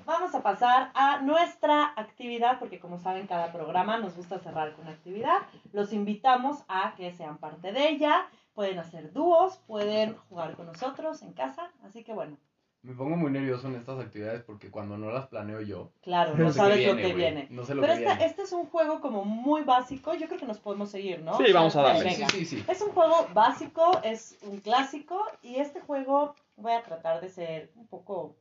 vamos 0.04 0.34
a 0.34 0.42
pasar 0.42 0.90
a 0.94 1.20
nuestra 1.20 1.92
actividad, 1.96 2.58
porque 2.58 2.80
como 2.80 2.98
saben, 2.98 3.26
cada 3.26 3.52
programa 3.52 3.98
nos 3.98 4.16
gusta 4.16 4.38
cerrar 4.38 4.72
con 4.74 4.86
una 4.86 4.94
actividad. 4.94 5.42
Los 5.72 5.92
invitamos 5.92 6.64
a 6.66 6.94
que 6.96 7.12
sean 7.12 7.38
parte 7.38 7.72
de 7.72 7.90
ella. 7.90 8.26
Pueden 8.54 8.78
hacer 8.78 9.12
dúos, 9.12 9.58
pueden 9.66 10.16
jugar 10.28 10.56
con 10.56 10.66
nosotros 10.66 11.22
en 11.22 11.32
casa. 11.34 11.70
Así 11.84 12.02
que 12.02 12.12
bueno, 12.12 12.36
Me 12.82 12.94
pongo 12.94 13.16
muy 13.16 13.30
nervioso 13.30 13.66
en 13.66 13.74
estas 13.74 13.98
actividades 13.98 14.42
porque 14.44 14.70
cuando 14.70 14.96
no 14.96 15.10
las 15.10 15.26
planeo 15.26 15.60
yo. 15.60 15.92
claro, 16.00 16.36
no 16.36 16.52
sé 16.52 16.58
sabes 16.58 16.86
lo 16.86 16.96
que 16.96 17.12
viene. 17.12 17.48
No 17.50 17.64
sé 17.64 17.74
lo 17.74 17.80
Pero 17.82 17.94
que 17.94 18.00
este, 18.02 18.14
viene. 18.14 18.24
este 18.26 18.42
es 18.42 18.52
un 18.52 18.66
juego 18.66 19.00
como 19.00 19.24
muy 19.24 19.62
básico. 19.62 20.14
Yo 20.14 20.26
creo 20.28 20.38
que 20.38 20.46
nos 20.46 20.58
podemos 20.60 20.90
seguir, 20.90 21.20
¿no? 21.22 21.36
Sí, 21.38 21.52
vamos 21.52 21.74
a 21.76 21.82
darle. 21.82 22.10
Sí, 22.14 22.24
sí, 22.30 22.44
sí. 22.44 22.64
Es 22.68 22.80
un 22.80 22.92
juego 22.92 23.26
básico, 23.34 24.00
es 24.04 24.38
un 24.42 24.60
clásico 24.60 25.24
y 25.42 25.56
este 25.56 25.80
juego 25.80 26.34
voy 26.56 26.72
a 26.72 26.82
tratar 26.84 27.20
de 27.20 27.28
ser 27.28 27.72
un 27.74 27.88
poco 27.88 28.36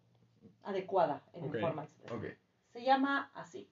adecuada 0.63 1.23
en 1.33 1.45
Ok, 1.45 1.53
mi 1.55 1.59
forma 1.59 1.81
de 1.81 1.87
expresar. 1.87 2.17
Ok. 2.17 2.25
Se 2.73 2.83
llama 2.83 3.31
así. 3.33 3.67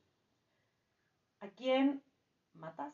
¿A 1.42 1.48
quién 1.50 2.02
matas? 2.54 2.94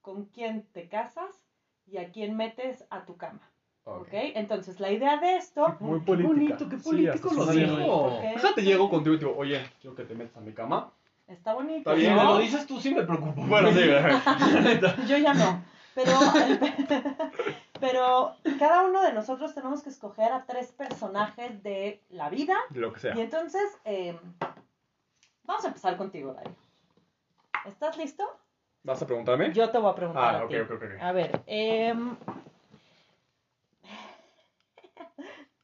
¿Con 0.00 0.24
quién 0.26 0.64
te 0.72 0.88
casas? 0.88 1.46
¿Y 1.86 1.98
a 1.98 2.10
quién 2.10 2.36
metes 2.36 2.84
a 2.90 3.04
tu 3.04 3.16
cama? 3.16 3.48
Ok. 3.84 4.02
¿Ok? 4.02 4.08
Entonces, 4.12 4.78
la 4.80 4.90
idea 4.92 5.16
de 5.18 5.36
esto... 5.36 5.76
Muy 5.80 6.00
¡Qué 6.00 6.06
política. 6.06 6.34
bonito, 6.34 6.68
qué 6.68 6.78
Sí, 6.78 6.84
político 6.84 7.30
hasta 7.30 7.44
lo 7.44 7.52
dijo! 7.52 7.74
bien. 7.76 7.90
¿ok? 7.90 8.20
Déjate, 8.42 8.62
llego 8.62 8.90
contigo 8.90 9.16
y 9.16 9.18
te 9.18 9.24
digo, 9.26 9.36
oye, 9.38 9.70
quiero 9.80 9.96
que 9.96 10.04
te 10.04 10.14
metas 10.14 10.36
a 10.36 10.40
mi 10.40 10.52
cama. 10.52 10.90
Está 11.26 11.54
bonito, 11.54 11.78
Está 11.78 11.94
bien, 11.94 12.12
Si 12.12 12.16
¿no? 12.16 12.22
me 12.24 12.28
lo 12.34 12.38
dices 12.38 12.66
tú, 12.66 12.80
sí 12.80 12.94
me 12.94 13.02
preocupo. 13.02 13.42
Bueno, 13.42 13.70
sí, 13.72 13.80
Yo 15.08 15.16
ya 15.18 15.34
no. 15.34 15.64
Pero, 15.94 16.12
pero 17.80 18.34
cada 18.58 18.86
uno 18.86 19.02
de 19.02 19.12
nosotros 19.12 19.54
tenemos 19.54 19.82
que 19.82 19.90
escoger 19.90 20.32
a 20.32 20.44
tres 20.44 20.72
personajes 20.72 21.62
de 21.62 22.00
la 22.10 22.30
vida. 22.30 22.54
de 22.70 22.80
lo 22.80 22.92
que 22.92 23.00
sea. 23.00 23.14
Y 23.16 23.20
entonces, 23.20 23.62
eh, 23.84 24.18
vamos 25.44 25.64
a 25.64 25.68
empezar 25.68 25.96
contigo, 25.96 26.32
Dario. 26.34 26.54
¿Estás 27.66 27.96
listo? 27.96 28.24
¿Vas 28.84 29.00
a 29.02 29.06
preguntarme? 29.06 29.52
Yo 29.52 29.70
te 29.70 29.78
voy 29.78 29.90
a 29.90 29.94
preguntar 29.94 30.34
Ah, 30.34 30.38
a 30.40 30.44
ok, 30.44 30.50
ti. 30.50 30.56
ok, 30.60 30.70
ok. 30.72 30.82
A 31.00 31.12
ver, 31.12 31.42
em, 31.46 32.16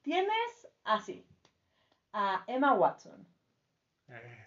tienes 0.09 0.69
así 0.85 1.23
a 2.15 2.43
Emma 2.47 2.73
Watson, 2.73 3.27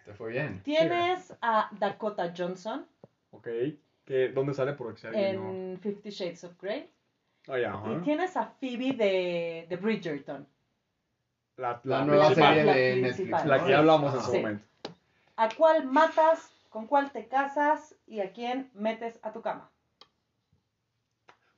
Te 0.05 0.14
fue 0.16 0.32
bien. 0.32 0.64
tienes 0.64 1.36
a 1.41 1.70
Dakota 1.80 2.34
Johnson 2.36 2.88
Ok. 3.30 3.47
¿Qué, 4.05 4.30
¿Dónde 4.30 4.55
sale? 4.55 4.74
Porque 4.74 4.99
si 5.01 5.07
no... 5.07 5.14
en 5.14 5.80
Fifty 5.80 6.09
Shades 6.09 6.43
of 6.45 6.59
Grey 6.59 6.89
ya, 7.45 7.82
y 7.86 8.03
tienes 8.03 8.36
a 8.36 8.45
Phoebe 8.47 8.93
de, 8.93 9.68
de 9.70 9.76
Bridgerton. 9.78 10.47
La, 11.57 11.80
La 11.84 11.99
la 11.99 12.05
nueva 12.05 12.34
serie 12.34 12.64
La 12.64 12.74
de. 12.74 12.95
Netflix. 12.95 13.45
La 13.45 13.64
que 13.64 13.76
hablamos 13.76 14.16
en 14.16 14.22
su 14.22 14.32
Sí. 14.32 14.38
momento. 14.38 14.66
¿A 15.36 15.49
cuál 15.55 15.86
matas 15.86 16.51
¿Con 16.70 16.88
cuál 16.88 17.12
te 17.12 17.28
casas 17.28 17.95
y 18.07 18.22
a 18.22 18.32
quién 18.32 18.72
metes 18.74 19.20
a 19.24 19.34
tu 19.34 19.41
cama? 19.41 19.70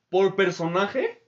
Por 0.10 0.36
personaje, 0.36 1.23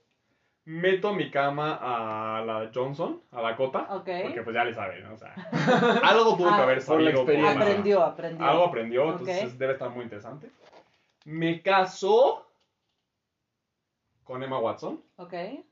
meto 0.66 1.14
mi 1.14 1.30
cama 1.30 1.78
a 1.80 2.44
la 2.44 2.70
Johnson, 2.74 3.22
a 3.32 3.40
Dakota. 3.40 3.86
Ok. 3.90 4.08
Porque 4.24 4.42
pues 4.42 4.54
ya 4.54 4.64
le 4.64 4.74
sabe, 4.74 5.00
¿no? 5.00 5.14
O 5.14 5.16
sea, 5.16 5.32
algo 6.04 6.36
tuvo 6.36 6.48
que 6.48 6.54
Ah, 6.54 6.62
haber 6.62 6.84
por 6.84 7.00
la 7.00 7.10
sabido. 7.10 7.10
experiencia. 7.22 7.60
Aprendió, 7.62 8.02
aprendió. 8.02 8.46
Algo 8.46 8.64
aprendió, 8.64 9.10
entonces 9.12 9.58
debe 9.58 9.72
estar 9.74 9.90
muy 9.90 10.02
interesante. 10.04 10.50
Me 11.24 11.62
caso 11.62 12.46
con 14.24 14.42
Emma 14.42 14.58
Watson, 14.58 15.02
Ok, 15.16 15.30
que 15.30 15.64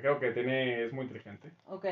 creo 0.00 0.18
que 0.18 0.32
tiene, 0.32 0.84
es 0.84 0.92
muy 0.92 1.04
inteligente. 1.04 1.52
ok. 1.66 1.86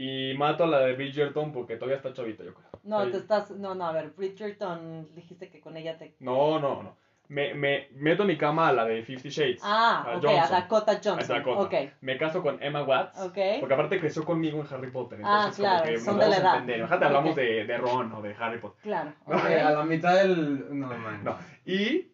Y 0.00 0.34
mato 0.38 0.62
a 0.62 0.68
la 0.68 0.78
de 0.80 0.92
Bridgerton 0.94 1.50
porque 1.50 1.74
todavía 1.74 1.96
está 1.96 2.12
chavita, 2.12 2.44
yo 2.44 2.54
creo. 2.54 2.68
No, 2.84 3.10
te 3.10 3.16
estás. 3.16 3.50
No, 3.50 3.74
no, 3.74 3.84
a 3.86 3.90
ver, 3.92 4.10
Bridgerton, 4.10 5.12
dijiste 5.16 5.50
que 5.50 5.60
con 5.60 5.76
ella 5.76 5.98
te. 5.98 6.14
No, 6.20 6.60
no, 6.60 6.84
no. 6.84 6.96
Me, 7.28 7.52
me 7.52 7.88
meto 7.92 8.22
a 8.22 8.26
mi 8.26 8.38
cama 8.38 8.68
a 8.68 8.72
la 8.72 8.84
de 8.86 9.02
Fifty 9.02 9.28
Shades. 9.28 9.60
Ah, 9.62 10.02
a 10.06 10.16
ok, 10.16 10.24
a 10.24 10.28
Johnson. 10.30 10.50
Dakota 10.60 10.92
Johnson. 11.04 11.36
A 11.36 11.38
Dakota. 11.38 11.60
Ok, 11.60 11.74
Me 12.00 12.16
caso 12.16 12.42
con 12.42 12.62
Emma 12.62 12.82
Watts. 12.84 13.18
ok. 13.20 13.38
Porque 13.60 13.74
aparte 13.74 14.00
creció 14.00 14.24
conmigo 14.24 14.60
en 14.60 14.74
Harry 14.74 14.90
Potter. 14.90 15.20
Ah, 15.22 15.36
Entonces, 15.50 15.58
claro, 15.60 15.78
como 15.84 15.92
que 15.92 16.00
son 16.00 16.18
de 16.18 16.20
la 16.20 16.26
vamos 16.28 16.36
a 16.36 16.40
edad. 16.40 16.54
entender. 16.60 16.82
Fíjate, 16.86 17.04
hablamos 17.04 17.36
de, 17.36 17.64
de 17.66 17.76
Ron 17.78 18.12
o 18.14 18.22
de 18.22 18.34
Harry 18.38 18.58
Potter. 18.58 18.80
Claro. 18.82 19.12
No, 19.26 19.36
ok. 19.36 19.44
a 19.44 19.70
la 19.70 19.84
mitad 19.84 20.14
del. 20.16 20.78
No, 20.80 20.86
man. 20.86 21.22
No. 21.24 21.36
Y 21.66 22.08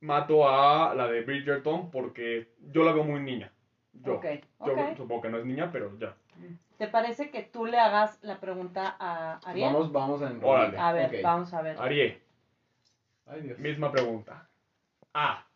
mato 0.00 0.48
a 0.48 0.92
la 0.94 1.06
de 1.06 1.22
Bridgerton 1.22 1.90
porque 1.90 2.52
yo 2.72 2.82
la 2.82 2.92
veo 2.92 3.04
muy 3.04 3.20
niña. 3.20 3.52
Yo. 3.92 4.20
Yo 4.66 4.74
supongo 4.96 5.22
que 5.22 5.28
no 5.28 5.38
es 5.38 5.44
niña, 5.44 5.70
pero 5.72 5.96
ya. 5.98 6.14
¿Te 6.78 6.86
parece 6.88 7.30
que 7.30 7.42
tú 7.42 7.64
le 7.66 7.78
hagas 7.78 8.18
la 8.22 8.38
pregunta 8.40 8.96
a 8.98 9.38
Ariel? 9.44 9.72
Vamos, 9.72 9.92
vamos 9.92 10.22
en. 10.22 10.42
Órale. 10.42 10.76
A 10.78 10.92
ver, 10.92 11.20
vamos 11.22 11.52
a 11.54 11.62
ver. 11.62 11.76
Ariel, 11.80 12.20
Ay, 13.26 13.40
Dios. 13.42 13.58
misma 13.58 13.90
pregunta. 13.92 14.47
A. 15.14 15.46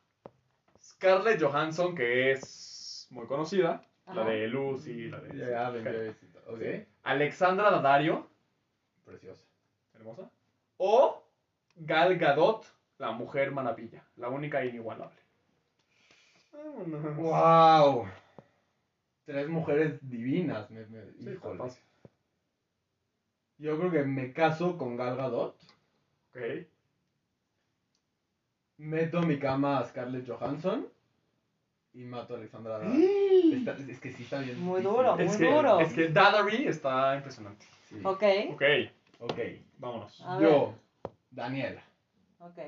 Scarlett 0.81 1.41
Johansson, 1.41 1.95
que 1.95 2.33
es 2.33 3.07
muy 3.11 3.27
conocida. 3.27 3.83
La 4.07 4.25
de 4.25 4.49
Lucy, 4.49 5.09
la 5.09 5.21
de... 5.21 5.39
Ya, 5.39 5.73
ya. 5.73 6.87
Alexandra 7.05 7.71
Daddario, 7.71 8.29
Preciosa. 9.05 9.45
hermosa. 9.95 10.31
O 10.77 11.23
Gal 11.77 12.19
Gadot, 12.19 12.67
la 12.99 13.13
mujer 13.13 13.53
maravilla. 13.53 14.05
La 14.17 14.29
única 14.29 14.63
e 14.63 14.69
inigualable. 14.69 15.19
¡Wow! 17.17 18.07
Tres 19.25 19.49
mujeres 19.49 19.99
divinas. 20.09 20.71
Me, 20.71 20.85
me, 20.87 21.03
Sí. 21.19 21.79
Yo 23.59 23.79
creo 23.79 23.91
que 23.93 24.03
me 24.03 24.33
caso 24.33 24.77
con 24.77 24.97
Gal 24.97 25.17
Gadot. 25.17 25.57
Ok. 26.31 26.67
Meto 28.83 29.19
a 29.19 29.23
mi 29.23 29.39
cama 29.39 29.79
a 29.79 29.85
Scarlett 29.85 30.27
Johansson. 30.29 30.89
Y 31.95 32.05
mato 32.05 32.35
a 32.35 32.39
Alexandra 32.39 32.79
Daddario. 32.79 33.07
Está- 33.55 33.77
es 33.89 34.01
que 34.01 34.13
sí 34.13 34.25
está 34.25 34.41
bien. 34.41 34.59
Muy 34.61 34.81
difícil. 34.81 34.97
duro, 34.97 35.19
Es 35.19 35.29
muy 35.29 35.37
que, 35.39 35.55
duro. 35.55 35.81
es 35.81 35.93
que 35.93 36.09
Daddary 36.09 36.67
está 36.67 37.15
impresionante. 37.17 37.67
Sí. 37.89 38.01
Ok, 38.05 38.23
Ok, 38.51 38.63
Ok. 39.21 39.39
vámonos. 39.79 40.21
A 40.27 40.41
Yo, 40.41 40.75
Daniela. 41.31 41.83
ok. 42.41 42.59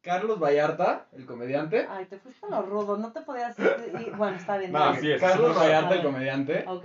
Carlos 0.00 0.38
Vallarta, 0.40 1.06
el 1.12 1.24
comediante. 1.26 1.86
Ay, 1.88 2.06
te 2.06 2.18
fuiste 2.18 2.44
a 2.46 2.50
lo 2.50 2.62
rudo, 2.62 2.96
no 2.96 3.12
te 3.12 3.20
podías... 3.22 3.56
y- 3.58 4.10
bueno, 4.10 4.36
está 4.36 4.58
bien. 4.58 4.72
No, 4.72 4.78
está 4.78 4.90
así 4.90 5.00
bien. 5.06 5.16
es. 5.16 5.20
Carlos 5.22 5.56
Vallarta, 5.56 5.94
el 5.94 6.02
comediante. 6.02 6.64
Ok, 6.66 6.84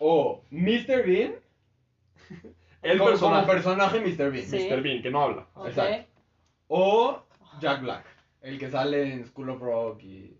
O 0.00 0.42
Mr. 0.50 1.04
Bean. 1.06 1.34
El 2.82 2.98
como, 2.98 3.10
personaje. 3.10 3.40
como 3.46 3.52
personaje 3.52 4.00
Mr. 4.00 4.30
Bean. 4.30 4.46
Sí. 4.46 4.68
Mr. 4.70 4.82
Bean, 4.82 5.02
que 5.02 5.10
no 5.10 5.22
habla. 5.22 5.46
ok. 5.54 5.66
Exacto. 5.68 6.10
O 6.68 7.22
Jack 7.60 7.82
Black. 7.82 8.04
El 8.40 8.58
que 8.58 8.70
sale 8.70 9.12
en 9.12 9.26
School 9.26 9.50
of 9.50 9.60
Rock 9.60 10.02
y. 10.04 10.36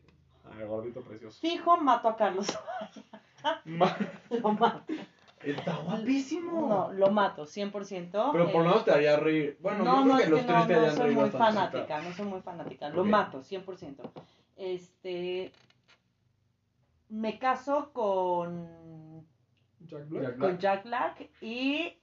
Ay, 0.57 0.65
gordito 0.67 1.03
precioso. 1.03 1.39
Fijo, 1.41 1.77
mato 1.79 2.09
a 2.09 2.17
Carlos. 2.17 2.47
Ma- 3.65 3.97
lo 4.31 4.53
mato. 4.53 4.93
Está 5.43 5.77
guapísimo. 5.77 6.69
No, 6.69 6.93
lo 6.93 7.11
mato, 7.11 7.45
100%. 7.45 7.71
Pero 7.73 8.13
por 8.13 8.33
lo 8.33 8.49
eh, 8.49 8.53
menos 8.53 8.85
te 8.85 8.91
haría 8.93 9.17
reír. 9.17 9.57
Bueno, 9.61 9.85
no, 9.85 9.97
yo 9.97 10.03
creo 10.03 10.15
no, 10.15 10.19
que 10.19 10.27
los 10.31 10.47
tres 10.47 10.59
no, 10.59 10.67
te 10.67 10.73
no 10.73 10.79
harían 10.81 10.97
soy 10.97 11.05
reír 11.07 11.19
muy 11.19 11.31
fanática, 11.31 12.01
no 12.03 12.13
soy 12.13 12.27
muy 12.27 12.41
fanática. 12.41 12.89
Lo 12.89 13.03
Ok. 13.03 13.09
mato, 13.09 13.41
100%. 13.43 14.11
Este. 14.57 15.53
Me 17.09 17.39
caso 17.39 17.93
con. 17.93 19.27
Jack 19.81 20.09
Jack 20.11 20.31
con 20.31 20.39
Black. 20.39 20.59
Jack 20.59 20.85
Black 20.85 21.31
y. 21.41 21.97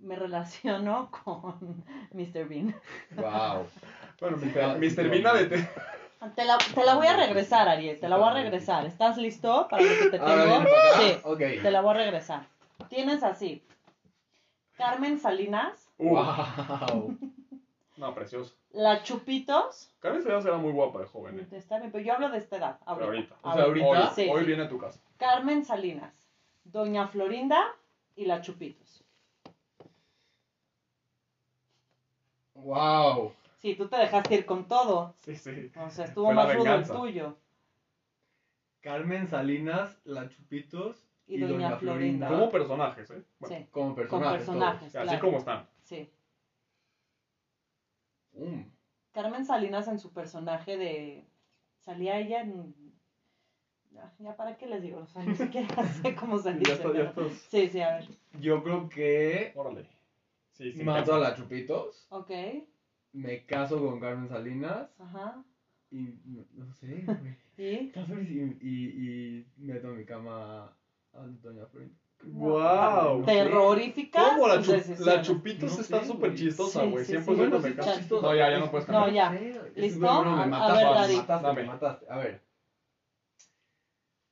Me 0.00 0.16
relaciono 0.16 1.10
con 1.24 1.84
Mr. 2.12 2.48
Bean. 2.48 2.74
Wow. 3.16 3.66
Bueno, 4.20 4.36
Mr. 4.38 4.78
Mr. 4.78 5.08
Bean 5.08 5.26
a 5.26 5.32
de- 5.34 5.68
Te 6.34 6.44
la, 6.44 6.58
te 6.74 6.84
la 6.84 6.94
voy 6.94 7.06
a 7.06 7.16
regresar, 7.16 7.68
Ariel. 7.68 7.98
Te 8.00 8.08
la 8.08 8.16
voy 8.16 8.28
a 8.28 8.32
regresar. 8.34 8.86
¿Estás 8.86 9.16
listo 9.16 9.66
para 9.70 9.82
lo 9.82 9.88
que 9.88 10.10
te 10.10 10.18
Ahora 10.20 10.44
tengo? 10.44 10.68
Sí, 10.98 11.20
Ok. 11.24 11.38
te 11.62 11.70
la 11.70 11.80
voy 11.80 11.90
a 11.94 11.98
regresar. 11.98 12.46
Tienes 12.88 13.22
así. 13.22 13.62
Carmen 14.76 15.18
Salinas, 15.18 15.86
Wow. 15.98 17.16
No, 17.98 18.14
precioso. 18.14 18.54
la 18.72 19.02
Chupitos. 19.02 19.90
Carmen 20.00 20.22
Salinas 20.22 20.46
era 20.46 20.56
muy 20.56 20.72
guapa 20.72 21.00
de 21.00 21.06
joven, 21.06 21.38
¿eh? 21.40 21.46
Está 21.56 21.78
bien, 21.78 21.92
pero 21.92 22.02
yo 22.02 22.14
hablo 22.14 22.30
de 22.30 22.38
esta 22.38 22.56
edad. 22.56 22.78
Pero 22.86 23.04
Ahorita. 23.06 23.34
ahorita. 23.34 23.36
O 23.42 23.52
sea, 23.54 23.64
ahorita- 23.64 23.86
Hoy, 23.86 24.14
Sí, 24.14 24.30
hoy 24.32 24.40
sí. 24.40 24.46
viene 24.46 24.62
a 24.62 24.68
tu 24.70 24.78
casa. 24.78 24.98
Carmen 25.18 25.64
Salinas, 25.66 26.14
Doña 26.64 27.08
Florinda 27.08 27.62
y 28.16 28.24
la 28.24 28.40
Chupitos. 28.40 28.89
Wow. 32.62 33.32
Sí, 33.58 33.74
tú 33.74 33.88
te 33.88 33.96
dejaste 33.96 34.34
ir 34.36 34.46
con 34.46 34.66
todo. 34.66 35.14
Sí, 35.20 35.36
sí. 35.36 35.70
O 35.76 35.90
sea, 35.90 36.06
estuvo 36.06 36.26
Fue 36.26 36.34
más 36.34 36.54
rudo 36.54 36.74
el 36.74 36.86
tuyo. 36.86 37.36
Carmen 38.80 39.28
Salinas, 39.28 39.98
La 40.04 40.28
Chupitos 40.28 41.06
Y 41.26 41.38
Doña 41.38 41.76
Florinda. 41.76 42.28
Como 42.28 42.50
personajes, 42.50 43.10
¿eh? 43.10 43.22
Bueno, 43.38 43.56
Sí, 43.56 43.66
Como 43.70 43.86
con 43.86 43.94
personajes. 43.96 44.38
personajes. 44.38 44.96
así 44.96 45.18
como 45.18 45.38
están. 45.38 45.68
Sí. 45.82 46.10
Mm. 48.32 48.62
Carmen 49.12 49.44
Salinas 49.44 49.88
en 49.88 49.98
su 49.98 50.12
personaje 50.12 50.76
de. 50.76 51.26
Salía 51.78 52.18
ella 52.18 52.40
en. 52.42 52.74
Ya, 53.90 54.14
ya 54.18 54.36
para 54.36 54.56
qué 54.56 54.66
les 54.66 54.82
digo, 54.82 55.00
o 55.00 55.06
sea, 55.06 55.22
ni 55.24 55.34
siquiera 55.34 55.66
sé 56.02 56.14
cómo 56.14 56.38
se 56.38 56.58
Ya 56.62 56.74
está, 56.74 56.92
ya. 56.92 57.12
Sí, 57.50 57.68
sí, 57.68 57.80
a 57.80 57.96
ver. 57.96 58.08
Yo 58.40 58.62
creo 58.62 58.88
que 58.88 59.52
Órale. 59.56 59.86
Sí, 60.60 60.72
sí. 60.72 60.84
mato 60.84 61.14
a 61.14 61.18
La 61.18 61.34
Chupitos. 61.34 62.06
Ok, 62.10 62.30
Me 63.12 63.44
caso 63.46 63.78
con 63.78 63.98
Carmen 63.98 64.28
Salinas. 64.28 64.90
ajá. 64.98 65.42
Y 65.90 66.20
no, 66.24 66.44
no 66.52 66.72
sé, 66.74 66.86
güey. 67.06 67.36
¿Y? 67.56 67.92
Y, 67.92 68.58
y, 68.60 69.38
y 69.38 69.46
meto 69.56 69.88
a 69.88 69.92
mi 69.92 70.04
cama 70.04 70.66
a 71.12 71.26
Doña 71.42 71.66
Florinda. 71.66 71.96
¡Wow! 72.24 73.24
Terroríficas. 73.24 74.32
¿Cómo 74.34 74.46
la, 74.46 74.56
tus 74.58 74.66
chu- 74.66 74.72
decisiones. 74.72 75.06
la 75.06 75.22
Chupitos 75.22 75.74
No 75.74 75.80
está 75.80 76.04
súper 76.04 76.34
chistosa, 76.34 76.82
Sí, 76.84 76.90
güey. 76.90 77.04
sí, 77.06 77.12
100% 77.14 77.24
sí. 77.24 77.34
Bueno, 77.34 77.56
me 77.58 77.62
sí 77.62 77.68
está 77.70 77.82
caso. 77.86 77.98
chistosa. 77.98 78.26
No, 78.26 78.34
ya, 78.36 78.50
ya 78.50 78.58
no 78.58 78.70
puedes 78.70 78.88
No, 78.88 79.04
cambiar. 79.04 79.32
ya. 79.32 79.38
sé, 79.38 79.80
¿Listo? 79.80 80.00
bueno, 80.00 80.36
me 80.36 80.40
A- 80.40 80.42
a 80.42 80.46
mataste, 80.46 80.84
ver, 80.84 81.08
me 81.08 81.16
mataste, 81.16 81.46
Dame. 81.46 81.62
me 81.62 81.66
mataste. 81.68 82.06
A 82.10 82.18
ver. 82.18 82.42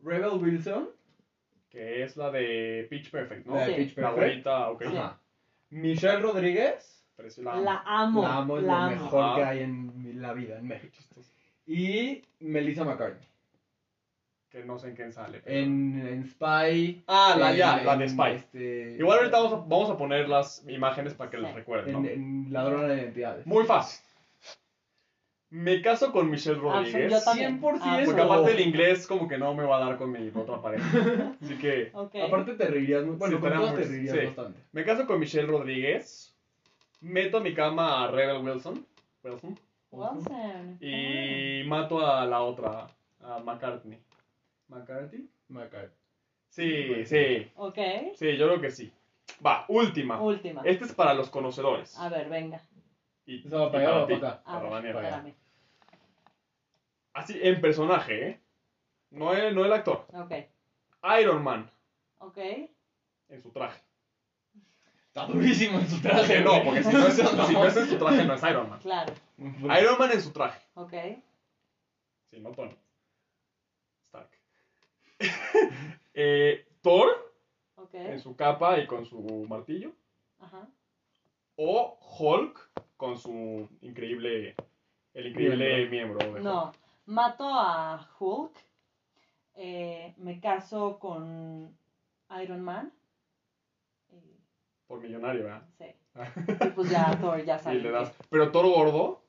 Rebel 0.00 0.38
Wilson, 0.42 0.90
Que 1.70 2.02
es 2.04 2.16
la 2.16 2.30
de 2.30 2.86
Pitch 2.88 3.10
Perfect, 3.10 3.46
¿no? 3.46 3.54
la 3.56 3.66
de 3.66 3.74
Sí. 3.74 3.82
Pitch 3.84 3.96
La 3.98 4.14
Perfect. 4.14 4.46
abuelita, 4.46 4.70
ok. 4.70 4.82
Sí. 4.82 4.96
Ajá. 4.96 5.20
Michelle 5.70 6.20
Rodríguez, 6.20 7.04
la 7.38 7.56
La 7.56 7.82
amo. 7.84 8.22
la 8.22 8.36
amo, 8.38 8.58
es 8.58 8.64
la 8.64 8.72
lo 8.72 8.78
amo. 8.78 8.90
mejor 8.90 9.24
Ah. 9.24 9.32
que 9.36 9.44
hay 9.44 9.60
en 9.60 10.12
la 10.20 10.32
vida, 10.32 10.58
en 10.58 10.68
México. 10.68 10.96
Y 11.66 12.22
Melissa 12.40 12.84
McCarthy. 12.84 13.26
Que 14.50 14.64
no 14.64 14.78
sé 14.78 14.88
en 14.88 14.96
quién 14.96 15.12
sale. 15.12 15.40
pero- 15.44 15.58
En, 15.58 16.06
en 16.08 16.24
Spy. 16.26 17.04
Ah, 17.06 17.36
la, 17.38 17.50
en- 17.50 17.56
ya, 17.58 17.82
la 17.82 17.96
de 17.98 18.08
Spy. 18.08 18.30
este, 18.32 18.96
Igual 18.98 19.18
ahorita 19.18 19.36
vamos 19.38 19.52
a, 19.52 19.56
vamos 19.56 19.90
a 19.90 19.98
poner 19.98 20.26
las 20.28 20.64
imágenes 20.68 21.12
para 21.14 21.28
que 21.30 21.36
Sí. 21.36 21.42
les 21.42 21.54
recuerden, 21.54 22.06
en 22.06 22.46
Ladrona 22.50 22.88
de 22.88 23.02
Identidades. 23.02 23.46
Muy 23.46 23.64
fácil. 23.66 24.02
Me 25.50 25.80
caso 25.80 26.12
con 26.12 26.30
Michelle 26.30 26.58
Ah, 26.58 26.80
Rodríguez. 26.82 27.10
yo 27.10 27.22
también. 27.22 27.60
100%. 27.60 27.78
Ah, 27.80 28.02
Porque 28.04 28.20
aparte 28.20 28.52
el 28.52 28.60
inglés 28.60 29.06
como 29.06 29.26
que 29.26 29.38
no 29.38 29.54
me 29.54 29.64
va 29.64 29.78
a 29.78 29.80
dar 29.86 29.96
con 29.96 30.12
mi 30.12 30.28
otra 30.34 30.60
pareja. 30.60 30.84
Así 31.42 31.56
que. 31.56 31.90
Aparte 32.22 32.54
te 32.54 32.66
reirías. 32.66 33.04
Bueno, 33.06 33.36
Sí, 33.36 33.40
con 33.42 33.50
te 33.74 33.84
reirías 33.84 34.16
sí. 34.18 34.26
bastante. 34.26 34.60
me 34.72 34.84
caso 34.84 35.06
con 35.06 35.18
Michelle 35.18 35.46
Rodríguez. 35.46 36.34
Meto 37.00 37.38
a 37.38 37.40
mi 37.40 37.54
cama 37.54 38.04
a 38.04 38.10
Rebel 38.10 38.44
Wilson. 38.44 38.84
Wilson. 39.22 39.58
Wilson. 39.90 40.78
Y 40.82 41.62
mato 41.66 42.04
a 42.04 42.26
la 42.26 42.40
otra, 42.42 42.86
a 43.22 43.38
McCartney. 43.38 43.98
¿McCarthy? 44.68 45.28
McCarthy. 45.48 45.94
Sí, 46.50 47.04
sí. 47.06 47.50
Ok. 47.56 47.78
Sí, 48.16 48.36
yo 48.36 48.48
creo 48.48 48.60
que 48.60 48.70
sí. 48.70 48.92
Va, 49.44 49.64
última. 49.68 50.20
Última. 50.20 50.60
Este 50.64 50.84
es 50.84 50.92
para 50.92 51.14
los 51.14 51.30
conocedores. 51.30 51.96
A 51.98 52.08
ver, 52.08 52.28
venga. 52.28 52.60
Y, 53.28 53.46
¿Eso 53.46 53.58
va 53.60 53.66
y 53.66 53.70
para 53.84 54.06
ti, 54.06 54.14
para 54.16 54.28
acá? 54.32 54.42
A 54.46 54.58
ver, 54.58 54.70
Daniel. 54.70 54.94
para 54.94 55.08
allá. 55.08 55.16
espérame. 55.18 55.34
Así, 57.12 57.38
en 57.42 57.60
personaje, 57.60 58.28
¿eh? 58.28 58.40
No 59.10 59.34
el, 59.34 59.54
no 59.54 59.66
el 59.66 59.72
actor. 59.72 60.06
Ok. 60.14 60.32
Iron 61.20 61.44
Man. 61.44 61.70
Ok. 62.20 62.38
en 62.38 63.42
su 63.42 63.50
traje. 63.50 63.82
Está 65.08 65.26
durísimo 65.26 65.78
en 65.78 65.88
su 65.88 66.00
traje, 66.00 66.40
no, 66.40 66.62
porque 66.64 66.82
si 66.82 66.90
no, 66.92 67.06
es, 67.06 67.18
Eso 67.18 67.46
si 67.46 67.52
no 67.52 67.64
es 67.66 67.76
en 67.76 67.86
su 67.88 67.98
traje, 68.02 68.24
no 68.24 68.32
es 68.34 68.42
Iron 68.42 68.70
Man. 68.70 68.80
Claro. 68.80 69.12
Iron 69.36 69.98
Man 69.98 70.10
en 70.12 70.22
su 70.22 70.32
traje. 70.32 70.66
Ok. 70.74 70.92
Sí, 72.30 72.40
no 72.40 72.52
Tony. 72.52 72.74
Stark. 74.06 74.30
Eh, 76.20 76.66
Thor 76.82 77.32
Ok. 77.76 77.94
en 77.94 78.18
su 78.18 78.34
capa 78.34 78.78
y 78.80 78.86
con 78.88 79.04
su 79.06 79.20
martillo. 79.48 79.92
Ajá. 80.40 80.66
O 81.54 81.96
Hulk 82.18 82.70
con 82.98 83.16
su 83.16 83.66
increíble. 83.80 84.54
El 85.14 85.28
increíble 85.28 85.86
miembro. 85.88 86.18
Hulk. 86.30 86.40
No. 86.42 86.72
Mato 87.06 87.48
a 87.48 88.06
Hulk. 88.18 88.52
eh, 89.54 90.12
me 90.18 90.38
caso 90.40 90.98
con 90.98 91.74
Iron 92.42 92.60
Man. 92.60 92.92
eh, 94.12 94.36
Por 94.86 95.00
millonario, 95.00 95.44
¿verdad? 95.44 95.62
sí. 95.78 95.86
Y 96.66 96.70
pues 96.70 96.90
ya 96.90 97.16
Thor 97.20 97.42
ya 97.44 97.56
Y 97.56 97.58
sabe. 97.60 97.76
le 97.80 97.90
das. 97.90 98.12
Pero 98.28 98.50
Thor 98.52 98.66
gordo. 98.66 99.22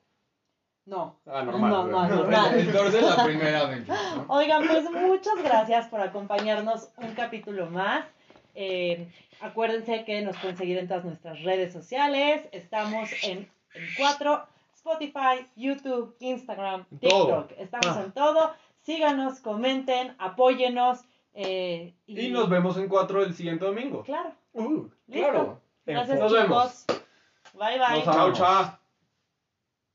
No. 0.86 1.20
Ah, 1.28 1.44
normal. 1.44 1.70
No, 1.72 1.88
no, 1.88 2.02
¿verdad? 2.24 2.42
no. 2.42 2.50
No, 2.52 2.56
el 2.58 2.72
Thor 2.72 2.92
de 2.92 3.02
la 3.02 3.24
primera 3.24 3.60
Avengers, 3.62 4.00
¿no? 4.16 4.26
Oigan, 4.30 4.68
pues 4.68 4.90
muchas 4.92 5.36
gracias 5.44 5.88
por 5.88 6.02
acompañarnos 6.02 6.92
un 6.98 7.14
capítulo 7.14 7.70
más. 7.70 8.06
Eh, 8.56 9.08
acuérdense 9.40 10.04
que 10.04 10.22
nos 10.22 10.36
pueden 10.38 10.58
seguir 10.58 10.78
en 10.80 10.88
todas 10.88 11.06
nuestras 11.06 11.44
redes 11.44 11.72
sociales. 11.72 12.48
Estamos 12.52 13.10
en, 13.24 13.48
en 13.74 13.84
cuatro, 13.98 14.46
Spotify, 14.76 15.46
YouTube, 15.56 16.16
Instagram, 16.20 16.86
TikTok. 16.86 17.10
todo. 17.10 17.48
Estamos 17.58 17.98
Ah. 17.98 18.02
en 18.06 18.12
todo. 18.12 18.54
Síganos, 18.82 19.40
comenten, 19.40 20.16
apóyenos. 20.20 21.02
eh, 21.34 21.94
Y 22.08 22.30
nos 22.30 22.50
vemos 22.50 22.76
en 22.78 22.88
cuatro 22.90 23.22
el 23.24 23.34
siguiente 23.36 23.64
domingo. 23.66 24.04
Claro. 24.04 24.34
Uh, 24.54 24.88
Listo. 25.08 25.30
Claro. 25.30 25.62
Gracias 25.86 26.20
Nos 26.20 26.32
chicos. 26.32 26.44
vemos. 26.44 26.86
Bye 27.54 27.80
bye. 27.80 28.04
Nos 28.06 28.16
chao, 28.16 28.34
chao. 28.34 28.79